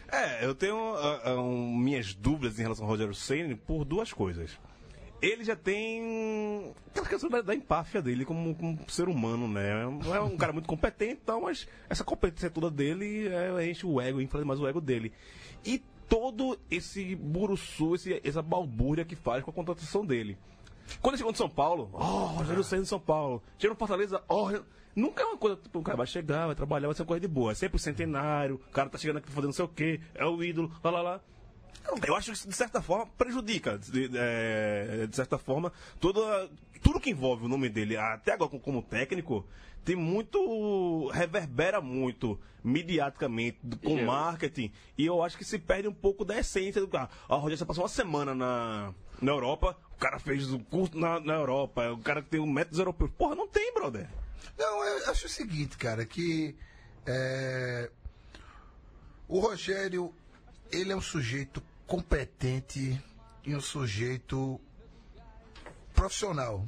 É, 0.10 0.46
eu 0.46 0.56
tenho 0.56 0.78
um, 0.78 1.76
minhas 1.76 2.14
dúvidas 2.14 2.58
em 2.58 2.62
relação 2.62 2.86
ao 2.86 2.92
Rogério 2.92 3.14
Ceni 3.14 3.56
por 3.56 3.84
duas 3.84 4.14
coisas. 4.14 4.58
Ele 5.22 5.44
já 5.44 5.56
tem 5.56 6.74
aquela 6.90 7.08
questão 7.08 7.30
da, 7.30 7.42
da 7.42 7.56
empáfia 7.56 8.02
dele 8.02 8.24
como, 8.24 8.54
como 8.54 8.80
ser 8.88 9.08
humano, 9.10 9.48
né? 9.48 9.82
É 9.82 10.20
um 10.22 10.38
cara 10.38 10.54
muito 10.54 10.68
competente, 10.68 11.20
então, 11.24 11.42
mas 11.42 11.68
essa 11.90 12.04
competência 12.04 12.50
toda 12.52 12.70
dele 12.70 13.28
é, 13.28 13.68
enche 13.70 13.86
o 13.86 14.00
ego, 14.00 14.22
infla 14.22 14.46
mais 14.46 14.60
o 14.60 14.68
ego 14.68 14.80
dele. 14.80 15.12
E 15.66 15.82
todo 16.08 16.58
esse 16.70 17.16
buruçu, 17.16 17.96
esse, 17.96 18.22
essa 18.24 18.42
balbúrdia 18.44 19.04
que 19.06 19.16
faz 19.16 19.44
com 19.44 19.50
a 19.50 19.54
contratação 19.54 20.06
dele. 20.06 20.38
Quando 21.02 21.16
ele 21.16 21.18
chegou 21.18 21.32
no 21.32 21.38
São 21.38 21.50
Paulo, 21.50 21.90
oh, 21.94 21.98
Rogério 22.38 22.64
Ceni 22.64 22.84
de 22.84 22.88
São 22.88 23.00
Paulo. 23.00 23.42
Chegou 23.58 23.74
no 23.74 23.80
Fortaleza, 23.80 24.22
oh, 24.28 24.44
Rogério- 24.44 24.66
Nunca 24.96 25.22
é 25.22 25.26
uma 25.26 25.38
coisa, 25.38 25.56
tipo, 25.58 25.78
o 25.78 25.84
cara 25.84 25.96
vai 25.98 26.08
chegar, 26.08 26.48
vai 26.48 26.56
trabalhar, 26.56 26.88
vai 26.88 26.96
ser 26.96 27.04
uma 27.04 27.08
coisa 27.08 27.22
de 27.22 27.28
boa. 27.28 27.52
É 27.52 27.56
sempre 27.56 27.76
o 27.76 27.80
centenário, 27.80 28.56
o 28.56 28.72
cara 28.72 28.90
tá 28.90 28.98
chegando 28.98 29.18
aqui 29.18 29.30
fazendo 29.30 29.46
não 29.46 29.54
sei 29.54 29.66
o 29.66 29.68
quê, 29.68 30.00
é 30.16 30.26
o 30.26 30.44
ídolo, 30.44 30.72
lá, 30.84 30.90
lá, 30.90 31.02
lá. 31.02 31.22
Eu 32.06 32.16
acho 32.16 32.32
que 32.32 32.38
isso, 32.38 32.48
de 32.48 32.56
certa 32.56 32.82
forma, 32.82 33.06
prejudica, 33.18 33.78
de, 33.78 34.10
é, 34.14 35.08
de 35.08 35.16
certa 35.16 35.38
forma, 35.38 35.72
toda, 36.00 36.50
tudo 36.82 37.00
que 37.00 37.10
envolve 37.10 37.46
o 37.46 37.48
nome 37.48 37.70
dele, 37.70 37.98
até 37.98 38.34
agora 38.34 38.50
como, 38.50 38.62
como 38.62 38.82
técnico, 38.82 39.46
tem 39.84 39.96
muito. 39.96 41.08
reverbera 41.14 41.80
muito 41.80 42.40
mediaticamente, 42.64 43.60
com 43.82 43.98
Sim. 43.98 44.04
marketing, 44.04 44.72
e 44.98 45.06
eu 45.06 45.24
acho 45.24 45.38
que 45.38 45.46
se 45.46 45.58
perde 45.58 45.88
um 45.88 45.94
pouco 45.94 46.26
da 46.26 46.38
essência 46.38 46.82
do 46.82 46.88
cara. 46.90 47.10
Ah, 47.30 47.38
o 47.38 47.40
Rogério, 47.40 47.60
você 47.60 47.66
passou 47.66 47.84
uma 47.84 47.90
semana 47.90 48.36
na, 48.36 48.94
na 49.22 49.32
Europa, 49.32 49.78
o 49.96 49.98
cara 49.98 50.20
fez 50.20 50.52
o 50.52 50.60
curso 50.60 50.98
na, 50.98 51.20
na 51.22 51.36
Europa, 51.36 51.90
o 51.92 52.00
cara 52.00 52.22
tem 52.22 52.42
um 52.42 52.46
métodos 52.46 52.80
europeus. 52.80 53.10
Porra, 53.18 53.36
não 53.36 53.48
tem, 53.48 53.74
brother. 53.74 54.10
Não, 54.58 54.84
eu 54.84 55.10
acho 55.10 55.28
o 55.28 55.30
seguinte, 55.30 55.78
cara, 55.78 56.06
que 56.06 56.58
é, 57.06 57.90
o 59.30 59.40
Rogério, 59.40 60.14
ele 60.72 60.92
é 60.92 60.96
um 60.96 61.02
sujeito 61.02 61.62
competente 61.86 63.02
e 63.44 63.56
um 63.56 63.62
sujeito 63.62 64.60
profissional. 65.94 66.66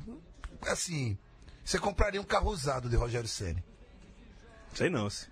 Assim, 0.68 1.18
você 1.64 1.78
compraria 1.80 2.20
um 2.20 2.26
carro 2.26 2.50
usado 2.50 2.90
de 2.90 2.96
Rogério 2.96 3.28
Ceni? 3.28 3.64
Sei 4.74 4.90
não, 4.90 5.10
se. 5.10 5.28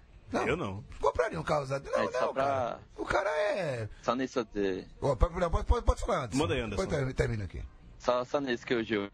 Eu 0.46 0.58
não. 0.58 0.84
Compraria 1.00 1.40
um 1.40 1.44
carro 1.44 1.64
usado? 1.64 1.90
Não, 1.90 2.00
É, 2.00 2.12
não, 2.12 2.34
pra- 2.34 2.44
cara. 2.44 2.80
O 2.98 3.06
cara 3.06 3.30
é... 3.30 3.90
Só 4.02 4.14
nisso 4.14 4.44
de. 4.54 4.86
Ó, 5.02 5.16
pode, 5.16 5.34
pode, 5.50 5.66
pode, 5.66 5.86
pode 5.86 6.02
falar 6.02 6.26
antes. 6.26 6.38
Manda 6.38 6.54
aí, 6.54 6.62
Anderson. 6.62 7.14
Termina 7.14 7.46
aqui. 7.46 7.64
Só, 7.98 8.26
só 8.26 8.40
nisso 8.42 8.66
que 8.66 8.76
o 8.76 8.84
Gil 8.84 9.10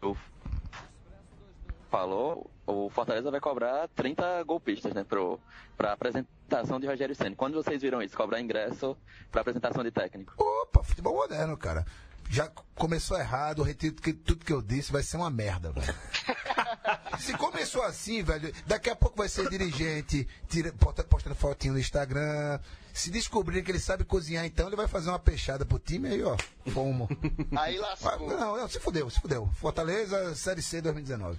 falou, 1.90 2.50
o 2.66 2.88
Fortaleza 2.90 3.30
vai 3.30 3.40
cobrar 3.40 3.88
30 3.88 4.42
golpistas, 4.44 4.92
né, 4.94 5.04
pro, 5.04 5.38
pra 5.76 5.92
apresentação 5.92 6.78
de 6.80 6.86
Rogério 6.86 7.14
Senna. 7.14 7.36
Quando 7.36 7.54
vocês 7.54 7.80
viram 7.82 8.02
isso? 8.02 8.16
Cobrar 8.16 8.40
ingresso 8.40 8.96
pra 9.30 9.40
apresentação 9.42 9.82
de 9.82 9.90
técnico? 9.90 10.32
Opa, 10.36 10.82
futebol 10.82 11.14
moderno, 11.14 11.56
cara. 11.56 11.84
Já 12.30 12.50
começou 12.74 13.18
errado, 13.18 13.62
retiro 13.62 13.94
que- 13.96 14.14
tudo 14.14 14.44
que 14.44 14.52
eu 14.52 14.62
disse, 14.62 14.90
vai 14.90 15.02
ser 15.02 15.18
uma 15.18 15.28
merda, 15.30 15.70
velho. 15.72 15.94
Se 17.18 17.32
começou 17.36 17.82
assim, 17.82 18.22
velho, 18.22 18.52
daqui 18.66 18.88
a 18.90 18.96
pouco 18.96 19.16
vai 19.16 19.28
ser 19.28 19.48
dirigente, 19.48 20.26
tira, 20.48 20.72
posta- 20.72 21.04
postando 21.04 21.34
fotinho 21.36 21.74
no 21.74 21.78
Instagram. 21.78 22.58
Se 22.92 23.10
descobrir 23.10 23.62
que 23.62 23.70
ele 23.70 23.78
sabe 23.78 24.04
cozinhar, 24.04 24.44
então 24.44 24.66
ele 24.68 24.76
vai 24.76 24.88
fazer 24.88 25.10
uma 25.10 25.18
peixada 25.18 25.64
pro 25.66 25.78
time 25.78 26.08
aí, 26.08 26.22
ó. 26.22 26.36
Fomo. 26.70 27.08
Aí 27.56 27.76
lascou. 27.78 28.28
Não, 28.28 28.56
não, 28.56 28.68
se 28.68 28.80
fudeu, 28.80 29.08
se 29.10 29.20
fudeu. 29.20 29.48
Fortaleza, 29.54 30.34
Série 30.34 30.62
C 30.62 30.80
2019. 30.80 31.38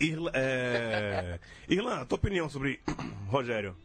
Irla, 0.00 0.30
é... 0.34 1.38
Irlan, 1.68 2.04
tua 2.04 2.16
opinião 2.16 2.48
sobre 2.48 2.80
Rogério? 3.28 3.76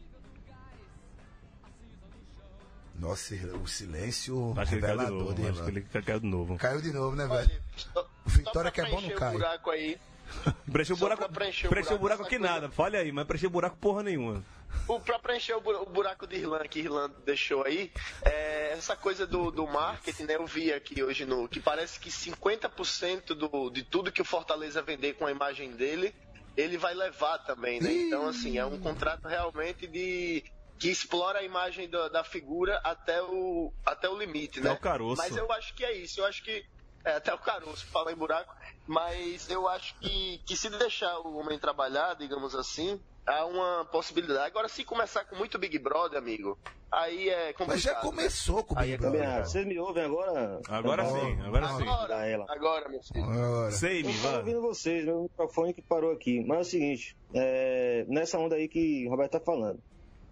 Nossa, 2.98 3.34
o 3.62 3.66
silêncio 3.66 4.54
Acho 4.56 4.70
que 4.70 4.74
ele 4.76 4.82
caiu 4.86 4.96
de 4.98 5.04
revelador 5.04 5.18
novo. 5.30 5.34
de 5.34 5.48
Acho 5.48 5.64
que 5.64 5.70
ele 5.70 5.80
caiu 5.82 6.20
de 6.20 6.26
novo. 6.26 6.56
Caiu 6.58 6.80
de 6.80 6.92
novo, 6.92 7.16
né, 7.16 7.26
velho? 7.26 7.38
Olha, 7.40 7.60
só- 7.76 8.08
Vitória 8.26 8.70
só 8.70 8.74
que 8.74 8.80
é 8.80 8.90
bom 8.90 9.00
não 9.00 9.10
cai. 9.16 9.28
o 9.30 9.32
buraco 9.32 9.70
aí. 9.70 9.98
Preencheu 10.70 10.96
o 10.96 10.98
buraco, 10.98 11.22
pra 11.22 11.28
preencher 11.30 11.66
o 11.94 11.98
buraco, 11.98 12.24
que 12.26 12.38
nada. 12.38 12.70
Falha 12.70 13.00
aí, 13.00 13.12
mas 13.12 13.26
preencheu 13.26 13.50
buraco 13.50 13.76
porra 13.76 14.02
nenhuma. 14.02 14.42
O, 14.88 14.98
pra 14.98 15.18
preencher 15.18 15.54
o 15.54 15.60
bu- 15.60 15.82
o 15.82 15.86
buraco 15.86 16.26
de 16.26 16.36
Irlanda 16.36 16.66
que 16.66 16.80
Irlanda 16.80 17.14
deixou 17.24 17.64
aí, 17.64 17.92
é, 18.24 18.72
essa 18.72 18.96
coisa 18.96 19.24
do, 19.26 19.50
do 19.52 19.66
marketing, 19.66 20.24
né? 20.24 20.34
Eu 20.34 20.46
vi 20.46 20.72
aqui 20.72 21.02
hoje 21.02 21.24
no. 21.24 21.48
que 21.48 21.60
parece 21.60 21.98
que 22.00 22.10
50% 22.10 23.34
do, 23.34 23.70
de 23.70 23.82
tudo 23.84 24.10
que 24.12 24.20
o 24.20 24.24
Fortaleza 24.24 24.82
vender 24.82 25.14
com 25.14 25.26
a 25.26 25.30
imagem 25.30 25.70
dele, 25.72 26.14
ele 26.56 26.76
vai 26.76 26.92
levar 26.94 27.38
também, 27.38 27.80
né? 27.80 27.92
Então, 27.92 28.26
assim, 28.28 28.58
é 28.58 28.64
um 28.66 28.78
contrato 28.80 29.28
realmente 29.28 29.86
de. 29.86 30.42
que 30.78 30.90
explora 30.90 31.38
a 31.38 31.42
imagem 31.44 31.88
da, 31.88 32.08
da 32.08 32.24
figura 32.24 32.80
até 32.82 33.22
o, 33.22 33.72
até 33.86 34.08
o 34.08 34.18
limite, 34.18 34.58
Até 34.58 34.68
né? 34.68 34.74
o 34.74 34.78
caroço. 34.80 35.22
Mas 35.22 35.36
eu 35.36 35.50
acho 35.52 35.72
que 35.74 35.84
é 35.84 35.96
isso, 35.96 36.20
eu 36.20 36.26
acho 36.26 36.42
que. 36.42 36.64
É, 37.04 37.16
até 37.16 37.32
o 37.34 37.38
caroço, 37.38 37.86
fala 37.86 38.10
em 38.12 38.16
buraco. 38.16 38.52
Mas 38.86 39.48
eu 39.48 39.66
acho 39.68 39.94
que, 39.98 40.40
que 40.46 40.56
se 40.56 40.68
deixar 40.70 41.18
o 41.20 41.36
homem 41.38 41.58
trabalhar, 41.58 42.14
digamos 42.14 42.54
assim, 42.54 43.00
há 43.26 43.44
uma 43.46 43.84
possibilidade. 43.86 44.46
Agora, 44.46 44.68
se 44.68 44.84
começar 44.84 45.24
com 45.24 45.36
muito 45.36 45.58
Big 45.58 45.78
Brother, 45.78 46.18
amigo, 46.18 46.58
aí 46.92 47.30
é 47.30 47.52
complicado. 47.54 47.68
Mas 47.68 47.82
já 47.82 47.94
começou 47.94 48.62
com 48.62 48.74
o 48.74 48.78
Aí 48.78 48.90
Big 48.90 48.94
é 48.94 48.98
Brother. 48.98 49.20
Também, 49.20 49.34
cara. 49.34 49.44
vocês 49.46 49.66
me 49.66 49.78
ouvem 49.78 50.04
agora? 50.04 50.60
Agora 50.68 51.02
Tá 51.04 51.10
sim, 51.10 51.40
agora 51.42 51.68
sim. 51.68 51.84
Dá 51.84 51.92
Agora, 51.94 52.26
ela. 52.26 52.46
agora, 52.48 52.88
meu 52.90 53.02
filho. 53.02 53.24
Ora. 53.26 53.70
Sei, 53.70 54.02
me 54.02 54.10
estou 54.12 54.30
vai. 54.30 54.40
ouvindo 54.40 54.60
vocês, 54.60 55.04
meu 55.04 55.22
microfone 55.22 55.72
que 55.72 55.82
parou 55.82 56.12
aqui. 56.12 56.44
Mas 56.46 56.58
é 56.58 56.60
o 56.60 56.64
seguinte, 56.64 57.16
é, 57.32 58.04
nessa 58.06 58.38
onda 58.38 58.56
aí 58.56 58.68
que 58.68 59.06
o 59.06 59.10
Roberto 59.10 59.36
está 59.36 59.40
falando, 59.40 59.80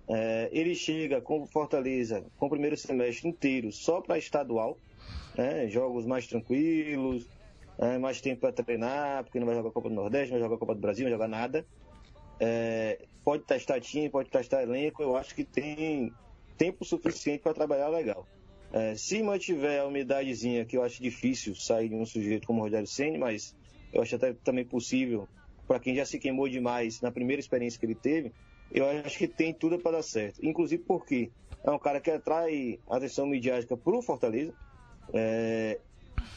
é, 0.09 0.51
ele 0.53 0.75
chega 0.75 1.23
com 1.23 1.47
Fortaleza 1.47 2.23
com 2.37 2.47
o 2.47 2.51
primeiro 2.51 2.77
semestre 2.77 3.27
inteiro 3.29 3.73
só 3.73 4.03
para 4.03 4.19
estadual, 4.19 4.77
né, 5.35 5.69
jogos 5.69 6.05
mais 6.05 6.27
tranquilos, 6.27 7.25
é, 7.79 7.99
mais 7.99 8.21
tempo 8.21 8.41
para 8.41 8.53
treinar, 8.53 9.25
porque 9.25 9.39
não 9.39 9.47
vai 9.47 9.57
jogar 9.57 9.71
a 9.71 9.73
Copa 9.73 9.89
do 9.89 9.95
Nordeste, 9.95 10.33
não 10.33 10.39
vai 10.39 10.45
jogar 10.45 10.57
a 10.57 10.59
Copa 10.59 10.75
do 10.75 10.81
Brasil, 10.81 11.05
não 11.05 11.11
vai 11.11 11.19
jogar 11.19 11.29
nada. 11.29 11.67
É, 12.41 13.05
pode 13.25 13.45
testar 13.45 13.81
time, 13.81 14.09
pode 14.09 14.31
testar 14.31 14.63
elenco, 14.63 15.03
eu 15.03 15.17
acho 15.17 15.35
que 15.35 15.45
tem 15.45 16.13
tempo 16.57 16.85
suficiente 16.85 17.43
para 17.43 17.55
trabalhar 17.55 17.89
legal. 17.89 18.27
É, 18.73 18.95
se 18.95 19.23
mantiver 19.23 19.81
a 19.81 19.87
umidadezinha, 19.87 20.65
que 20.65 20.77
eu 20.77 20.83
acho 20.83 21.03
difícil 21.03 21.55
sair 21.55 21.89
de 21.89 21.95
um 21.95 22.07
sujeito 22.07 22.47
como 22.47 22.61
o 22.61 22.65
Rogério 22.65 22.87
Senni, 22.87 23.19
mas 23.19 23.55
eu 23.93 24.01
acho 24.01 24.17
até 24.17 24.33
também 24.33 24.65
possível 24.65 25.29
para 25.67 25.79
quem 25.79 25.95
já 25.95 26.05
se 26.05 26.19
queimou 26.19 26.49
demais 26.49 27.01
na 27.01 27.11
primeira 27.11 27.41
experiência 27.41 27.79
que 27.79 27.87
ele 27.87 27.95
teve, 27.95 28.33
eu 28.71 28.87
acho 28.87 29.19
que 29.19 29.29
tem 29.29 29.53
tudo 29.53 29.79
para 29.79 29.93
dar 29.99 30.03
certo. 30.03 30.45
Inclusive 30.45 30.83
porque 30.85 31.31
é 31.65 31.71
um 31.71 31.79
cara 31.79 32.01
que 32.01 32.11
atrai 32.11 32.79
atenção 32.89 33.27
midiática 33.27 33.77
para 33.77 33.97
o 33.97 34.03
Fortaleza, 34.03 34.53
é, 35.13 35.79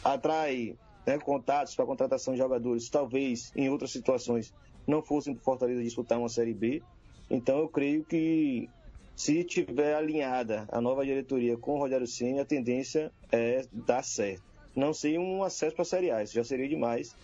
atrai 0.04 0.78
né, 1.06 1.18
contatos 1.20 1.76
para 1.76 1.86
contratação 1.86 2.34
de 2.34 2.40
jogadores, 2.40 2.90
talvez 2.90 3.52
em 3.56 3.70
outras 3.70 3.92
situações 3.92 4.54
não 4.88 5.02
fossem 5.02 5.34
para 5.34 5.44
Fortaleza 5.44 5.84
disputar 5.84 6.18
uma 6.20 6.30
Série 6.30 6.54
B. 6.54 6.82
Então 7.30 7.60
eu 7.60 7.68
creio 7.68 8.04
que 8.04 8.70
se 9.16 9.44
tiver 9.44 9.96
alinhada 9.96 10.68
a 10.72 10.82
nova 10.82 11.06
diretoria 11.06 11.58
com 11.58 11.76
o 11.76 11.80
Rogério 11.80 12.08
Ceni, 12.08 12.40
a 12.40 12.46
tendência 12.46 13.12
é 13.32 13.66
dar 13.72 14.04
certo. 14.04 14.44
Não 14.76 14.94
sei 14.94 15.18
um 15.18 15.44
acesso 15.44 15.76
para 15.76 15.84
a 15.84 15.86
Série 15.86 16.12
A, 16.12 16.22
isso 16.22 16.34
já 16.34 16.44
seria 16.44 16.68
demais 16.68 17.16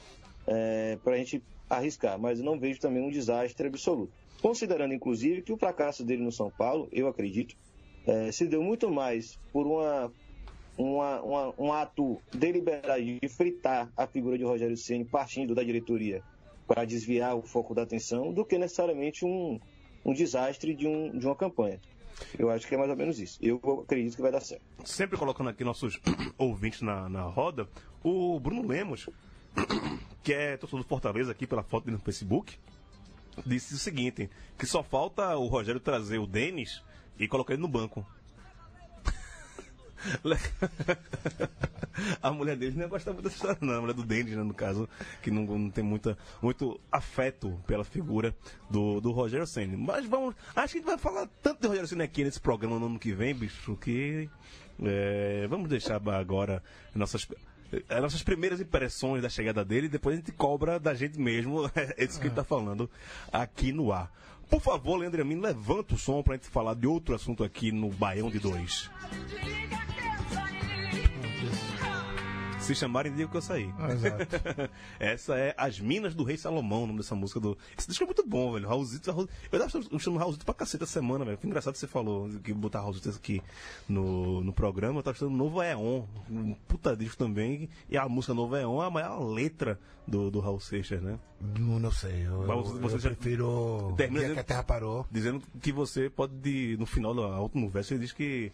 para 1.04 1.14
a 1.14 1.18
gente 1.18 1.44
arriscar, 1.70 2.20
mas 2.20 2.42
não 2.42 2.60
vejo 2.60 2.80
também 2.80 3.02
um 3.02 3.10
desastre 3.10 3.68
absoluto. 3.68 4.14
Considerando, 4.42 4.94
inclusive, 4.94 5.42
que 5.42 5.54
o 5.54 5.58
fracasso 5.58 6.04
dele 6.04 6.24
no 6.24 6.32
São 6.32 6.50
Paulo, 6.50 6.90
eu 6.92 7.08
acredito, 7.08 7.56
eh, 8.08 8.32
se 8.32 8.48
deu 8.48 8.64
muito 8.64 8.90
mais 8.90 9.40
por 9.54 9.68
uma, 9.68 10.12
uma- 10.78 11.22
uma- 11.22 11.54
um 11.58 11.74
ato 11.74 12.20
deliberado 12.34 13.02
de 13.04 13.28
fritar 13.30 13.92
a 13.96 14.08
figura 14.08 14.38
de 14.38 14.44
Rogério 14.44 14.76
Ceni 14.78 15.06
partindo 15.06 15.54
da 15.54 15.64
diretoria 15.64 16.22
para 16.68 16.86
desviar 16.86 17.36
o 17.36 17.42
foco 17.42 17.76
da 17.76 17.82
atenção, 17.84 18.34
do 18.34 18.46
que 18.46 18.58
necessariamente 18.58 19.26
um, 19.26 19.60
um 20.06 20.14
desastre 20.14 20.74
de, 20.74 20.88
um, 20.88 21.18
de 21.18 21.26
uma 21.26 21.36
campanha. 21.36 21.80
Eu 22.38 22.50
acho 22.50 22.68
que 22.68 22.76
é 22.76 22.78
mais 22.78 22.90
ou 22.90 22.96
menos 22.96 23.20
isso. 23.20 23.38
Eu 23.42 23.60
acredito 23.84 24.16
que 24.16 24.22
vai 24.22 24.32
dar 24.32 24.42
certo. 24.42 24.62
Sempre 24.86 25.18
colocando 25.18 25.50
aqui 25.50 25.64
nossos 25.64 26.00
ouvintes 26.38 26.82
na, 26.82 27.10
na 27.10 27.24
roda, 27.24 27.68
o 28.04 28.40
Bruno 28.40 28.66
Lemos, 28.68 29.10
que 30.24 30.34
é 30.34 30.56
torcedor 30.58 30.84
do 30.84 30.88
Fortaleza 30.88 31.32
aqui 31.32 31.46
pela 31.48 31.64
foto 31.64 31.86
dele 31.86 31.98
no 31.98 32.04
Facebook, 32.04 32.58
disse 33.46 33.74
o 33.74 33.78
seguinte, 33.78 34.30
que 34.58 34.66
só 34.66 34.84
falta 34.84 35.36
o 35.36 35.48
Rogério 35.48 35.80
trazer 35.80 36.20
o 36.20 36.28
Denis 36.28 36.82
e 37.20 37.28
colocar 37.28 37.54
ele 37.54 37.62
no 37.62 37.68
banco. 37.68 38.06
A 42.22 42.32
mulher 42.32 42.56
dele 42.56 42.78
não 42.78 42.88
gosta 42.88 43.12
muito 43.12 43.26
dessa 43.26 43.36
história, 43.36 43.58
não. 43.62 43.76
A 43.76 43.82
mulher 43.82 43.94
do 43.94 44.04
Denis, 44.04 44.36
né, 44.36 44.44
no 44.44 44.54
caso, 44.54 44.88
que 45.22 45.30
não, 45.30 45.46
não 45.46 45.70
tem 45.70 45.84
muita, 45.84 46.18
muito 46.42 46.80
afeto 46.92 47.60
pela 47.68 47.84
figura 47.84 48.36
do, 48.70 49.02
do 49.02 49.12
Rogério 49.12 49.46
Senna. 49.46 49.78
Mas 49.78 50.06
vamos. 50.06 50.36
Acho 50.56 50.74
que 50.74 50.78
a 50.78 50.82
gente 50.82 50.86
vai 50.86 50.98
falar 50.98 51.28
tanto 51.42 51.62
de 51.62 51.68
Rogério 51.68 51.88
Senna 51.88 52.04
aqui 52.04 52.24
nesse 52.24 52.40
programa 52.40 52.80
no 52.80 52.86
ano 52.86 53.00
que 53.00 53.14
vem, 53.14 53.36
bicho, 53.36 53.76
que. 53.78 54.30
é, 54.82 55.48
vamos 55.48 55.70
deixar 55.70 56.02
agora 56.10 56.64
nossas. 56.96 57.28
As 57.88 58.02
nossas 58.02 58.22
primeiras 58.22 58.60
impressões 58.60 59.22
da 59.22 59.30
chegada 59.30 59.64
dele, 59.64 59.88
depois 59.88 60.14
a 60.14 60.18
gente 60.18 60.34
cobra 60.34 60.78
da 60.78 60.94
gente 60.94 61.18
mesmo, 61.18 61.68
é 61.74 62.04
isso 62.04 62.20
que 62.20 62.28
ele 62.28 62.34
está 62.34 62.44
falando 62.44 62.90
aqui 63.32 63.72
no 63.72 63.94
ar. 63.94 64.12
Por 64.52 64.60
favor, 64.60 64.98
Leandro 64.98 65.22
Amin, 65.22 65.40
levanta 65.40 65.96
o 65.96 65.98
som 65.98 66.22
pra 66.22 66.36
gente 66.36 66.50
falar 66.50 66.76
de 66.76 66.86
outro 66.86 67.16
assunto 67.16 67.42
aqui 67.42 67.72
no 67.72 67.90
Baião 67.90 68.30
de 68.30 68.38
Dois. 68.38 68.92
Se 72.62 72.76
chamarem, 72.76 73.12
digo 73.14 73.30
que 73.32 73.38
eu 73.38 73.42
saí. 73.42 73.74
Ah, 73.80 73.92
exato. 73.92 74.18
Essa 75.00 75.36
é 75.36 75.54
As 75.58 75.80
Minas 75.80 76.14
do 76.14 76.24
Rei 76.24 76.38
Salomão, 76.38 76.84
o 76.84 76.88
nome 76.88 77.00
dessa 77.00 77.16
música 77.16 77.40
do. 77.40 77.58
Esse 77.78 77.88
disco 77.88 78.04
é 78.04 78.06
muito 78.06 78.24
bom, 78.26 78.54
velho. 78.54 78.68
Raulzito. 78.68 79.12
Raul... 79.12 79.28
Eu 79.52 79.60
tava 79.60 80.00
chamando 80.00 80.20
Raulzito 80.20 80.46
pra 80.46 80.54
caceta 80.54 80.84
essa 80.84 80.94
semana, 80.94 81.26
velho. 81.26 81.38
Foi 81.40 81.50
engraçado 81.50 81.74
que 81.74 81.80
você 81.80 81.88
falou 81.88 82.30
que 82.44 82.54
botar 82.54 82.80
Raulzito 82.82 83.10
aqui 83.10 83.42
no, 83.90 84.42
no 84.42 84.54
programa. 84.54 85.00
Eu 85.00 85.04
tava 85.04 85.16
estudando 85.16 85.36
Novo 85.36 85.62
Eon, 85.62 86.04
um 86.30 86.54
puta 86.68 86.96
disco 86.96 87.18
também. 87.18 87.68
E 87.90 87.98
a 87.98 88.08
música 88.08 88.34
Novo 88.34 88.56
Eon 88.56 88.82
é 88.84 88.86
a 88.86 88.92
maior 88.92 89.20
letra 89.24 89.80
do, 90.08 90.30
do 90.30 90.40
Raul 90.40 90.60
Seixas, 90.60 91.02
né? 91.02 91.18
Não, 91.60 91.80
não 91.80 91.92
sei. 91.92 92.28
Eu, 92.28 92.46
Mas 92.48 92.58
eu, 92.70 92.80
você 92.80 92.96
eu 92.96 93.00
já- 93.00 93.10
prefiro. 93.10 93.94
Termina 93.98 94.20
dizendo- 94.22 94.34
que 94.36 94.40
a 94.40 94.44
Terra 94.44 94.64
parou. 94.64 95.06
Dizendo 95.12 95.42
que 95.60 95.72
você 95.72 96.10
pode, 96.12 96.78
no 96.80 96.86
final 96.86 97.14
do 97.14 97.22
último 97.24 97.68
verso, 97.70 97.94
ele 97.96 98.02
diz 98.02 98.14
que 98.14 98.52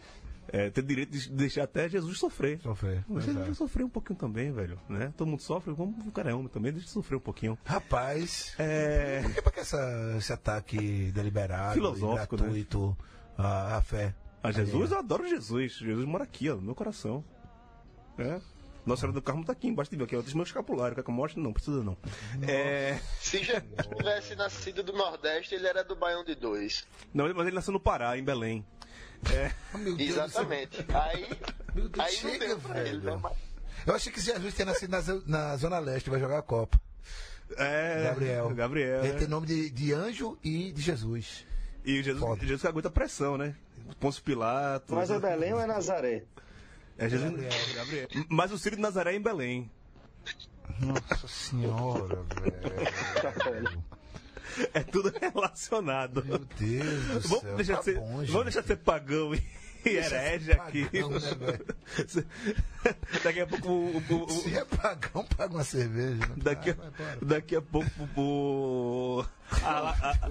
é, 0.49 0.69
tem 0.69 0.83
direito 0.83 1.11
de 1.11 1.29
deixar 1.31 1.63
até 1.63 1.89
Jesus 1.89 2.17
sofrer. 2.17 2.59
Sofrer. 2.61 3.03
Você 3.07 3.29
exato. 3.29 3.45
vai 3.45 3.53
sofrer 3.53 3.83
um 3.83 3.89
pouquinho 3.89 4.17
também, 4.17 4.51
velho, 4.51 4.79
né? 4.87 5.13
Todo 5.17 5.27
mundo 5.27 5.41
sofre, 5.41 5.73
como 5.73 5.95
o 6.05 6.11
cara 6.11 6.31
é 6.31 6.33
homem 6.33 6.47
também, 6.47 6.71
deixa 6.71 6.87
sofrer 6.87 7.17
um 7.17 7.21
pouquinho. 7.21 7.57
Rapaz, 7.65 8.55
É... 8.57 9.21
por 9.21 9.33
que, 9.33 9.41
por 9.41 9.51
que 9.51 9.59
essa, 9.59 10.15
esse 10.17 10.31
ataque 10.31 11.11
deliberado, 11.11 11.73
Filosófico, 11.73 12.35
né? 12.35 12.43
gratuito 12.43 12.97
à, 13.37 13.77
à 13.77 13.81
fé? 13.81 14.15
A 14.41 14.51
Jesus, 14.51 14.91
eu 14.91 14.99
adoro 14.99 15.27
Jesus. 15.27 15.73
Jesus 15.73 16.05
mora 16.05 16.23
aqui, 16.23 16.49
ó, 16.49 16.55
no 16.55 16.61
meu 16.61 16.75
coração. 16.75 17.23
É. 18.17 18.39
Nossa 18.85 19.01
Senhora 19.01 19.19
do 19.19 19.21
Carmo 19.21 19.43
tá 19.43 19.51
aqui 19.51 19.67
embaixo 19.67 19.91
de 19.91 19.97
mim, 19.97 20.05
aqui, 20.05 20.15
ó. 20.15 20.21
Diz 20.21 20.33
meu 20.33 20.43
escapulário, 20.43 20.95
quer 20.95 21.03
que 21.03 21.09
eu 21.09 21.13
mostre? 21.13 21.41
Não, 21.41 21.51
precisa 21.51 21.83
não. 21.83 21.97
É... 22.47 22.97
Se 23.19 23.43
Jesus 23.43 23.63
tivesse 23.97 24.33
nascido 24.35 24.81
do 24.81 24.93
Nordeste, 24.93 25.55
ele 25.55 25.67
era 25.67 25.83
do 25.83 25.93
Baião 25.93 26.23
de 26.23 26.35
Dois. 26.35 26.87
Não, 27.13 27.25
mas 27.33 27.45
ele 27.47 27.55
nasceu 27.55 27.73
no 27.73 27.81
Pará, 27.81 28.17
em 28.17 28.23
Belém. 28.23 28.65
É... 29.33 29.51
Oh. 29.73 30.01
Exatamente. 30.01 30.85
Aí, 30.93 31.27
Meu 31.73 31.89
Deus, 31.89 32.05
aí 32.07 32.23
não 32.23 32.31
chega, 32.31 32.47
deu 32.47 32.59
pra 32.59 32.79
ele, 32.81 32.99
velho. 32.99 33.15
né? 33.15 33.19
Mas- 33.21 33.37
Eu 33.85 33.95
achei 33.95 34.11
que 34.11 34.21
Jesus 34.21 34.53
tinha 34.53 34.65
nascido 34.65 34.89
na, 34.91 35.01
na 35.49 35.57
Zona 35.57 35.79
Leste, 35.79 36.09
vai 36.09 36.19
jogar 36.19 36.39
a 36.39 36.41
Copa. 36.41 36.79
é... 37.57 38.03
Gabriel. 38.03 38.49
Gabriel. 38.55 38.99
Ele 39.03 39.13
é. 39.13 39.17
tem 39.17 39.27
nome 39.27 39.47
de, 39.47 39.69
de 39.69 39.93
anjo 39.93 40.37
e 40.43 40.71
de 40.71 40.81
Jesus. 40.81 41.45
E 41.85 42.03
Jesus, 42.03 42.19
Foda. 42.19 42.41
Jesus 42.41 42.61
que 42.61 42.67
aguenta 42.67 42.89
pressão, 42.89 43.37
né? 43.37 43.55
Pôncio 43.99 44.21
Pilato. 44.21 44.93
Mas 44.93 45.09
é 45.09 45.19
Belém 45.19 45.53
ou 45.53 45.59
é 45.61 45.65
Nazaré? 45.65 46.23
É 46.97 47.07
Jesus. 47.07 47.31
Gabriel. 47.31 47.51
Gabriel. 47.75 48.07
Mas 48.29 48.51
o 48.51 48.57
Círio 48.57 48.75
de 48.75 48.81
Nazaré 48.81 49.13
é 49.13 49.15
em 49.15 49.21
Belém. 49.21 49.71
Nossa 50.81 51.27
senhora, 51.27 52.23
velho. 52.41 53.83
É 54.73 54.81
tudo 54.83 55.13
relacionado. 55.19 56.23
Meu 56.25 56.39
Deus 56.39 57.03
do 57.23 57.27
Vamos 57.29 57.41
céu. 57.41 57.55
deixar, 57.55 57.75
tá 57.77 57.83
ser, 57.83 57.95
bom, 57.95 58.07
vamos 58.25 58.43
deixar 58.45 58.61
de 58.61 58.67
ser 58.67 58.77
pagão 58.77 59.33
e, 59.35 59.41
herege 59.85 60.51
aqui. 60.53 60.83
né? 60.83 61.59
Daqui 63.23 63.39
a 63.41 63.47
pouco 63.47 63.69
o- 63.71 63.97
o- 63.97 64.23
o- 64.25 64.29
Se 64.29 64.57
é 64.57 64.65
pagão, 64.65 65.25
paga 65.37 65.53
uma 65.53 65.63
cerveja. 65.63 66.25
né? 66.27 66.35
Daqui, 66.37 66.71
a- 66.71 66.73
vai 66.73 67.17
daqui 67.21 67.55
a 67.55 67.61
pouco 67.61 67.89
o. 68.17 69.25
A, 69.63 69.69
a, 69.69 70.29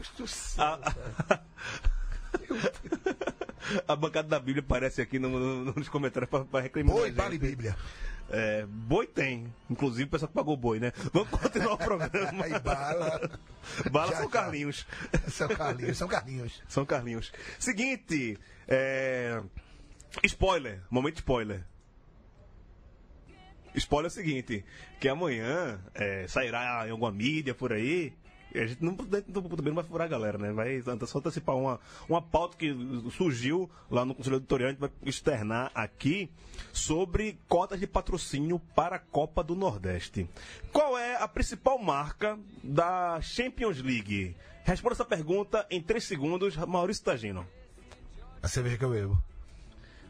a, 0.59 0.93
a, 3.89 3.97
bancada 3.97 4.29
da 4.29 4.39
Bíblia 4.39 4.61
aparece 4.63 5.01
aqui 5.01 5.19
no- 5.19 5.29
no- 5.65 5.73
nos 5.75 5.89
comentários 5.89 6.31
para 6.31 6.61
reclamar. 6.63 6.95
Boi, 6.97 7.11
vale 7.13 7.39
Bíblia. 7.39 7.77
É, 8.29 8.67
boi 8.67 9.07
tem. 9.07 9.53
Inclusive 9.71 10.05
o 10.05 10.11
pessoal 10.11 10.29
que 10.29 10.35
pagou 10.35 10.57
boi, 10.57 10.81
né? 10.81 10.93
Vamos 11.13 11.29
continuar 11.31 11.75
o 11.75 11.79
programa. 11.79 12.45
Aí 12.45 12.59
bala. 12.61 13.41
Bala 13.91 14.11
Já, 14.11 14.17
são 14.17 14.25
já. 14.25 14.31
Carlinhos. 14.31 14.87
São 15.29 15.49
Carlinhos, 15.49 15.99
são 15.99 16.09
Carlinhos. 16.09 16.63
São 16.69 16.87
Carlinhos. 16.87 17.33
Seguinte, 17.59 18.39
é... 18.67 19.41
spoiler, 20.25 20.83
momento 20.91 21.17
spoiler. 21.17 21.65
Spoiler 23.75 24.07
é 24.07 24.13
o 24.13 24.15
seguinte, 24.15 24.65
que 24.99 25.07
amanhã 25.07 25.79
é, 25.95 26.27
sairá 26.27 26.87
em 26.87 26.91
alguma 26.91 27.13
mídia 27.13 27.55
por 27.55 27.73
aí. 27.73 28.15
A 28.55 28.67
gente 28.67 28.83
não, 28.83 28.93
não- 28.93 29.43
também 29.51 29.67
não 29.67 29.75
vai 29.75 29.85
furar 29.85 30.07
a 30.07 30.11
galera, 30.11 30.39
né? 30.39 30.51
Vai 30.53 30.83
só 31.07 31.19
antecipar 31.19 31.57
uma, 31.57 31.79
uma 32.09 32.23
pauta 32.23 32.57
que 32.57 32.75
surgiu 33.17 33.69
lá 33.91 34.05
no 34.05 34.15
Conselho 34.15 34.37
Editorial, 34.37 34.69
a 34.69 34.73
gente 34.73 34.81
vai 34.81 34.91
externar 35.05 35.71
aqui 35.75 36.31
sobre 36.73 37.39
cotas 37.49 37.79
de 37.81 37.87
patrocínio 37.87 38.59
para 38.75 38.97
a 38.97 38.99
Copa 38.99 39.43
do 39.45 39.55
Nordeste. 39.55 40.29
Qual 40.73 40.97
é 40.97 41.17
a 41.23 41.29
principal 41.29 41.79
marca 41.79 42.39
da 42.63 43.21
Champions 43.21 43.83
League? 43.83 44.35
Responda 44.65 44.95
essa 44.95 45.05
pergunta 45.05 45.67
em 45.71 45.81
3 45.83 46.03
segundos, 46.03 46.57
Maurício 46.57 47.05
Tagino. 47.05 47.47
A 48.43 48.49
cerveja 48.49 48.79
que 48.79 48.85
eu 48.85 48.91
bebo. 48.91 49.19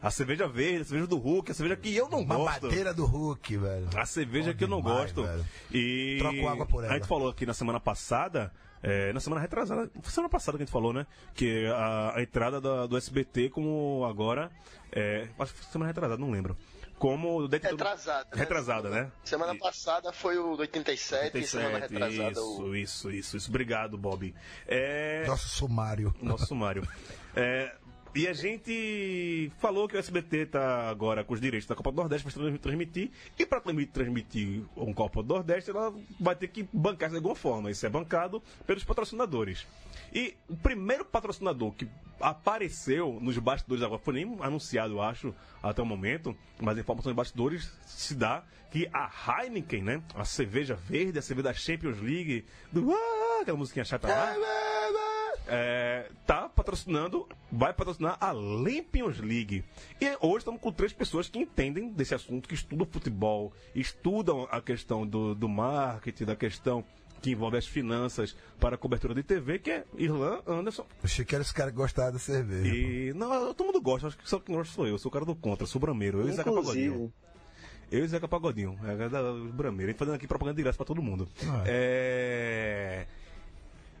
A 0.01 0.11
cerveja 0.11 0.47
verde, 0.47 0.81
a 0.81 0.85
cerveja 0.85 1.07
do 1.07 1.17
Hulk, 1.17 1.51
a 1.51 1.53
cerveja 1.55 1.75
que 1.75 1.95
eu 1.95 2.07
não 2.09 2.19
Uma 2.21 2.35
gosto. 2.37 2.61
bateira 2.61 2.93
do 2.93 3.05
Hulk, 3.05 3.57
velho. 3.57 3.89
A 3.95 4.05
cerveja 4.05 4.51
Bom 4.51 4.57
que 4.57 4.63
eu 4.63 4.67
não 4.67 4.81
demais, 4.81 5.11
gosto. 5.11 5.23
velho. 5.23 5.45
E 5.73 6.17
Troco 6.19 6.47
água 6.47 6.65
por 6.65 6.83
ela. 6.83 6.93
A 6.93 6.97
gente 6.97 7.07
falou 7.07 7.29
aqui 7.29 7.45
na 7.45 7.53
semana 7.53 7.79
passada, 7.79 8.51
é, 8.83 9.11
na 9.11 9.19
semana 9.19 9.41
retrasada, 9.41 9.89
foi 10.01 10.11
semana 10.11 10.29
passada 10.29 10.57
que 10.57 10.63
a 10.63 10.65
gente 10.65 10.71
falou, 10.73 10.93
né? 10.93 11.07
Que 11.33 11.65
a, 11.67 12.13
a 12.17 12.21
entrada 12.21 12.61
da- 12.61 12.85
do 12.85 12.95
SBT 12.95 13.49
como 13.49 14.05
agora, 14.07 14.51
é, 14.91 15.27
acho 15.39 15.53
que 15.53 15.59
foi 15.61 15.71
semana 15.71 15.89
retrasada, 15.89 16.19
não 16.21 16.29
lembro. 16.31 16.55
Como 16.99 17.47
dentro 17.47 17.69
do- 17.69 17.77
Retrasada. 17.83 18.29
né? 18.33 18.39
Retrasada, 18.39 18.89
né? 18.89 19.11
Semana 19.23 19.55
passada 19.55 20.11
foi 20.13 20.37
o 20.39 20.55
do 20.55 20.61
87, 20.61 21.43
semana 21.45 21.75
87, 21.75 21.93
retrasada 22.17 22.41
o. 22.43 22.75
isso, 22.75 22.75
isso, 22.75 23.11
isso, 23.11 23.37
isso. 23.37 23.49
Obrigado, 23.49 23.97
Bob. 23.97 24.33
É, 24.67 25.23
Nosso 25.27 25.47
sumário. 25.49 26.13
nosso 26.21 26.45
sumário. 26.45 26.87
É, 27.39 27.71
e 28.17 28.27
a 28.27 28.33
gente 28.33 29.51
falou 29.59 29.87
que 29.87 29.95
o 29.95 29.99
SBT 29.99 30.37
está 30.37 30.89
agora 30.89 31.23
com 31.23 31.35
os 31.35 31.39
direitos 31.39 31.67
da 31.67 31.75
Copa 31.75 31.91
do 31.91 31.97
Nordeste 31.97 32.27
para 32.27 32.57
transmitir. 32.57 33.11
E 33.37 33.45
para 33.45 33.61
transmitir 33.61 34.63
um 34.75 34.91
Copa 34.91 35.21
do 35.21 35.35
Nordeste, 35.35 35.69
ela 35.69 35.93
vai 36.19 36.35
ter 36.35 36.47
que 36.47 36.67
bancar 36.73 37.11
de 37.11 37.17
alguma 37.17 37.35
forma. 37.35 37.69
Isso 37.69 37.85
é 37.85 37.89
bancado 37.89 38.41
pelos 38.65 38.83
patrocinadores. 38.83 39.67
E 40.11 40.33
o 40.49 40.57
primeiro 40.57 41.05
patrocinador 41.05 41.73
que 41.73 41.87
apareceu 42.19 43.19
nos 43.21 43.37
bastidores 43.37 43.83
agora, 43.83 44.01
foi 44.01 44.15
nem 44.15 44.35
anunciado, 44.41 44.99
acho, 44.99 45.31
até 45.61 45.79
o 45.79 45.85
momento, 45.85 46.35
mas 46.59 46.75
a 46.75 46.81
informação 46.81 47.11
dos 47.11 47.17
bastidores 47.17 47.71
se 47.85 48.15
dá 48.15 48.43
que 48.71 48.89
a 48.91 49.43
Heineken, 49.43 49.83
né? 49.83 50.01
A 50.15 50.25
cerveja 50.25 50.73
verde, 50.73 51.19
a 51.19 51.21
cerveja 51.21 51.49
da 51.49 51.53
Champions 51.53 52.01
League, 52.01 52.45
do 52.71 52.91
ah, 52.91 53.41
aquela 53.43 53.59
musiquinha 53.59 53.85
chata 53.85 54.07
lá 54.07 54.35
é, 55.47 56.09
tá 56.25 56.49
patrocinando, 56.49 57.27
vai 57.51 57.73
patrocinar 57.73 58.17
a 58.19 58.31
Lampions 58.31 59.19
League. 59.19 59.63
E 59.99 60.17
hoje 60.21 60.37
estamos 60.39 60.61
com 60.61 60.71
três 60.71 60.93
pessoas 60.93 61.29
que 61.29 61.39
entendem 61.39 61.89
desse 61.89 62.13
assunto, 62.13 62.47
que 62.47 62.55
estudam 62.55 62.85
futebol, 62.85 63.53
estudam 63.73 64.47
a 64.51 64.61
questão 64.61 65.05
do, 65.05 65.33
do 65.33 65.47
marketing, 65.47 66.25
da 66.25 66.35
questão 66.35 66.83
que 67.21 67.31
envolve 67.31 67.57
as 67.57 67.65
finanças 67.65 68.35
para 68.59 68.75
a 68.75 68.77
cobertura 68.77 69.13
de 69.13 69.23
TV, 69.23 69.59
que 69.59 69.71
é 69.71 69.83
Irlan 69.97 70.39
Anderson. 70.45 70.85
Achei 71.03 71.25
que 71.25 71.33
era 71.33 71.41
esse 71.41 71.53
cara 71.53 71.71
que 71.71 71.77
gostava 71.77 72.11
da 72.11 72.19
cerveja. 72.19 72.75
E 72.75 73.13
não, 73.13 73.53
todo 73.53 73.67
mundo 73.67 73.81
gosta, 73.81 74.07
acho 74.07 74.17
que 74.17 74.29
só 74.29 74.39
quem 74.39 74.55
gosta 74.55 74.73
sou 74.73 74.87
eu, 74.87 74.97
sou 74.97 75.09
o 75.09 75.13
cara 75.13 75.25
do 75.25 75.35
contra, 75.35 75.65
sou 75.65 75.79
o 75.79 75.81
brameiro, 75.81 76.21
eu 76.21 76.29
e 76.29 76.33
Zeca 76.33 76.51
Pagodinho. 76.51 76.93
Inclusive, 76.93 77.13
Eu 77.91 78.05
e 78.05 78.07
Zeca 78.07 78.27
Pagodinho, 78.27 78.77
é 78.83 79.09
da 79.09 79.21
Brameiro, 79.53 79.89
a 79.89 79.91
gente 79.91 79.99
fazendo 79.99 80.15
aqui 80.15 80.27
propaganda 80.27 80.57
de 80.57 80.63
graça 80.63 80.77
pra 80.77 80.85
todo 80.85 81.01
mundo. 81.01 81.27
Ah. 81.43 81.63
É... 81.65 83.07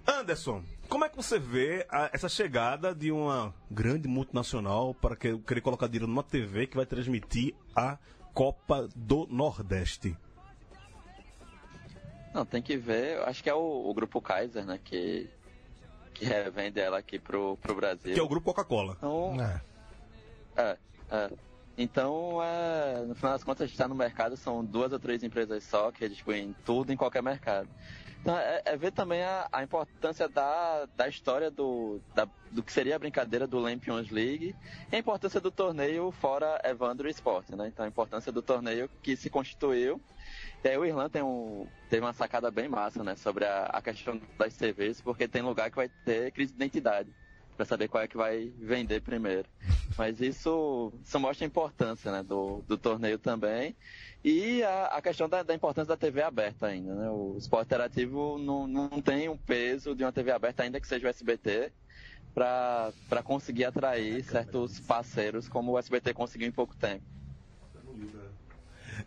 Anderson, 0.07 0.63
como 0.87 1.03
é 1.05 1.09
que 1.09 1.15
você 1.17 1.37
vê 1.37 1.85
a- 1.89 2.09
essa 2.13 2.29
chegada 2.29 2.95
de 2.95 3.11
uma 3.11 3.53
grande 3.69 4.07
multinacional 4.07 4.93
para 4.93 5.15
que- 5.15 5.37
querer 5.39 5.61
colocar 5.61 5.87
dinheiro 5.87 6.07
numa 6.07 6.23
TV 6.23 6.65
que 6.67 6.77
vai 6.77 6.85
transmitir 6.85 7.53
a 7.75 7.97
Copa 8.33 8.87
do 8.95 9.27
Nordeste? 9.29 10.15
Não, 12.33 12.45
tem 12.45 12.61
que 12.61 12.77
ver, 12.77 13.19
acho 13.23 13.43
que 13.43 13.49
é 13.49 13.53
o, 13.53 13.89
o 13.89 13.93
grupo 13.93 14.21
Kaiser, 14.21 14.65
né, 14.65 14.79
que, 14.83 15.29
que 16.13 16.23
revende 16.25 16.79
ela 16.79 16.99
aqui 16.99 17.17
pro, 17.19 17.57
pro 17.57 17.75
Brasil. 17.75 18.13
Que 18.13 18.19
é 18.19 18.23
o 18.23 18.27
grupo 18.27 18.45
Coca-Cola. 18.53 18.93
Então, 18.97 19.35
É. 19.41 19.61
É, 20.55 20.77
é. 21.11 21.31
Então, 21.79 22.41
é, 22.43 23.05
no 23.05 23.13
final 23.13 23.33
das 23.33 23.43
contas, 23.43 23.61
a 23.61 23.65
gente 23.65 23.73
está 23.75 23.87
no 23.87 23.93
mercado, 23.93 24.35
são 24.35 24.63
duas 24.65 24.91
ou 24.91 24.99
três 24.99 25.21
empresas 25.21 25.63
só 25.63 25.91
que 25.91 26.07
distribuem 26.09 26.55
tudo 26.65 26.91
em 26.91 26.97
qualquer 26.97 27.21
mercado. 27.21 27.69
Então, 28.27 28.37
é, 28.37 28.61
é 28.65 28.75
ver 28.75 28.91
também 28.91 29.23
a, 29.23 29.47
a 29.53 29.63
importância 29.63 30.27
da, 30.27 30.85
da 30.97 31.07
história 31.07 31.49
do, 31.49 32.01
da- 32.13 32.27
do 32.51 32.61
que 32.61 32.73
seria 32.73 32.97
a 32.97 32.99
brincadeira 32.99 33.47
do 33.47 33.57
Lampions 33.57 34.09
League 34.09 34.53
e 34.91 34.95
a 34.97 34.99
importância 34.99 35.39
do 35.39 35.49
torneio 35.49 36.11
fora 36.11 36.59
Evandro 36.65 37.07
Esporte, 37.07 37.55
né? 37.55 37.69
Então, 37.69 37.85
a 37.85 37.87
importância 37.87 38.29
do 38.29 38.41
torneio 38.41 38.89
que 39.01 39.15
se 39.15 39.29
constituiu. 39.29 40.01
E 40.61 40.67
aí 40.67 40.77
o 40.77 40.83
Irlan 40.83 41.07
tem 41.07 41.23
um, 41.23 41.65
teve 41.89 42.05
uma 42.05 42.11
sacada 42.11 42.51
bem 42.51 42.67
massa, 42.67 43.01
né? 43.01 43.15
Sobre 43.15 43.45
a, 43.45 43.63
a 43.67 43.81
questão 43.81 44.19
das 44.37 44.57
TVs, 44.57 44.99
porque 44.99 45.25
tem 45.25 45.41
lugar 45.41 45.69
que 45.69 45.77
vai 45.77 45.87
ter 45.87 46.29
crise 46.33 46.51
de 46.51 46.57
identidade. 46.57 47.09
Para 47.57 47.65
saber 47.65 47.87
qual 47.87 48.03
é 48.03 48.07
que 48.07 48.15
vai 48.15 48.53
vender 48.57 49.01
primeiro. 49.01 49.49
Mas 49.97 50.21
isso, 50.21 50.93
isso 51.03 51.19
mostra 51.19 51.43
a 51.43 51.47
importância 51.47 52.11
né, 52.11 52.23
do, 52.23 52.63
do 52.67 52.77
torneio 52.77 53.17
também. 53.17 53.75
E 54.23 54.63
a, 54.63 54.85
a 54.85 55.01
questão 55.01 55.27
da, 55.27 55.41
da, 55.41 55.53
importância 55.53 55.89
da 55.89 55.97
TV 55.97 56.21
aberta 56.21 56.67
ainda. 56.67 56.93
Né? 56.93 57.09
O 57.09 57.35
esporte 57.37 57.65
interativo 57.65 58.37
não, 58.37 58.67
não 58.67 59.01
tem 59.01 59.27
um 59.27 59.37
peso 59.37 59.95
de 59.95 60.03
uma 60.03 60.11
TV 60.11 60.31
aberta, 60.31 60.63
ainda 60.63 60.79
que 60.79 60.87
seja 60.87 61.07
o 61.07 61.09
SBT, 61.09 61.73
para 62.33 63.23
conseguir 63.23 63.65
atrair 63.65 64.23
certos 64.23 64.79
parceiros 64.79 65.49
como 65.49 65.71
o 65.71 65.79
SBT 65.79 66.13
conseguiu 66.13 66.47
em 66.47 66.51
pouco 66.51 66.75
tempo. 66.75 67.03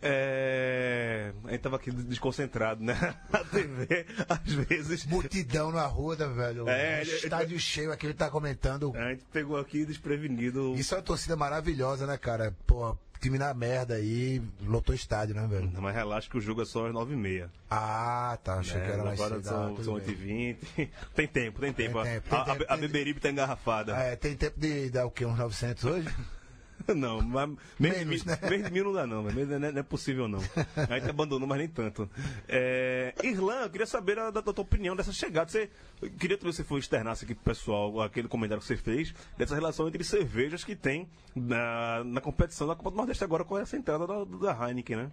É... 0.03 1.33
A 1.45 1.51
gente 1.51 1.61
tava 1.61 1.77
aqui 1.77 1.91
desconcentrado, 1.91 2.83
né? 2.85 2.95
A 3.33 3.45
TV, 3.45 4.07
às 4.29 4.53
vezes. 4.53 5.07
Multidão 5.07 5.71
na 5.73 5.87
rua, 5.87 6.17
né, 6.17 6.27
velho? 6.27 6.69
É, 6.69 7.03
estádio 7.03 7.59
cheio 7.59 7.93
aqui, 7.93 8.07
ele 8.07 8.15
tá 8.15 8.31
comentando. 8.31 8.93
A 8.97 9.11
gente 9.11 9.25
pegou 9.33 9.57
aqui 9.59 9.85
desprevenido. 9.85 10.75
Isso 10.77 10.95
é 10.95 10.99
uma 10.99 11.03
torcida 11.03 11.37
maravilhosa, 11.37 12.07
né, 12.07 12.17
cara? 12.17 12.55
Pô, 12.67 12.97
time 13.21 13.39
na 13.39 13.53
merda 13.53 13.95
aí, 13.95 14.43
lotou 14.63 14.95
estádio, 14.95 15.35
né, 15.35 15.47
velho? 15.47 15.71
Não, 15.73 15.83
mas 15.83 15.95
relaxa 15.95 16.29
que 16.29 16.39
o 16.39 16.41
jogo 16.41 16.63
é 16.63 16.65
só 16.65 16.87
às 16.87 16.93
9h30. 16.93 17.49
Ah, 17.71 18.39
tá. 18.43 18.55
Achei 18.55 18.81
É, 18.81 18.85
que 18.85 18.91
era 18.93 19.05
mais 19.05 19.21
agora 19.21 19.43
são, 19.43 19.63
Ah, 19.63 19.67
são 19.83 20.01
tudo 20.01 20.17
bem. 20.17 20.57
8h20. 20.77 20.89
Tem 21.15 21.27
tempo, 21.29 21.61
tem 21.61 21.73
tempo. 21.73 22.03
Tem 22.03 22.17
A- 22.17 22.21
tempo, 22.21 22.29
tem 22.29 22.39
a, 22.39 22.45
tempo, 22.45 22.65
a, 22.69 22.75
a 22.75 22.79
tem 22.79 22.81
Beberibe 22.89 23.21
tá 23.21 23.31
engarrafada. 23.31 23.95
É, 23.97 24.17
tem 24.17 24.35
tempo 24.35 24.59
de 24.59 24.91
dar 24.91 25.07
o 25.07 25.11
quê? 25.11 25.25
Uns 25.27 25.39
900 25.39 25.85
hoje? 25.85 26.09
Não, 26.95 27.21
mas 27.21 27.51
menos, 27.79 28.25
né? 28.25 28.39
menos 28.43 28.67
de 28.67 28.73
mil 28.73 28.85
não 28.85 28.93
dá 28.93 29.07
não, 29.07 29.23
não, 29.23 29.31
é- 29.31 29.73
não 29.73 29.81
é 29.81 29.83
possível 29.83 30.27
não. 30.29 30.41
A 30.89 30.99
gente 30.99 31.11
abandonou, 31.11 31.47
mas 31.47 31.59
nem 31.59 31.69
tanto. 31.69 32.09
É, 32.49 33.15
Irlan, 33.23 33.63
eu 33.63 33.71
queria 33.71 33.87
saber 33.87 34.19
a, 34.19 34.31
da, 34.31 34.41
da 34.41 34.53
tua 34.53 34.63
opinião 34.63 34.97
dessa 34.97 35.13
chegada. 35.13 35.51
Você, 35.51 35.71
eu 36.01 36.11
queria 36.11 36.37
que 36.39 36.45
você 36.45 36.65
for 36.65 36.79
externasse 36.79 37.25
aqui 37.25 37.35
pro 37.35 37.45
pessoal 37.45 38.01
aquele 38.01 38.29
comentário 38.29 38.61
que 38.61 38.67
você 38.67 38.77
fez, 38.77 39.15
dessa 39.37 39.55
relação 39.55 39.89
entre 39.89 40.03
cervejas 40.05 40.65
que 40.65 40.75
tem 40.75 41.09
na, 41.35 42.03
na 42.05 42.21
competição 42.21 42.67
da 42.67 42.75
Copa 42.75 42.91
do 42.91 42.97
Nordeste 42.97 43.25
agora 43.25 43.45
com 43.45 43.59
essa 43.59 43.77
entrada 43.77 44.07
da, 44.07 44.25
da 44.25 44.69
Heineken, 44.69 44.97
né? 44.97 45.11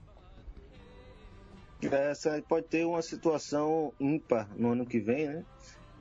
Essa 1.82 2.42
pode 2.48 2.68
ter 2.68 2.86
uma 2.86 3.02
situação 3.04 3.94
ímpar 4.00 4.50
no 4.56 4.72
ano 4.72 4.86
que 4.86 5.00
vem, 5.00 5.28
né? 5.28 5.46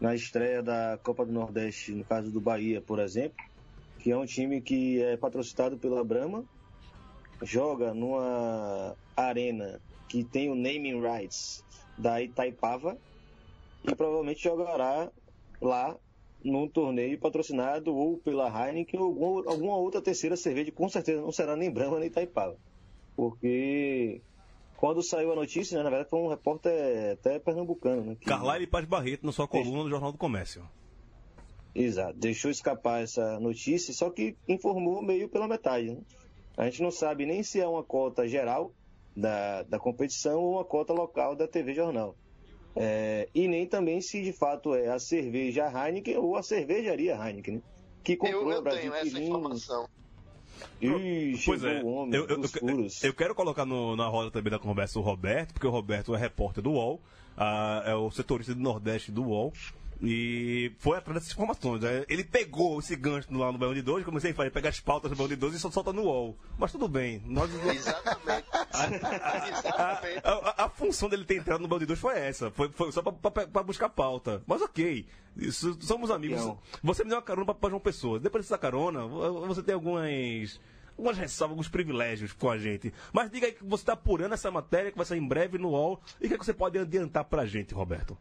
Na 0.01 0.14
estreia 0.14 0.62
da 0.62 0.99
Copa 1.03 1.25
do 1.25 1.33
Nordeste, 1.33 1.93
no 1.93 2.05
caso 2.05 2.31
do 2.31 2.41
Bahia, 2.41 2.81
por 2.81 2.99
exemplo, 2.99 3.37
que 4.07 4.12
é 4.12 4.16
um 4.16 4.24
time 4.24 4.61
que 4.61 5.02
é 5.02 5.16
patrocinado 5.16 5.76
pela 5.76 6.04
Brahma, 6.04 6.44
joga 7.42 7.92
numa 7.92 8.96
arena 9.16 9.80
que 10.09 10.22
tem 10.22 10.48
o 10.48 10.54
naming 10.54 11.00
rights 11.00 11.64
da 11.98 12.22
Itaipava 12.22 12.96
e 13.82 13.92
provavelmente 13.96 14.44
jogará 14.44 15.11
lá 15.61 15.96
num 16.44 16.68
torneio 16.68 17.18
patrocinado 17.18 17.92
ou 17.96 18.16
pela 18.18 18.46
Heineken 18.48 19.00
ou 19.00 19.42
alguma, 19.48 19.74
outra 19.76 20.00
terceira 20.00 20.36
cerveja, 20.36 20.70
com 20.70 20.88
certeza 20.88 21.20
não 21.20 21.32
será 21.32 21.57
nem 21.57 21.68
Brahma 21.68 21.98
nem 21.98 22.07
Itaipava. 22.07 22.57
Porque 23.16 24.22
quando 24.76 25.02
saiu 25.02 25.32
a 25.32 25.34
notícia, 25.34 25.76
né, 25.78 25.82
na 25.82 25.90
verdade 25.90 26.11
foi 26.11 26.20
um 26.20 26.28
repórter 26.28 27.14
até 27.14 27.40
pernambucano, 27.40 28.04
né? 28.04 28.14
que- 28.14 28.26
Carlyle 28.26 28.68
Paz 28.68 28.84
Barreto 28.84 29.26
na 29.26 29.32
sua 29.32 29.48
coluna 29.48 29.82
no 29.82 29.90
Jornal 29.90 30.12
do 30.12 30.18
Comércio. 30.18 30.62
Exato, 31.79 32.18
deixou 32.18 32.51
escapar 32.51 33.03
essa 33.03 33.39
notícia, 33.39 33.93
só 33.93 34.09
que 34.09 34.35
informou 34.49 35.03
meio 35.03 35.29
pela 35.29 35.47
metade. 35.47 35.91
Né? 35.91 35.99
A 36.57 36.64
gente 36.64 36.81
não 36.83 36.91
sabe 36.91 37.27
nem 37.27 37.43
se 37.43 37.61
é 37.61 37.66
uma 37.68 37.83
cota 37.85 38.27
geral 38.27 38.72
da, 39.14 39.62
da 39.64 39.79
competição 39.79 40.41
ou 40.41 40.53
uma 40.55 40.64
cota 40.64 40.95
local 40.95 41.37
da 41.37 41.47
TV 41.47 41.74
Jornal. 41.74 42.16
É, 42.74 43.29
e 43.35 43.47
nem 43.47 43.66
também 43.66 44.01
se 44.01 44.22
de 44.22 44.33
fato 44.33 44.74
é 44.74 44.89
a 44.89 44.99
cerveja 44.99 45.66
Heineken 45.70 46.16
ou 46.16 46.37
a 46.37 46.43
cervejaria 46.43 47.14
Heineken, 47.14 47.57
né? 47.57 47.62
que 48.03 48.16
comprou 48.16 48.43
Eu, 48.45 48.51
a 48.51 48.55
eu 48.55 48.62
Brasil 48.62 48.81
tenho 48.93 48.95
essa 48.95 49.18
informação. 49.20 49.89
Ih, 50.81 51.39
Pois 51.45 51.61
chegou 51.61 51.68
é, 51.68 51.83
o 51.83 51.87
homem 51.89 52.14
eu, 52.14 52.27
eu, 52.27 52.41
eu- 52.43 52.87
eu 53.03 53.14
quero 53.14 53.35
colocar 53.35 53.66
no- 53.66 53.97
na 53.97 54.07
roda 54.07 54.31
também 54.31 54.51
da 54.51 54.59
conversa 54.59 54.99
o 54.99 55.03
Roberto, 55.03 55.53
porque 55.53 55.66
o 55.66 55.70
Roberto 55.70 56.14
é 56.14 56.18
repórter 56.18 56.62
do 56.62 56.72
UOL, 56.72 57.01
ah, 57.37 57.83
é 57.85 57.95
o 57.95 58.11
setorista 58.11 58.55
do 58.55 58.61
Nordeste 58.62 59.11
do 59.12 59.24
UOL, 59.24 59.53
e 60.03 60.72
foi 60.78 60.99
atrás 60.99 61.14
dessas 61.18 61.32
informações. 61.32 61.82
É, 61.84 62.05
Ele 62.09 62.22
pegou 62.24 62.78
esse 62.78 62.94
gancho 62.97 63.28
lá 63.36 63.51
no 63.51 63.59
Baião 63.59 63.74
de 63.74 63.82
Dois, 63.82 64.05
comecei 64.05 64.30
a 64.30 64.34
fazer, 64.34 64.51
pegar 64.51 64.68
as 64.68 64.80
pautas 64.80 65.11
do 65.11 65.16
Baião 65.16 65.28
de 65.28 65.36
Dois 65.36 65.55
e 65.55 65.59
só 65.59 65.70
solta 65.70 65.92
no 65.92 66.03
UOL. 66.03 66.36
Mas 66.59 66.72
tudo 66.72 66.86
bem, 66.88 67.22
nós... 67.26 67.51
Exatamente. 67.66 68.47
A, 68.72 69.49
Exatamente. 69.49 70.20
a- 70.24 70.64
a 70.64 70.68
função 70.68 71.09
dele 71.09 71.24
ter 71.24 71.36
entrado 71.36 71.61
no 71.61 71.68
Baião 71.68 71.80
de 71.80 71.86
Dois 71.86 71.99
foi 71.99 72.18
essa, 72.18 72.51
foi, 72.51 72.70
foi 72.70 72.92
só 72.92 73.03
pra, 73.03 73.12
pra- 73.30 73.47
pra 73.47 73.62
buscar 73.62 73.88
pauta. 73.88 74.42
Mas 74.47 74.61
ok, 74.62 75.07
isso- 75.36 75.76
somos 75.80 76.11
amigos. 76.11 76.40
Não. 76.40 76.59
Você 76.82 77.03
me 77.03 77.09
deu 77.11 77.18
uma 77.18 77.22
carona 77.24 77.47
pra, 77.47 77.55
pra 77.55 77.70
João 77.70 77.80
Pessoa. 77.80 78.18
Depois 78.20 78.44
dessa 78.44 78.59
carona, 78.59 79.07
vo- 79.07 79.47
você 79.47 79.62
tem 79.62 79.74
algumas. 79.74 80.61
Algumas 80.99 81.18
ressalvas, 81.18 81.53
alguns 81.53 81.68
privilégios 81.68 82.32
com 82.32 82.49
a 82.49 82.57
gente. 82.57 82.90
Mas 83.12 83.30
diga 83.30 83.47
aí 83.47 83.53
que 83.53 83.62
você 83.62 83.82
está 83.82 83.92
apurando 83.92 84.32
essa 84.32 84.51
matéria, 84.51 84.90
que 84.90 84.97
vai 84.97 85.05
sair 85.05 85.18
em 85.18 85.28
breve 85.28 85.59
no 85.59 85.68
UOL. 85.72 86.01
E 86.18 86.24
o 86.24 86.28
que, 86.28 86.34
é 86.34 86.38
que 86.38 86.44
você 86.44 86.55
pode 86.55 86.78
adiantar 86.78 87.22
pra 87.24 87.44
gente, 87.44 87.74
Roberto? 87.74 88.16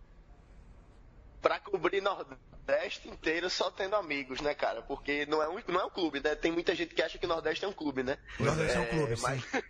Cobrir 1.78 2.01
Nordeste 2.01 3.07
inteiro 3.09 3.49
só 3.49 3.69
tendo 3.69 3.95
amigos, 3.95 4.39
né, 4.41 4.53
cara? 4.53 4.82
Porque 4.82 5.26
não 5.26 5.41
é 5.43 5.49
um, 5.49 5.59
não 5.67 5.82
é 5.82 5.86
um 5.86 5.89
clube, 5.89 6.21
né? 6.23 6.36
Tem 6.36 6.51
muita 6.51 6.73
gente 6.73 6.95
que 6.95 7.01
acha 7.01 7.17
que 7.17 7.28
Nordeste 7.28 7.65
é 7.65 7.67
um 7.67 7.73
clube, 7.73 8.01
né? 8.01 8.17
O 8.39 8.43
Nordeste 8.43 8.78
é 8.78 8.80
um 8.80 8.86
clube, 8.86 9.15
mas- 9.21 9.41
sim. 9.43 9.61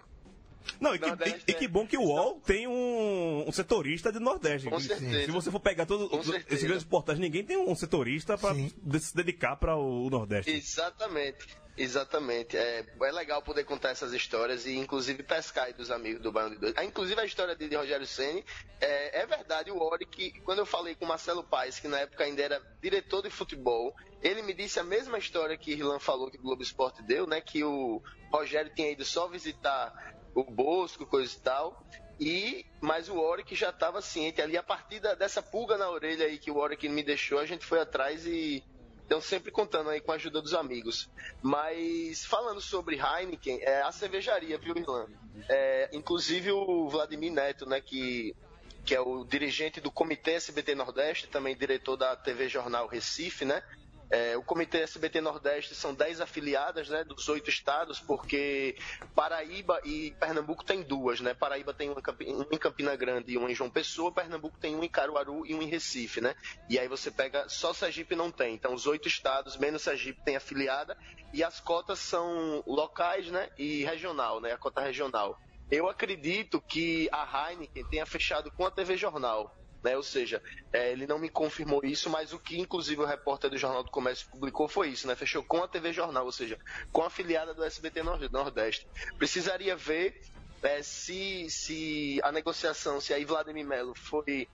Não, 0.80 0.96
e 0.96 1.00
que, 1.00 1.06
e- 1.08 1.42
e 1.48 1.54
que 1.54 1.68
bom 1.68 1.86
que 1.86 1.96
o 1.98 2.02
UOL 2.02 2.42
tem 2.42 2.68
um, 2.68 3.46
um 3.48 3.52
setorista 3.52 4.12
de 4.12 4.20
Nordeste. 4.20 4.68
Com 4.70 4.80
certeza. 4.80 5.26
Se 5.26 5.32
você 5.32 5.52
for 5.52 5.60
pegar 5.60 5.86
todos 5.86 6.28
esses 6.50 6.64
grandes 6.64 6.84
portais, 6.84 7.20
ninguém 7.20 7.44
tem 7.44 7.56
um 7.58 7.76
setorista 7.76 8.36
para 8.38 8.56
se 9.00 9.16
dedicar 9.16 9.56
para 9.58 9.76
o 9.76 10.10
Nordeste. 10.10 10.52
Exatamente, 10.52 11.46
exatamente. 11.78 12.58
É, 12.58 12.86
é 13.02 13.12
legal 13.12 13.42
poder 13.42 13.64
contar 13.64 13.90
essas 13.90 14.14
histórias 14.14 14.66
e 14.66 14.76
inclusive 14.76 15.24
pescar 15.24 15.74
dos 15.74 15.92
amigos 15.92 16.22
do 16.22 16.32
Baião 16.32 16.50
de 16.50 16.58
Dois. 16.58 16.74
Ah, 16.78 16.84
inclusive 16.84 17.20
a 17.20 17.26
história 17.26 17.56
de, 17.56 17.68
de 17.68 17.76
Rogério 17.76 18.06
Ceni 18.08 18.44
é, 18.80 19.22
é 19.22 19.26
verdade, 19.26 19.72
o 19.72 19.82
Ori, 19.82 20.06
que 20.06 20.32
quando 20.42 20.60
eu 20.60 20.66
falei 20.66 20.96
com 20.96 21.06
Marcelo 21.06 21.44
Paes, 21.44 21.80
que 21.80 21.88
na 21.88 22.00
época 22.00 22.24
ainda 22.24 22.42
era 22.42 22.62
diretor 22.82 23.22
de 23.22 23.30
futebol, 23.30 23.94
ele 24.22 24.42
me 24.42 24.54
disse 24.54 24.80
a 24.80 24.84
mesma 24.84 25.18
história 25.18 25.58
que 25.58 25.72
Irlan 25.72 26.00
falou 26.00 26.30
que 26.32 26.38
o 26.38 26.42
Globo 26.42 26.64
Esporte 26.64 27.02
deu, 27.04 27.28
né? 27.28 27.42
Que 27.42 27.64
o 27.64 28.02
Rogério 28.32 28.72
tinha 28.74 28.92
ido 28.92 29.06
só 29.06 29.28
visitar 29.28 29.94
o 30.34 30.44
Bosco, 30.44 31.06
coisa 31.06 31.34
e 31.36 31.40
tal. 31.40 31.86
E, 32.20 32.66
mas 32.82 33.10
o 33.10 33.18
Oric 33.18 33.54
já 33.56 33.70
estava 33.70 34.02
ciente 34.02 34.42
ali, 34.42 34.58
a 34.58 34.64
partir 34.64 35.00
da- 35.02 35.16
dessa 35.16 35.42
pulga 35.42 35.78
na 35.78 35.90
orelha 35.90 36.26
aí 36.26 36.38
que 36.38 36.50
o 36.50 36.58
Oric 36.58 36.88
me 36.88 37.04
deixou, 37.04 37.40
a 37.40 37.46
gente 37.46 37.66
foi 37.66 37.80
atrás 37.80 38.26
e 38.26 38.64
então 39.06 39.22
sempre 39.22 39.52
contando 39.52 39.90
aí 39.90 40.02
com 40.02 40.12
a 40.12 40.16
ajuda 40.16 40.42
dos 40.42 40.54
amigos. 40.54 41.10
Mas 41.42 42.26
falando 42.26 42.60
sobre 42.60 42.98
Heineken, 42.98 43.60
é 43.62 43.82
a 43.82 43.92
cervejaria, 43.92 44.58
viu, 44.58 44.76
Irlan? 44.76 45.08
É, 45.48 45.90
inclusive 45.94 46.52
o 46.52 46.90
Vladimir 46.90 47.32
Neto, 47.32 47.66
né, 47.68 47.80
que, 47.80 48.36
que 48.84 48.96
é 48.96 49.00
o 49.00 49.24
dirigente 49.24 49.80
do 49.80 49.92
Comitê 49.92 50.32
SBT 50.32 50.74
Nordeste, 50.76 51.28
também 51.28 51.56
diretor 51.56 51.96
da 51.96 52.16
TV 52.16 52.50
Jornal 52.50 52.88
Recife, 52.88 53.46
né? 53.46 53.62
É, 54.10 54.38
o 54.38 54.44
Comitê 54.44 54.80
SBT 54.80 55.22
Nordeste 55.22 55.74
são 55.74 55.94
10 55.94 56.22
afiliadas, 56.22 56.90
né, 56.90 57.04
dos 57.04 57.28
oito 57.28 57.50
estados, 57.50 58.00
porque 58.00 58.78
Paraíba 59.16 59.80
e 59.84 60.12
Pernambuco 60.20 60.64
tem 60.64 60.84
duas, 60.84 61.20
né? 61.20 61.34
Paraíba 61.34 61.74
tem 61.74 61.90
uma 61.90 62.02
em 62.20 62.58
Campina 62.58 62.96
Grande 62.96 63.34
e 63.34 63.38
uma 63.38 63.50
em 63.50 63.56
João 63.56 63.70
Pessoa, 63.70 64.12
Pernambuco 64.12 64.58
tem 64.60 64.76
uma 64.76 64.86
em 64.86 64.90
Caruaru 64.90 65.46
e 65.46 65.54
uma 65.54 65.64
em 65.64 65.68
Recife, 65.68 66.22
né? 66.22 66.36
E 66.70 66.78
aí 66.78 66.88
você 66.88 67.10
pega, 67.10 67.50
só 67.50 67.74
Sergipe 67.74 68.16
não 68.16 68.32
tem. 68.32 68.54
Então 68.54 68.74
os 68.74 68.86
oito 68.86 69.08
estados, 69.08 69.58
menos 69.58 69.82
Sergipe, 69.82 70.24
tem 70.24 70.36
afiliada 70.36 70.96
e 71.34 71.44
as 71.44 71.60
cotas 71.60 72.00
são 72.00 72.64
locais, 72.66 73.30
né, 73.30 73.50
e 73.58 73.84
regional, 73.84 74.40
né, 74.40 74.54
a 74.54 74.58
cota 74.58 74.82
regional. 74.82 75.38
Eu 75.70 75.90
acredito 75.90 76.62
que 76.62 77.10
a 77.12 77.50
Heineken 77.50 77.84
tenha 77.86 78.06
fechado 78.06 78.52
com 78.52 78.66
a 78.66 78.72
TV 78.72 78.96
Jornal. 78.96 79.54
Né? 79.86 79.96
Ou 79.96 80.02
seja, 80.02 80.42
é, 80.74 80.92
ele 80.92 81.06
não 81.06 81.20
me 81.20 81.30
confirmou 81.30 81.82
isso, 81.84 82.10
mas 82.10 82.34
o 82.34 82.40
que 82.40 82.60
inclusive 82.60 83.00
o 83.04 83.06
repórter 83.06 83.52
do 83.52 83.58
Jornal 83.58 83.84
do 83.84 83.92
Comércio 83.92 84.28
publicou 84.32 84.68
foi 84.68 84.90
isso, 84.90 85.08
né? 85.08 85.16
Fechou 85.16 85.44
com 85.44 85.62
a 85.64 85.68
TV 85.68 85.94
Jornal, 85.94 86.26
ou 86.26 86.32
seja, 86.32 86.58
com 86.92 87.04
a 87.04 87.08
afiliada 87.08 87.54
do 87.54 87.64
SBT 87.64 88.02
Nor- 88.02 88.32
Nordeste. 88.32 88.88
Precisaria 89.20 89.76
ver 89.76 90.20
é, 90.64 90.82
se, 90.82 91.48
se 91.52 92.20
a 92.24 92.32
negociação, 92.32 93.00
se 93.00 93.14
a 93.14 93.24
Vladimir 93.24 93.64
Melo 93.64 93.94
foi 93.96 94.48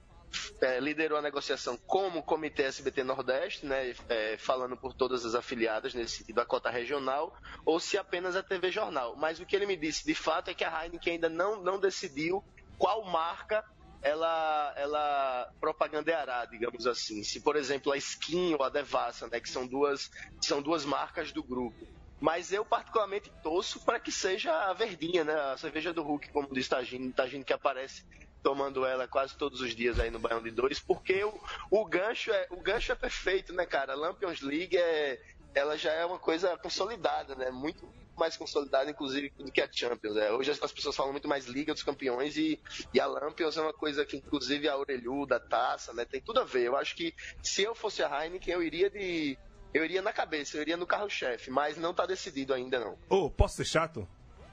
é, 0.59 0.81
liderou 0.81 1.17
a 1.17 1.21
negociação 1.21 1.77
como 1.87 2.21
Comitê 2.23 2.63
SBT 2.63 3.01
Nordeste, 3.05 3.65
né, 3.65 3.95
é, 4.09 4.35
falando 4.37 4.75
por 4.75 4.93
todas 4.93 5.23
as 5.25 5.33
afiliadas 5.33 5.93
nesse 5.93 6.17
sentido, 6.17 6.39
a 6.39 6.45
cota 6.45 6.69
regional, 6.69 7.33
ou 7.65 7.79
se 7.79 7.97
apenas 7.97 8.35
a 8.35 8.43
TV 8.43 8.69
Jornal. 8.69 9.15
Mas 9.15 9.39
o 9.39 9.45
que 9.45 9.55
ele 9.55 9.65
me 9.65 9.77
disse 9.77 10.05
de 10.05 10.13
fato 10.13 10.49
é 10.49 10.53
que 10.53 10.65
a 10.65 10.83
Heineken 10.83 11.13
ainda 11.13 11.29
não, 11.29 11.63
não 11.63 11.79
decidiu 11.79 12.43
qual 12.77 13.05
marca 13.05 13.63
ela, 14.01 14.73
ela 14.75 15.53
propagandeará, 15.59 16.45
digamos 16.45 16.87
assim. 16.87 17.23
Se, 17.23 17.39
por 17.39 17.55
exemplo, 17.55 17.91
a 17.91 17.97
Skin 17.97 18.55
ou 18.55 18.63
a 18.63 18.69
Devassa, 18.69 19.27
né, 19.27 19.39
que 19.39 19.49
são 19.49 19.67
duas, 19.67 20.09
são 20.41 20.61
duas 20.61 20.85
marcas 20.85 21.31
do 21.31 21.43
grupo. 21.43 21.87
Mas 22.19 22.51
eu 22.53 22.63
particularmente 22.63 23.31
torço 23.41 23.79
para 23.79 23.99
que 23.99 24.11
seja 24.11 24.53
a 24.53 24.73
verdinha, 24.73 25.23
né? 25.23 25.33
A 25.33 25.57
cerveja 25.57 25.91
do 25.91 26.03
Hulk, 26.03 26.29
como 26.29 26.53
diz 26.53 26.67
Tagino, 26.67 27.11
Tagino 27.11 27.43
que 27.43 27.53
aparece 27.53 28.05
tomando 28.43 28.85
ela 28.85 29.07
quase 29.07 29.35
todos 29.37 29.61
os 29.61 29.75
dias 29.75 29.99
aí 29.99 30.09
no 30.09 30.19
Baião 30.19 30.41
de 30.41 30.51
Dois, 30.51 30.79
porque 30.79 31.23
o, 31.23 31.33
o 31.69 31.85
gancho 31.85 32.31
é 32.31 32.47
o 32.49 32.57
gancho 32.57 32.91
é 32.91 32.95
perfeito, 32.95 33.53
né, 33.53 33.65
cara? 33.65 33.95
Lampions 33.95 34.41
League 34.41 34.77
é 34.77 35.19
ela 35.53 35.77
já 35.77 35.91
é 35.91 36.05
uma 36.05 36.19
coisa 36.19 36.57
consolidada, 36.57 37.35
né? 37.35 37.49
Muito 37.51 37.87
mais 38.17 38.37
consolidada, 38.37 38.89
inclusive, 38.89 39.31
do 39.37 39.51
que 39.51 39.61
a 39.61 39.69
Champions. 39.71 40.15
É. 40.15 40.31
Hoje 40.31 40.51
as 40.51 40.71
pessoas 40.71 40.95
falam 40.95 41.11
muito 41.11 41.27
mais 41.27 41.45
Liga 41.45 41.73
dos 41.73 41.83
Campeões 41.83 42.37
e, 42.37 42.59
e 42.93 42.99
a 42.99 43.07
Lampions 43.07 43.57
é 43.57 43.61
uma 43.61 43.73
coisa 43.73 44.05
que, 44.05 44.17
inclusive, 44.17 44.67
a 44.69 44.77
orelhuda, 44.77 45.37
a 45.37 45.39
taça, 45.39 45.93
né? 45.93 46.05
Tem 46.05 46.21
tudo 46.21 46.39
a 46.39 46.43
ver. 46.43 46.63
Eu 46.63 46.77
acho 46.77 46.95
que 46.95 47.13
se 47.41 47.63
eu 47.63 47.73
fosse 47.73 48.03
a 48.03 48.23
Heineken, 48.23 48.53
eu 48.53 48.63
iria 48.63 48.89
de. 48.89 49.37
Eu 49.73 49.85
iria 49.85 50.01
na 50.01 50.11
cabeça, 50.11 50.57
eu 50.57 50.61
iria 50.61 50.75
no 50.75 50.85
carro-chefe, 50.85 51.49
mas 51.49 51.77
não 51.77 51.93
tá 51.93 52.05
decidido 52.05 52.53
ainda, 52.53 52.77
não. 52.77 52.97
Ô, 53.09 53.29
posso 53.29 53.55
ser 53.55 53.65
chato? 53.65 54.07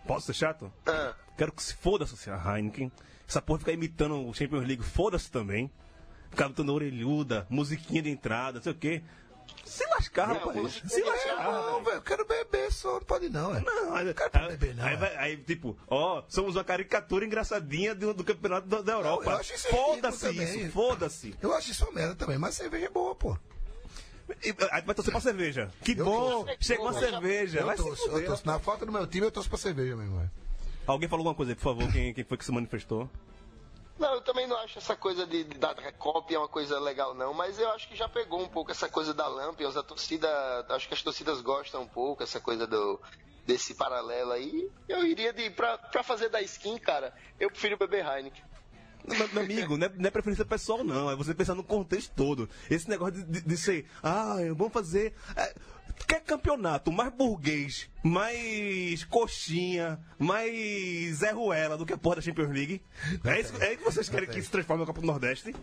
Posso 0.06 0.26
ser 0.26 0.34
chato? 0.34 0.72
Ah. 0.86 1.14
Quero 1.36 1.52
que 1.52 1.62
se 1.62 1.74
foda-se 1.74 2.30
a 2.30 2.36
Heineken. 2.36 2.90
Essa 3.28 3.42
porra 3.42 3.58
ficar 3.58 3.72
imitando 3.72 4.26
o 4.26 4.32
Champions 4.32 4.66
League, 4.66 4.82
foda-se 4.82 5.30
também. 5.30 5.70
Ficar 6.30 6.48
botando 6.48 6.70
orelhuda, 6.70 7.46
musiquinha 7.50 8.02
de 8.02 8.10
entrada, 8.10 8.58
não 8.58 8.62
sei 8.62 8.72
o 8.72 8.74
quê. 8.74 9.02
Se 9.64 9.84
lascar, 9.86 10.28
Não, 10.28 10.34
rapaz. 10.34 10.56
música 10.56 10.88
Se 10.88 11.02
lascar. 11.02 11.44
Não, 11.52 11.84
velho, 11.84 11.96
eu 11.96 12.02
quero 12.02 12.24
beber 12.26 12.72
só, 12.72 12.94
não 12.94 13.00
pode 13.02 13.28
não, 13.28 13.54
é. 13.54 13.60
Não, 13.60 13.94
aí, 13.94 14.12
quero 14.14 14.30
aí, 14.32 14.48
beber, 14.56 14.74
não, 14.74 14.84
aí, 14.84 14.94
é. 14.94 14.96
vai- 14.96 15.16
aí, 15.16 15.36
tipo, 15.36 15.76
ó, 15.86 16.22
somos 16.28 16.56
uma 16.56 16.64
caricatura 16.64 17.24
engraçadinha 17.24 17.94
do, 17.94 18.12
do 18.12 18.24
campeonato 18.24 18.66
da, 18.66 18.80
da 18.80 18.92
Europa. 18.92 19.24
eu 19.30 19.36
acho 19.36 19.54
isso 19.54 19.66
ridículo 19.68 19.94
Foda-se 19.94 20.30
isso, 20.42 20.72
foda-se. 20.72 21.34
Eu 21.40 21.54
acho 21.54 21.70
isso 21.70 21.84
uma 21.84 21.92
merda 21.92 22.14
também, 22.14 22.38
mas 22.38 22.54
cerveja 22.54 22.86
é 22.86 22.90
boa, 22.90 23.14
pô. 23.14 23.36
E, 24.44 24.54
Aí 24.72 24.82
vai 24.82 24.94
torcer 24.94 25.10
pra 25.12 25.20
cerveja. 25.20 25.70
Que 25.82 25.92
Eu 25.92 26.04
bom, 26.04 26.46
chegou 26.60 26.88
a 26.88 26.92
cerveja. 26.92 27.60
Eu 27.60 27.66
Vai 27.66 27.76
torço, 27.76 28.08
eu. 28.10 28.38
Na 28.44 28.58
falta 28.58 28.84
do 28.84 28.92
meu 28.92 29.06
time, 29.06 29.26
eu 29.26 29.30
torço 29.30 29.48
pra 29.48 29.58
cerveja 29.58 29.96
mesmo, 29.96 30.16
velho. 30.18 30.30
Alguém 30.86 31.08
falou 31.08 31.20
alguma 31.20 31.34
coisa 31.34 31.52
aí, 31.52 31.56
por 31.56 31.62
favor, 31.62 31.90
quem, 31.92 32.12
quem 32.12 32.24
foi 32.24 32.36
que 32.36 32.44
se 32.44 32.52
manifestou? 32.52 33.08
Não, 33.98 34.14
eu 34.14 34.20
também 34.20 34.46
não 34.46 34.56
acho 34.58 34.78
essa 34.78 34.94
coisa 34.94 35.26
de, 35.26 35.44
de 35.44 35.58
da 35.58 35.74
cópia 35.92 36.38
uma 36.38 36.48
coisa 36.48 36.78
legal, 36.78 37.14
não, 37.14 37.34
mas 37.34 37.58
eu 37.58 37.68
acho 37.72 37.88
que 37.88 37.96
já 37.96 38.08
pegou 38.08 38.40
um 38.40 38.48
pouco 38.48 38.70
essa 38.70 38.88
coisa 38.88 39.12
da 39.12 39.26
Lampions, 39.26 39.76
a 39.76 39.82
torcida, 39.82 40.28
acho 40.68 40.86
que 40.86 40.94
as 40.94 41.02
torcidas 41.02 41.40
gostam 41.40 41.82
um 41.82 41.88
pouco, 41.88 42.22
essa 42.22 42.40
coisa 42.40 42.66
do 42.66 43.00
desse 43.44 43.74
paralelo 43.74 44.32
aí. 44.32 44.70
Eu 44.86 45.04
iria 45.06 45.32
de, 45.32 45.48
pra, 45.50 45.78
pra 45.78 46.02
fazer 46.02 46.28
da 46.28 46.40
skin, 46.42 46.78
cara, 46.78 47.14
eu 47.40 47.50
prefiro 47.50 47.78
beber 47.78 48.04
Heineken. 48.04 48.44
Meu, 49.32 49.42
amigo, 49.42 49.78
não 49.78 49.86
é, 49.86 49.92
não 49.96 50.06
é 50.06 50.10
preferência 50.10 50.44
pessoal, 50.44 50.84
não. 50.84 51.10
É 51.10 51.16
você 51.16 51.34
pensar 51.34 51.54
no 51.54 51.64
contexto 51.64 52.12
todo. 52.14 52.48
Esse 52.70 52.90
negócio 52.90 53.14
de, 53.14 53.24
de, 53.24 53.40
de 53.40 53.56
ser, 53.56 53.88
ah, 54.02 54.36
vamos 54.54 54.72
fazer. 54.72 55.14
É, 55.34 55.54
quer 56.06 56.20
campeonato 56.22 56.90
mais 56.92 57.12
burguês, 57.12 57.88
mais 58.02 59.04
coxinha, 59.04 59.98
mais 60.18 61.16
Zé 61.16 61.30
Ruela 61.30 61.76
do 61.76 61.84
que 61.86 61.92
a 61.92 61.98
porra 61.98 62.16
da 62.16 62.22
Champions 62.22 62.50
League? 62.50 62.82
É 63.24 63.40
isso, 63.40 63.52
é 63.62 63.72
isso 63.72 63.78
que 63.78 63.84
vocês 63.84 64.08
querem 64.08 64.28
que 64.28 64.42
se 64.42 64.50
transforme 64.50 64.80
no 64.80 64.86
Copa 64.86 65.00
do 65.00 65.06
Nordeste? 65.06 65.54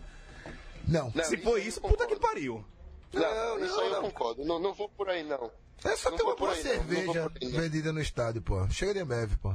Não. 0.86 1.10
Não, 1.14 1.24
se 1.24 1.34
isso 1.34 1.44
for 1.44 1.58
isso, 1.60 1.80
puta 1.80 2.06
que 2.06 2.16
pariu. 2.16 2.64
Não, 3.12 3.20
Não, 3.22 3.64
isso 3.64 3.74
não, 3.76 3.80
aí 3.82 3.86
eu 3.88 3.92
não. 3.94 4.02
concordo. 4.02 4.44
Não, 4.44 4.58
não 4.58 4.74
vou 4.74 4.88
por 4.88 5.08
aí, 5.08 5.22
não. 5.22 5.50
É 5.84 5.96
só 5.96 6.10
Não 6.10 6.16
ter 6.16 6.22
uma 6.22 6.36
boa 6.36 6.52
aí, 6.52 6.62
cerveja 6.62 7.30
vendida 7.40 7.92
no 7.92 8.00
estádio, 8.00 8.40
pô. 8.42 8.68
Chega 8.70 8.94
de 8.94 9.00
Ambev, 9.00 9.36
pô. 9.42 9.54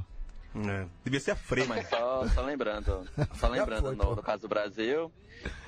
É, 0.54 0.86
devia 1.04 1.20
ser 1.20 1.32
a 1.32 1.36
freira. 1.36 1.70
Mas 1.70 1.88
só, 1.90 2.28
só 2.30 2.42
lembrando, 2.42 3.08
só 3.40 3.48
lembrando 3.50 3.82
foi, 3.88 3.96
no, 3.96 4.16
no 4.16 4.22
caso 4.22 4.42
do 4.42 4.48
Brasil, 4.50 5.12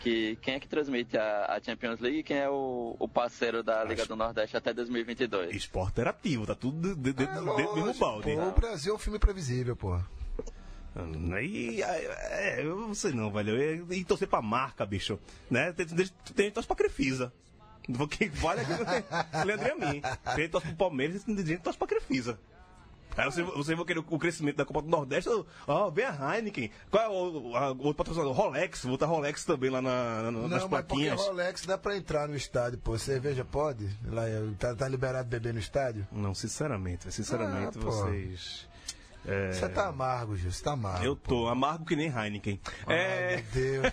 que 0.02 0.36
quem 0.42 0.56
é 0.56 0.60
que 0.60 0.68
transmite 0.68 1.18
a, 1.18 1.46
a 1.56 1.62
Champions 1.62 2.00
League 2.02 2.20
e 2.20 2.24
quem 2.24 2.38
é 2.38 2.50
o, 2.50 2.96
o 3.00 3.08
parceiro 3.08 3.64
da 3.64 3.82
Liga 3.84 4.06
do 4.06 4.16
Nordeste 4.16 4.58
até 4.58 4.74
2022? 4.74 5.56
Esporte 5.56 5.92
interativo, 5.92 6.46
tá 6.46 6.54
tudo 6.54 6.96
de- 6.96 7.02
de- 7.02 7.14
dentro 7.14 7.46
do 7.46 7.56
mesmo 7.56 7.94
balde. 7.94 8.36
pô, 8.36 8.42
o 8.42 8.52
Brasil 8.52 8.92
é 8.94 8.96
um 8.96 9.00
filme 9.00 9.18
previsível, 9.20 9.76
pô. 9.76 9.98
Aí, 11.36 11.82
é, 11.82 12.62
eu 12.64 12.76
não 12.82 12.94
sei 12.94 13.14
não, 13.14 13.32
velho. 13.32 13.58
Ia- 13.58 13.98
E 13.98 14.04
torcer 14.06 14.28
pra 14.28 14.42
marca, 14.42 14.86
bicho. 14.86 15.18
Né? 15.50 15.72
Tem, 15.74 15.86
tem, 15.88 15.96
tem 15.96 16.06
gente 16.06 16.14
que 16.36 16.52
torce 16.52 16.68
pra 16.68 16.76
Crefisa. 16.76 17.34
Quem 18.12 18.30
vale 18.30 18.62
é 18.62 18.66
que 18.66 19.46
Leandro 19.46 19.68
e 19.68 19.72
a 19.72 19.76
mim. 19.76 20.02
Tem 20.02 20.36
gente 20.36 20.42
que 20.46 20.50
torce 20.50 20.68
pro 20.68 20.76
Palmeiras 20.76 21.22
e 21.24 21.26
tem 21.26 21.38
gente 21.38 21.58
que 21.58 21.64
torce 21.64 21.80
pra 21.80 21.88
Crefisa. 21.88 22.40
Aí 23.16 23.26
você, 23.26 23.44
você 23.44 23.76
vai 23.76 23.86
querer 23.86 24.00
o 24.00 24.20
crescimento 24.20 24.56
da 24.58 24.66
Copa 24.66 24.82
do 24.82 24.88
Nordeste, 24.90 25.30
ó, 25.68 25.90
vem 25.90 26.06
a 26.06 26.36
Heineken. 26.36 26.72
Qual 26.90 27.04
é 27.04 27.10
o, 27.10 27.56
a- 27.56 27.72
o 27.72 27.78
outro 27.78 27.94
patrocinador? 27.96 28.34
Rolex, 28.34 28.82
vou 28.84 28.92
botar 28.92 29.06
Rolex 29.06 29.46
também 29.46 29.70
lá 29.70 29.82
na, 29.82 30.24
na- 30.24 30.32
nas 30.32 30.34
Não, 30.34 30.50
mas 30.50 30.64
porque 30.64 30.86
plaquinhas. 30.86 31.22
Rolex 31.22 31.66
dá 31.66 31.78
pra 31.78 31.96
entrar 31.96 32.28
no 32.28 32.36
estádio, 32.36 32.80
pô. 32.80 32.98
Cerveja 32.98 33.46
pode? 33.46 33.90
Lá, 34.06 34.24
tá, 34.58 34.76
tá 34.76 34.88
liberado 34.88 35.28
beber 35.28 35.54
no 35.54 35.60
estádio? 35.60 36.08
Não, 36.12 36.34
sinceramente, 36.34 37.12
sinceramente, 37.12 37.78
Ah, 37.78 37.82
pô. 37.82 37.92
É, 39.26 39.52
Você 39.52 39.70
tá 39.70 39.88
amargo, 39.88 40.36
Gil, 40.36 40.52
você 40.52 40.64
tá 40.64 40.74
amargo. 40.74 41.04
Eu 41.06 41.16
tô 41.16 41.48
amargo 41.48 41.86
que 41.86 41.96
nem 41.96 42.08
Heineken. 42.08 42.60
Ai, 42.88 42.96
é. 42.96 43.36
meu 43.38 43.46
Deus, 43.54 43.84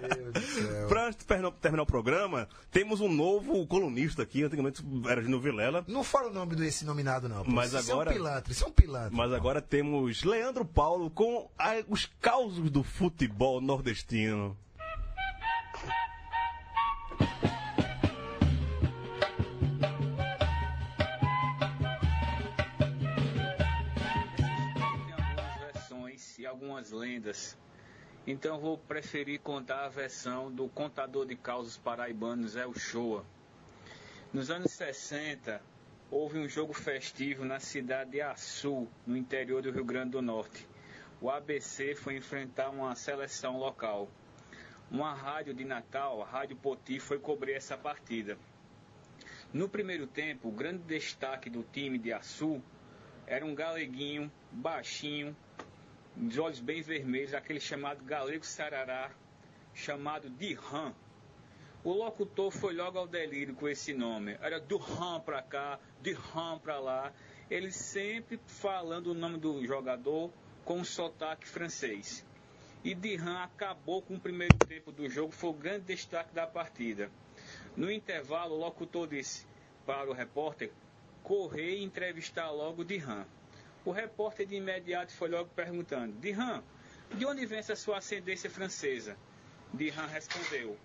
meu 0.00 0.32
Deus 0.32 0.32
do 0.32 0.40
céu. 0.40 0.88
Pra 0.90 1.12
terminar 1.12 1.82
o 1.82 1.86
programa, 1.86 2.48
temos 2.70 3.00
um 3.00 3.08
novo 3.12 3.66
colunista 3.66 4.22
aqui, 4.22 4.42
antigamente 4.42 4.82
era 5.06 5.22
Gino 5.22 5.40
Vilela, 5.40 5.84
Não 5.86 6.02
fala 6.02 6.28
o 6.28 6.32
nome 6.32 6.56
desse 6.56 6.84
nominado, 6.84 7.28
não. 7.28 7.44
Pô. 7.44 7.50
Mas 7.50 7.72
Isso 7.72 7.90
agora- 7.92 8.10
é 8.10 8.12
um 8.12 8.16
pilantra, 8.16 8.52
isso 8.52 8.64
é 8.64 8.66
um 8.66 8.72
pilantra. 8.72 9.10
mas 9.12 9.28
pô. 9.30 9.36
agora 9.36 9.60
temos 9.62 10.24
Leandro 10.24 10.64
Paulo 10.64 11.10
com 11.10 11.48
a- 11.58 11.84
os 11.88 12.06
causos 12.20 12.70
do 12.70 12.82
futebol 12.82 13.60
nordestino. 13.60 14.56
Algumas 26.50 26.90
lendas. 26.90 27.56
Então 28.26 28.58
vou 28.58 28.76
preferir 28.76 29.40
contar 29.40 29.84
a 29.84 29.88
versão 29.88 30.50
do 30.50 30.68
contador 30.68 31.24
de 31.24 31.36
causos 31.36 31.78
paraibano 31.78 32.46
Zé 32.46 32.66
Uchoa. 32.66 33.24
Nos 34.32 34.50
anos 34.50 34.72
60, 34.72 35.62
houve 36.10 36.38
um 36.38 36.48
jogo 36.48 36.72
festivo 36.72 37.44
na 37.44 37.60
cidade 37.60 38.10
de 38.10 38.20
Açu, 38.20 38.88
no 39.06 39.16
interior 39.16 39.62
do 39.62 39.70
Rio 39.70 39.84
Grande 39.84 40.10
do 40.10 40.22
Norte. 40.22 40.68
O 41.20 41.30
ABC 41.30 41.94
foi 41.94 42.16
enfrentar 42.16 42.70
uma 42.70 42.94
seleção 42.96 43.56
local. 43.56 44.08
Uma 44.90 45.14
rádio 45.14 45.54
de 45.54 45.64
Natal, 45.64 46.20
a 46.20 46.26
Rádio 46.26 46.56
Poti, 46.56 46.98
foi 46.98 47.20
cobrir 47.20 47.52
essa 47.52 47.78
partida. 47.78 48.36
No 49.52 49.68
primeiro 49.68 50.06
tempo, 50.06 50.48
o 50.48 50.52
grande 50.52 50.82
destaque 50.82 51.48
do 51.48 51.62
time 51.62 51.96
de 51.96 52.12
Açu 52.12 52.60
era 53.24 53.46
um 53.46 53.54
galeguinho, 53.54 54.30
baixinho, 54.50 55.36
de 56.16 56.40
olhos 56.40 56.60
bem 56.60 56.82
vermelhos, 56.82 57.34
aquele 57.34 57.60
chamado 57.60 58.04
galego 58.04 58.44
sarará, 58.44 59.12
chamado 59.74 60.28
de. 60.28 60.58
O 61.82 61.92
locutor 61.92 62.50
foi 62.50 62.74
logo 62.74 62.98
ao 62.98 63.06
delírio 63.06 63.54
com 63.54 63.68
esse 63.68 63.94
nome. 63.94 64.36
Era 64.40 64.60
do 64.60 64.76
Ram 64.76 65.20
pra 65.20 65.42
cá, 65.42 65.78
de 66.02 66.12
Ram 66.12 66.58
pra 66.58 66.78
lá. 66.78 67.12
Ele 67.48 67.72
sempre 67.72 68.38
falando 68.46 69.08
o 69.08 69.14
nome 69.14 69.38
do 69.38 69.64
jogador 69.64 70.30
com 70.64 70.78
um 70.78 70.84
sotaque 70.84 71.48
francês. 71.48 72.24
E 72.82 72.94
Dirran 72.94 73.42
acabou 73.42 74.02
com 74.02 74.14
o 74.14 74.20
primeiro 74.20 74.56
tempo 74.66 74.90
do 74.90 75.08
jogo, 75.08 75.32
foi 75.32 75.50
o 75.50 75.54
grande 75.54 75.84
destaque 75.86 76.34
da 76.34 76.46
partida. 76.46 77.10
No 77.76 77.90
intervalo, 77.90 78.54
o 78.54 78.58
locutor 78.58 79.06
disse 79.06 79.46
para 79.84 80.08
o 80.08 80.14
repórter 80.14 80.72
correr 81.22 81.76
e 81.76 81.82
entrevistar 81.82 82.50
logo 82.50 82.84
Dirran. 82.84 83.26
O 83.84 83.92
repórter 83.92 84.46
de 84.46 84.56
imediato 84.56 85.12
foi 85.12 85.28
logo 85.28 85.48
perguntando: 85.50 86.12
Dirran, 86.20 86.62
de 87.14 87.24
onde 87.24 87.46
vem 87.46 87.58
essa 87.58 87.74
sua 87.74 87.98
ascendência 87.98 88.50
francesa? 88.50 89.16
Dirran 89.72 90.06
respondeu: 90.06 90.76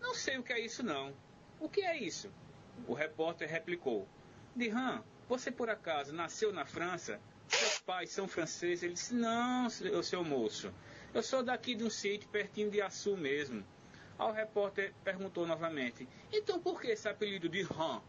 Não 0.00 0.14
sei 0.14 0.38
o 0.38 0.42
que 0.42 0.52
é 0.52 0.58
isso 0.58 0.82
não. 0.82 1.14
O 1.60 1.68
que 1.68 1.82
é 1.82 1.96
isso? 1.96 2.30
O 2.88 2.94
repórter 2.94 3.48
replicou: 3.48 4.08
Dirran, 4.56 5.02
você 5.28 5.50
por 5.50 5.70
acaso 5.70 6.12
nasceu 6.12 6.52
na 6.52 6.64
França? 6.64 7.20
Seus 7.48 7.78
pais 7.78 8.10
são 8.10 8.26
franceses? 8.26 8.82
Ele 8.82 8.94
disse: 8.94 9.14
Não, 9.14 9.70
seu 9.70 10.02
seu 10.02 10.24
moço. 10.24 10.72
Eu 11.12 11.22
sou 11.22 11.42
daqui 11.42 11.76
de 11.76 11.84
um 11.84 11.90
sítio 11.90 12.28
pertinho 12.28 12.70
de 12.70 12.82
Açu 12.82 13.16
mesmo. 13.16 13.64
Aí 14.18 14.28
o 14.28 14.32
repórter 14.32 14.92
perguntou 15.04 15.46
novamente: 15.46 16.08
Então 16.32 16.60
por 16.60 16.80
que 16.80 16.88
esse 16.88 17.08
apelido 17.08 17.48
de 17.48 17.62
Ram? 17.62 18.02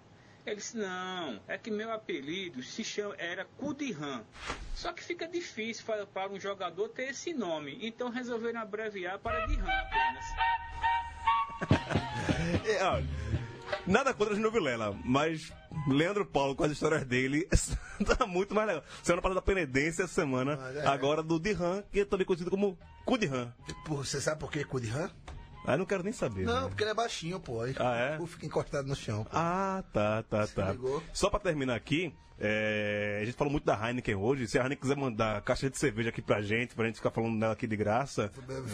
Ele 0.46 0.58
disse: 0.58 0.78
Não, 0.78 1.42
é 1.48 1.58
que 1.58 1.72
meu 1.72 1.92
apelido 1.92 2.62
se 2.62 2.84
chama, 2.84 3.16
era 3.18 3.46
Cudirran. 3.58 4.24
Só 4.76 4.92
que 4.94 5.04
fica 5.04 5.28
difícil 5.28 5.86
para, 5.86 6.06
para 6.06 6.32
um 6.32 6.40
jogador 6.40 6.90
ter 6.90 7.10
esse 7.10 7.34
nome. 7.34 7.80
Então 7.82 8.10
resolveram 8.10 8.62
abreviar 8.62 9.18
para 9.20 9.46
Dirran 9.48 9.72
apenas. 9.72 10.26
É, 12.66 12.84
ó, 12.84 13.02
nada 13.88 14.14
contra 14.14 14.36
Gino 14.36 14.52
Vilela, 14.52 14.98
mas 15.04 15.52
Leandro 15.88 16.26
Paulo 16.26 16.56
com 16.56 16.64
as 16.64 16.72
histórias 16.72 17.06
dele 17.06 17.48
tá 18.18 18.26
muito 18.26 18.54
mais 18.54 18.68
legal. 18.68 18.84
Semana 19.04 19.22
passada 19.22 19.40
da 19.40 19.42
Penedência, 19.42 20.04
essa 20.04 20.14
semana 20.14 20.60
é. 20.76 20.86
agora 20.86 21.24
do 21.24 21.40
Dirran, 21.40 21.84
que 21.92 22.02
é 22.02 22.06
também 22.06 22.26
conhecido 22.26 22.52
como 22.52 22.78
Cudirran. 23.06 23.52
Pô, 23.86 23.96
Você 23.98 24.20
sabe 24.20 24.40
por 24.40 24.52
que 24.52 24.64
Cudirran? 24.64 25.10
Ah, 25.68 25.78
não 25.78 25.86
quero 25.86 26.04
nem 26.04 26.14
saber. 26.14 26.46
Não, 26.46 26.64
né? 26.64 26.68
porque 26.68 26.84
ele 26.84 26.92
é 26.92 26.94
baixinho, 26.94 27.40
pô. 27.40 27.62
Aí 27.62 27.76
Ah, 27.80 28.18
é? 28.22 28.28
fica 28.28 28.46
encostado 28.46 28.88
no 28.88 28.96
chão. 28.96 29.24
pô. 29.24 29.30
Ah, 29.34 29.84
tá, 29.94 30.24
tá, 30.24 30.48
tá. 30.48 30.72
ligou? 30.72 31.02
Só 31.14 31.30
pra 31.30 31.40
terminar 31.40 31.76
aqui, 31.76 32.14
é, 32.40 33.20
a 33.22 33.26
gente 33.26 33.36
falou 33.38 33.52
muito 33.52 33.66
da 33.66 33.76
Heineken 33.88 34.16
hoje. 34.16 34.48
Se 34.48 34.58
a 34.60 34.64
Heineken 34.64 34.82
quiser 34.82 34.98
mandar 34.98 35.42
caixa 35.42 35.70
de 35.70 35.78
cerveja 35.78 36.10
aqui 36.10 36.22
pra 36.22 36.42
gente, 36.42 36.76
pra 36.76 36.86
gente 36.86 36.96
ficar 36.96 37.12
falando 37.12 37.40
dela 37.40 37.54
aqui 37.54 37.66
de 37.68 37.76
graça, 37.76 38.32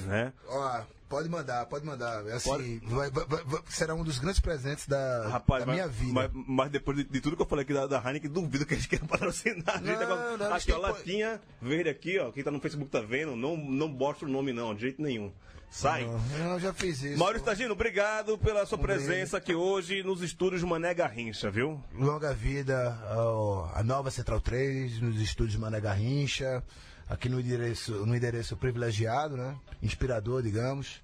né? 0.07 0.33
Ó, 0.47 0.81
pode 1.07 1.29
mandar, 1.29 1.65
pode 1.67 1.85
mandar. 1.85 2.25
É 2.27 2.33
Assim, 2.33 2.79
vai- 2.85 3.09
vai- 3.11 3.25
vai- 3.25 3.43
vai- 3.43 3.61
será 3.69 3.93
um 3.93 4.03
dos 4.03 4.17
grandes 4.17 4.39
presentes 4.39 4.87
da, 4.87 5.27
Rapaz, 5.29 5.63
da 5.65 5.71
minha 5.71 5.87
vida. 5.87 6.11
Mas, 6.13 6.31
mas 6.33 6.71
depois 6.71 6.97
de, 6.97 7.03
de 7.03 7.21
tudo 7.21 7.35
que 7.35 7.41
eu 7.41 7.45
falei 7.47 7.63
aqui 7.63 7.73
da, 7.73 7.85
da 7.87 7.97
Heineken, 8.03 8.31
duvido 8.31 8.65
que 8.65 8.73
eles 8.73 8.85
queiram 8.87 9.05
patrocinar 9.07 9.75
a 9.75 9.77
gente. 9.77 9.87
Não, 9.87 10.01
Agora, 10.03 10.37
não, 10.37 10.53
Acho 10.53 10.65
que 10.65 10.71
a 10.71 10.75
quem 10.75 10.83
pode- 10.83 10.97
latinha 10.97 11.41
verde 11.61 11.89
aqui, 11.89 12.19
ó, 12.19 12.31
quem 12.31 12.43
tá 12.43 12.49
no 12.51 12.59
Facebook 12.59 12.89
tá 12.91 13.01
vendo, 13.01 13.35
não, 13.35 13.55
não 13.55 13.87
mostra 13.87 14.27
o 14.27 14.31
nome 14.31 14.51
não, 14.51 14.73
de 14.73 14.81
jeito 14.81 15.01
nenhum. 15.01 15.31
Sai. 15.73 16.03
Não, 16.05 16.53
eu 16.53 16.59
já 16.59 16.73
fiz 16.73 17.01
isso. 17.01 17.17
Maurício 17.17 17.45
Tagino, 17.45 17.71
obrigado 17.73 18.37
pela 18.37 18.65
sua 18.65 18.77
presença 18.77 19.37
aqui 19.37 19.55
hoje 19.55 20.03
nos 20.03 20.21
estúdios 20.21 20.61
Mané 20.63 20.93
Garrincha, 20.93 21.49
viu? 21.49 21.81
Longa 21.93 22.33
vida 22.33 22.93
ao- 23.09 23.71
a 23.73 23.81
nova 23.81 24.11
Central 24.11 24.41
3, 24.41 24.99
nos 24.99 25.19
estúdios 25.21 25.55
Mané 25.57 25.79
Garrincha, 25.79 26.61
aqui 27.09 27.29
no 27.29 27.39
endereço, 27.39 28.05
no 28.05 28.13
endereço 28.13 28.57
privilegiado, 28.57 29.37
né? 29.37 29.55
Inspirador, 29.81 30.43
digamos. 30.43 31.01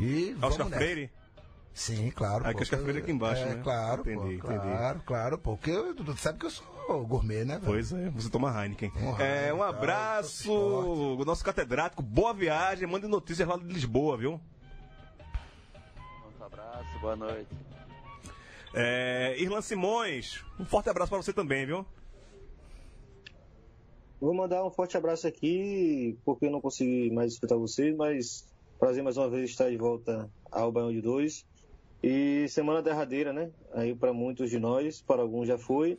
E 0.00 0.34
vamos 0.38 0.54
Oscar 0.54 0.68
nessa. 0.68 0.80
Freire? 0.84 1.10
Sim, 1.72 2.10
claro. 2.10 2.44
Ah, 2.46 2.52
pô. 2.52 2.58
que 2.58 2.64
Freire 2.64 2.98
é 2.98 3.02
aqui 3.02 3.12
embaixo, 3.12 3.42
é, 3.42 3.54
né? 3.54 3.60
Claro, 3.62 4.00
Entendi, 4.02 4.16
pô, 4.18 4.26
entendi. 4.26 4.40
claro, 4.40 5.02
claro, 5.06 5.38
pô. 5.38 5.56
Porque 5.56 5.70
eu- 5.70 5.94
tu 5.94 6.16
sabe 6.16 6.38
que 6.38 6.46
eu 6.46 6.50
sou 6.50 7.06
gourmet, 7.06 7.44
né? 7.44 7.54
velho? 7.54 7.64
Pois 7.72 7.92
é, 7.92 8.10
você 8.10 8.28
toma 8.28 8.50
Heineken. 8.62 8.90
Um 8.96 9.16
É, 9.20 9.54
um 9.54 9.62
abraço, 9.62 10.52
o 10.52 11.24
nosso 11.24 11.44
catedrático, 11.44 12.02
boa 12.02 12.34
viagem, 12.34 12.86
mande 12.88 13.06
notícias 13.06 13.46
lá 13.48 13.56
de 13.56 13.64
Lisboa, 13.64 14.16
viu? 14.16 14.40
Um 16.40 16.44
abraço, 16.44 16.98
boa 17.00 17.16
noite. 17.16 17.48
É, 18.74 19.36
Irlan 19.38 19.62
Simões, 19.62 20.44
um 20.58 20.64
forte 20.64 20.88
abraço 20.90 21.10
pra 21.10 21.22
você 21.22 21.32
também, 21.32 21.66
viu? 21.66 21.86
Vou 24.20 24.34
mandar 24.34 24.64
um 24.64 24.70
forte 24.70 24.96
abraço 24.96 25.26
aqui, 25.26 26.18
porque 26.24 26.46
eu 26.46 26.50
não 26.50 26.60
consegui 26.60 27.10
mais 27.10 27.32
escutar 27.32 27.56
vocês, 27.56 27.96
mas 27.96 28.46
prazer 28.78 29.02
mais 29.02 29.16
uma 29.16 29.30
vez 29.30 29.50
estar 29.50 29.70
de 29.70 29.76
volta 29.78 30.30
ao 30.50 30.70
Baião 30.70 30.92
de 30.92 31.00
Dois. 31.00 31.46
E 32.02 32.48
semana 32.48 32.80
derradeira, 32.80 33.32
né? 33.32 33.50
Aí 33.74 33.94
para 33.94 34.12
muitos 34.12 34.50
de 34.50 34.58
nós, 34.58 35.02
para 35.02 35.22
alguns 35.22 35.46
já 35.46 35.58
foi. 35.58 35.98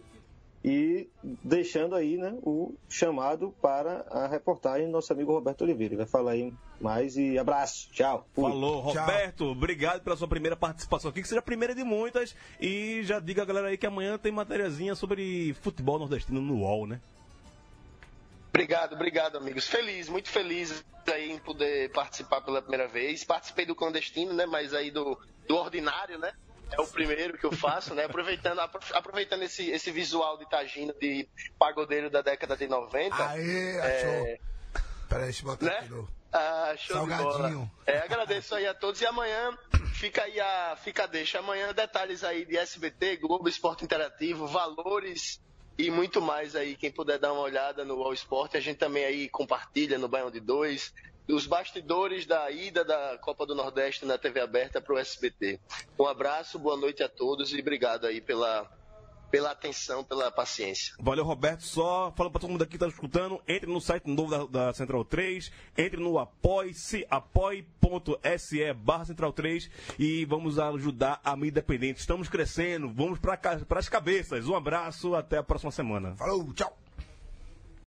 E 0.63 1.09
deixando 1.43 1.95
aí, 1.95 2.17
né, 2.17 2.37
o 2.43 2.75
chamado 2.87 3.53
para 3.59 4.05
a 4.11 4.27
reportagem 4.27 4.85
do 4.85 4.91
nosso 4.91 5.11
amigo 5.11 5.31
Roberto 5.31 5.63
Oliveira. 5.63 5.93
Ele 5.93 6.03
vai 6.03 6.05
falar 6.05 6.31
aí 6.31 6.53
mais 6.79 7.17
e 7.17 7.37
abraço. 7.37 7.89
Tchau. 7.91 8.27
Fui. 8.33 8.43
Falou, 8.43 8.79
Roberto, 8.79 9.45
obrigado 9.45 10.03
pela 10.03 10.15
sua 10.15 10.27
primeira 10.27 10.55
participação 10.55 11.09
aqui, 11.09 11.21
que 11.21 11.27
seja 11.27 11.39
a 11.39 11.43
primeira 11.43 11.73
de 11.73 11.83
muitas. 11.83 12.35
E 12.59 13.01
já 13.03 13.19
diga 13.19 13.41
a 13.41 13.45
galera 13.45 13.69
aí 13.69 13.77
que 13.77 13.87
amanhã 13.87 14.19
tem 14.19 14.31
matériazinha 14.31 14.93
sobre 14.93 15.55
futebol 15.61 15.97
nordestino 15.97 16.39
no 16.39 16.59
UOL, 16.59 16.85
né? 16.85 17.01
Obrigado, 18.49 18.93
obrigado, 18.93 19.37
amigos. 19.37 19.65
Feliz, 19.67 20.09
muito 20.09 20.29
feliz 20.29 20.83
aí 21.07 21.31
em 21.31 21.39
poder 21.39 21.91
participar 21.91 22.41
pela 22.41 22.61
primeira 22.61 22.87
vez. 22.87 23.23
Participei 23.23 23.65
do 23.65 23.73
clandestino, 23.73 24.33
né? 24.33 24.45
Mas 24.45 24.73
aí 24.73 24.91
do, 24.91 25.17
do 25.47 25.55
ordinário, 25.57 26.17
né? 26.19 26.31
É 26.71 26.79
o 26.79 26.87
primeiro 26.87 27.37
que 27.37 27.45
eu 27.45 27.51
faço, 27.51 27.93
né? 27.93 28.05
Aproveitando, 28.05 28.59
apro- 28.59 28.79
aproveitando 28.95 29.43
esse, 29.43 29.69
esse 29.69 29.91
visual 29.91 30.37
de 30.37 30.49
Tagino 30.49 30.93
de 30.99 31.27
pagodeiro 31.59 32.09
da 32.09 32.21
década 32.21 32.55
de 32.55 32.65
90. 32.67 33.15
Aê, 33.29 33.79
achou. 33.79 34.09
é, 34.09 34.39
Peraí, 35.09 35.23
deixa 35.25 35.41
eu 35.41 35.45
botar 35.47 35.65
né? 35.65 35.89
Ah, 36.31 36.73
show 36.77 36.95
Salgadinho. 36.95 37.69
É, 37.85 37.97
agradeço 37.99 38.55
aí 38.55 38.65
a 38.65 38.73
todos 38.73 39.01
e 39.01 39.05
amanhã 39.05 39.51
fica 39.95 40.23
aí 40.23 40.39
a 40.39 40.77
fica 40.81 41.03
a 41.03 41.07
deixa. 41.07 41.39
Amanhã 41.39 41.73
detalhes 41.73 42.23
aí 42.23 42.45
de 42.45 42.55
SBT, 42.55 43.17
Globo 43.17 43.49
Esporte 43.49 43.83
Interativo, 43.83 44.47
valores 44.47 45.41
e 45.77 45.91
muito 45.91 46.21
mais 46.21 46.55
aí. 46.55 46.77
Quem 46.77 46.89
puder 46.89 47.19
dar 47.19 47.33
uma 47.33 47.41
olhada 47.41 47.83
no 47.83 48.01
All 48.01 48.13
Sport, 48.13 48.55
a 48.55 48.61
gente 48.61 48.77
também 48.77 49.03
aí 49.03 49.27
compartilha 49.27 49.97
no 49.97 50.07
Baião 50.07 50.31
de 50.31 50.39
Dois 50.39 50.93
os 51.33 51.47
bastidores 51.47 52.25
da 52.25 52.49
ida 52.51 52.83
da 52.83 53.17
Copa 53.19 53.45
do 53.45 53.55
Nordeste 53.55 54.05
na 54.05 54.17
TV 54.17 54.41
aberta 54.41 54.81
para 54.81 54.93
o 54.93 54.97
SBT. 54.97 55.59
Um 55.97 56.05
abraço, 56.05 56.59
boa 56.59 56.77
noite 56.77 57.03
a 57.03 57.09
todos 57.09 57.53
e 57.53 57.59
obrigado 57.59 58.05
aí 58.05 58.21
pela 58.21 58.69
pela 59.31 59.51
atenção, 59.51 60.03
pela 60.03 60.29
paciência. 60.29 60.93
Valeu, 60.99 61.23
Roberto. 61.23 61.63
Só 61.63 62.11
falando 62.15 62.33
pra 62.33 62.41
todo 62.41 62.51
mundo 62.51 62.63
aqui 62.63 62.73
que 62.73 62.77
tá 62.77 62.87
escutando, 62.87 63.41
entre 63.47 63.71
no 63.71 63.79
site 63.79 64.05
novo 64.05 64.29
da, 64.29 64.65
da 64.65 64.73
Central 64.73 65.05
3, 65.05 65.49
entre 65.77 66.01
no 66.01 66.19
apoie-se, 66.19 67.07
apoie.se 67.09 68.73
barra 68.73 69.05
Central 69.05 69.31
3 69.31 69.69
e 69.97 70.25
vamos 70.25 70.59
ajudar 70.59 71.21
a 71.23 71.33
mídia 71.35 71.51
independente. 71.51 72.01
Estamos 72.01 72.27
crescendo, 72.27 72.91
vamos 72.91 73.19
para 73.19 73.39
as 73.79 73.87
cabeças. 73.87 74.47
Um 74.47 74.55
abraço, 74.55 75.15
até 75.15 75.37
a 75.37 75.43
próxima 75.43 75.71
semana. 75.71 76.13
Falou, 76.17 76.53
tchau. 76.53 76.77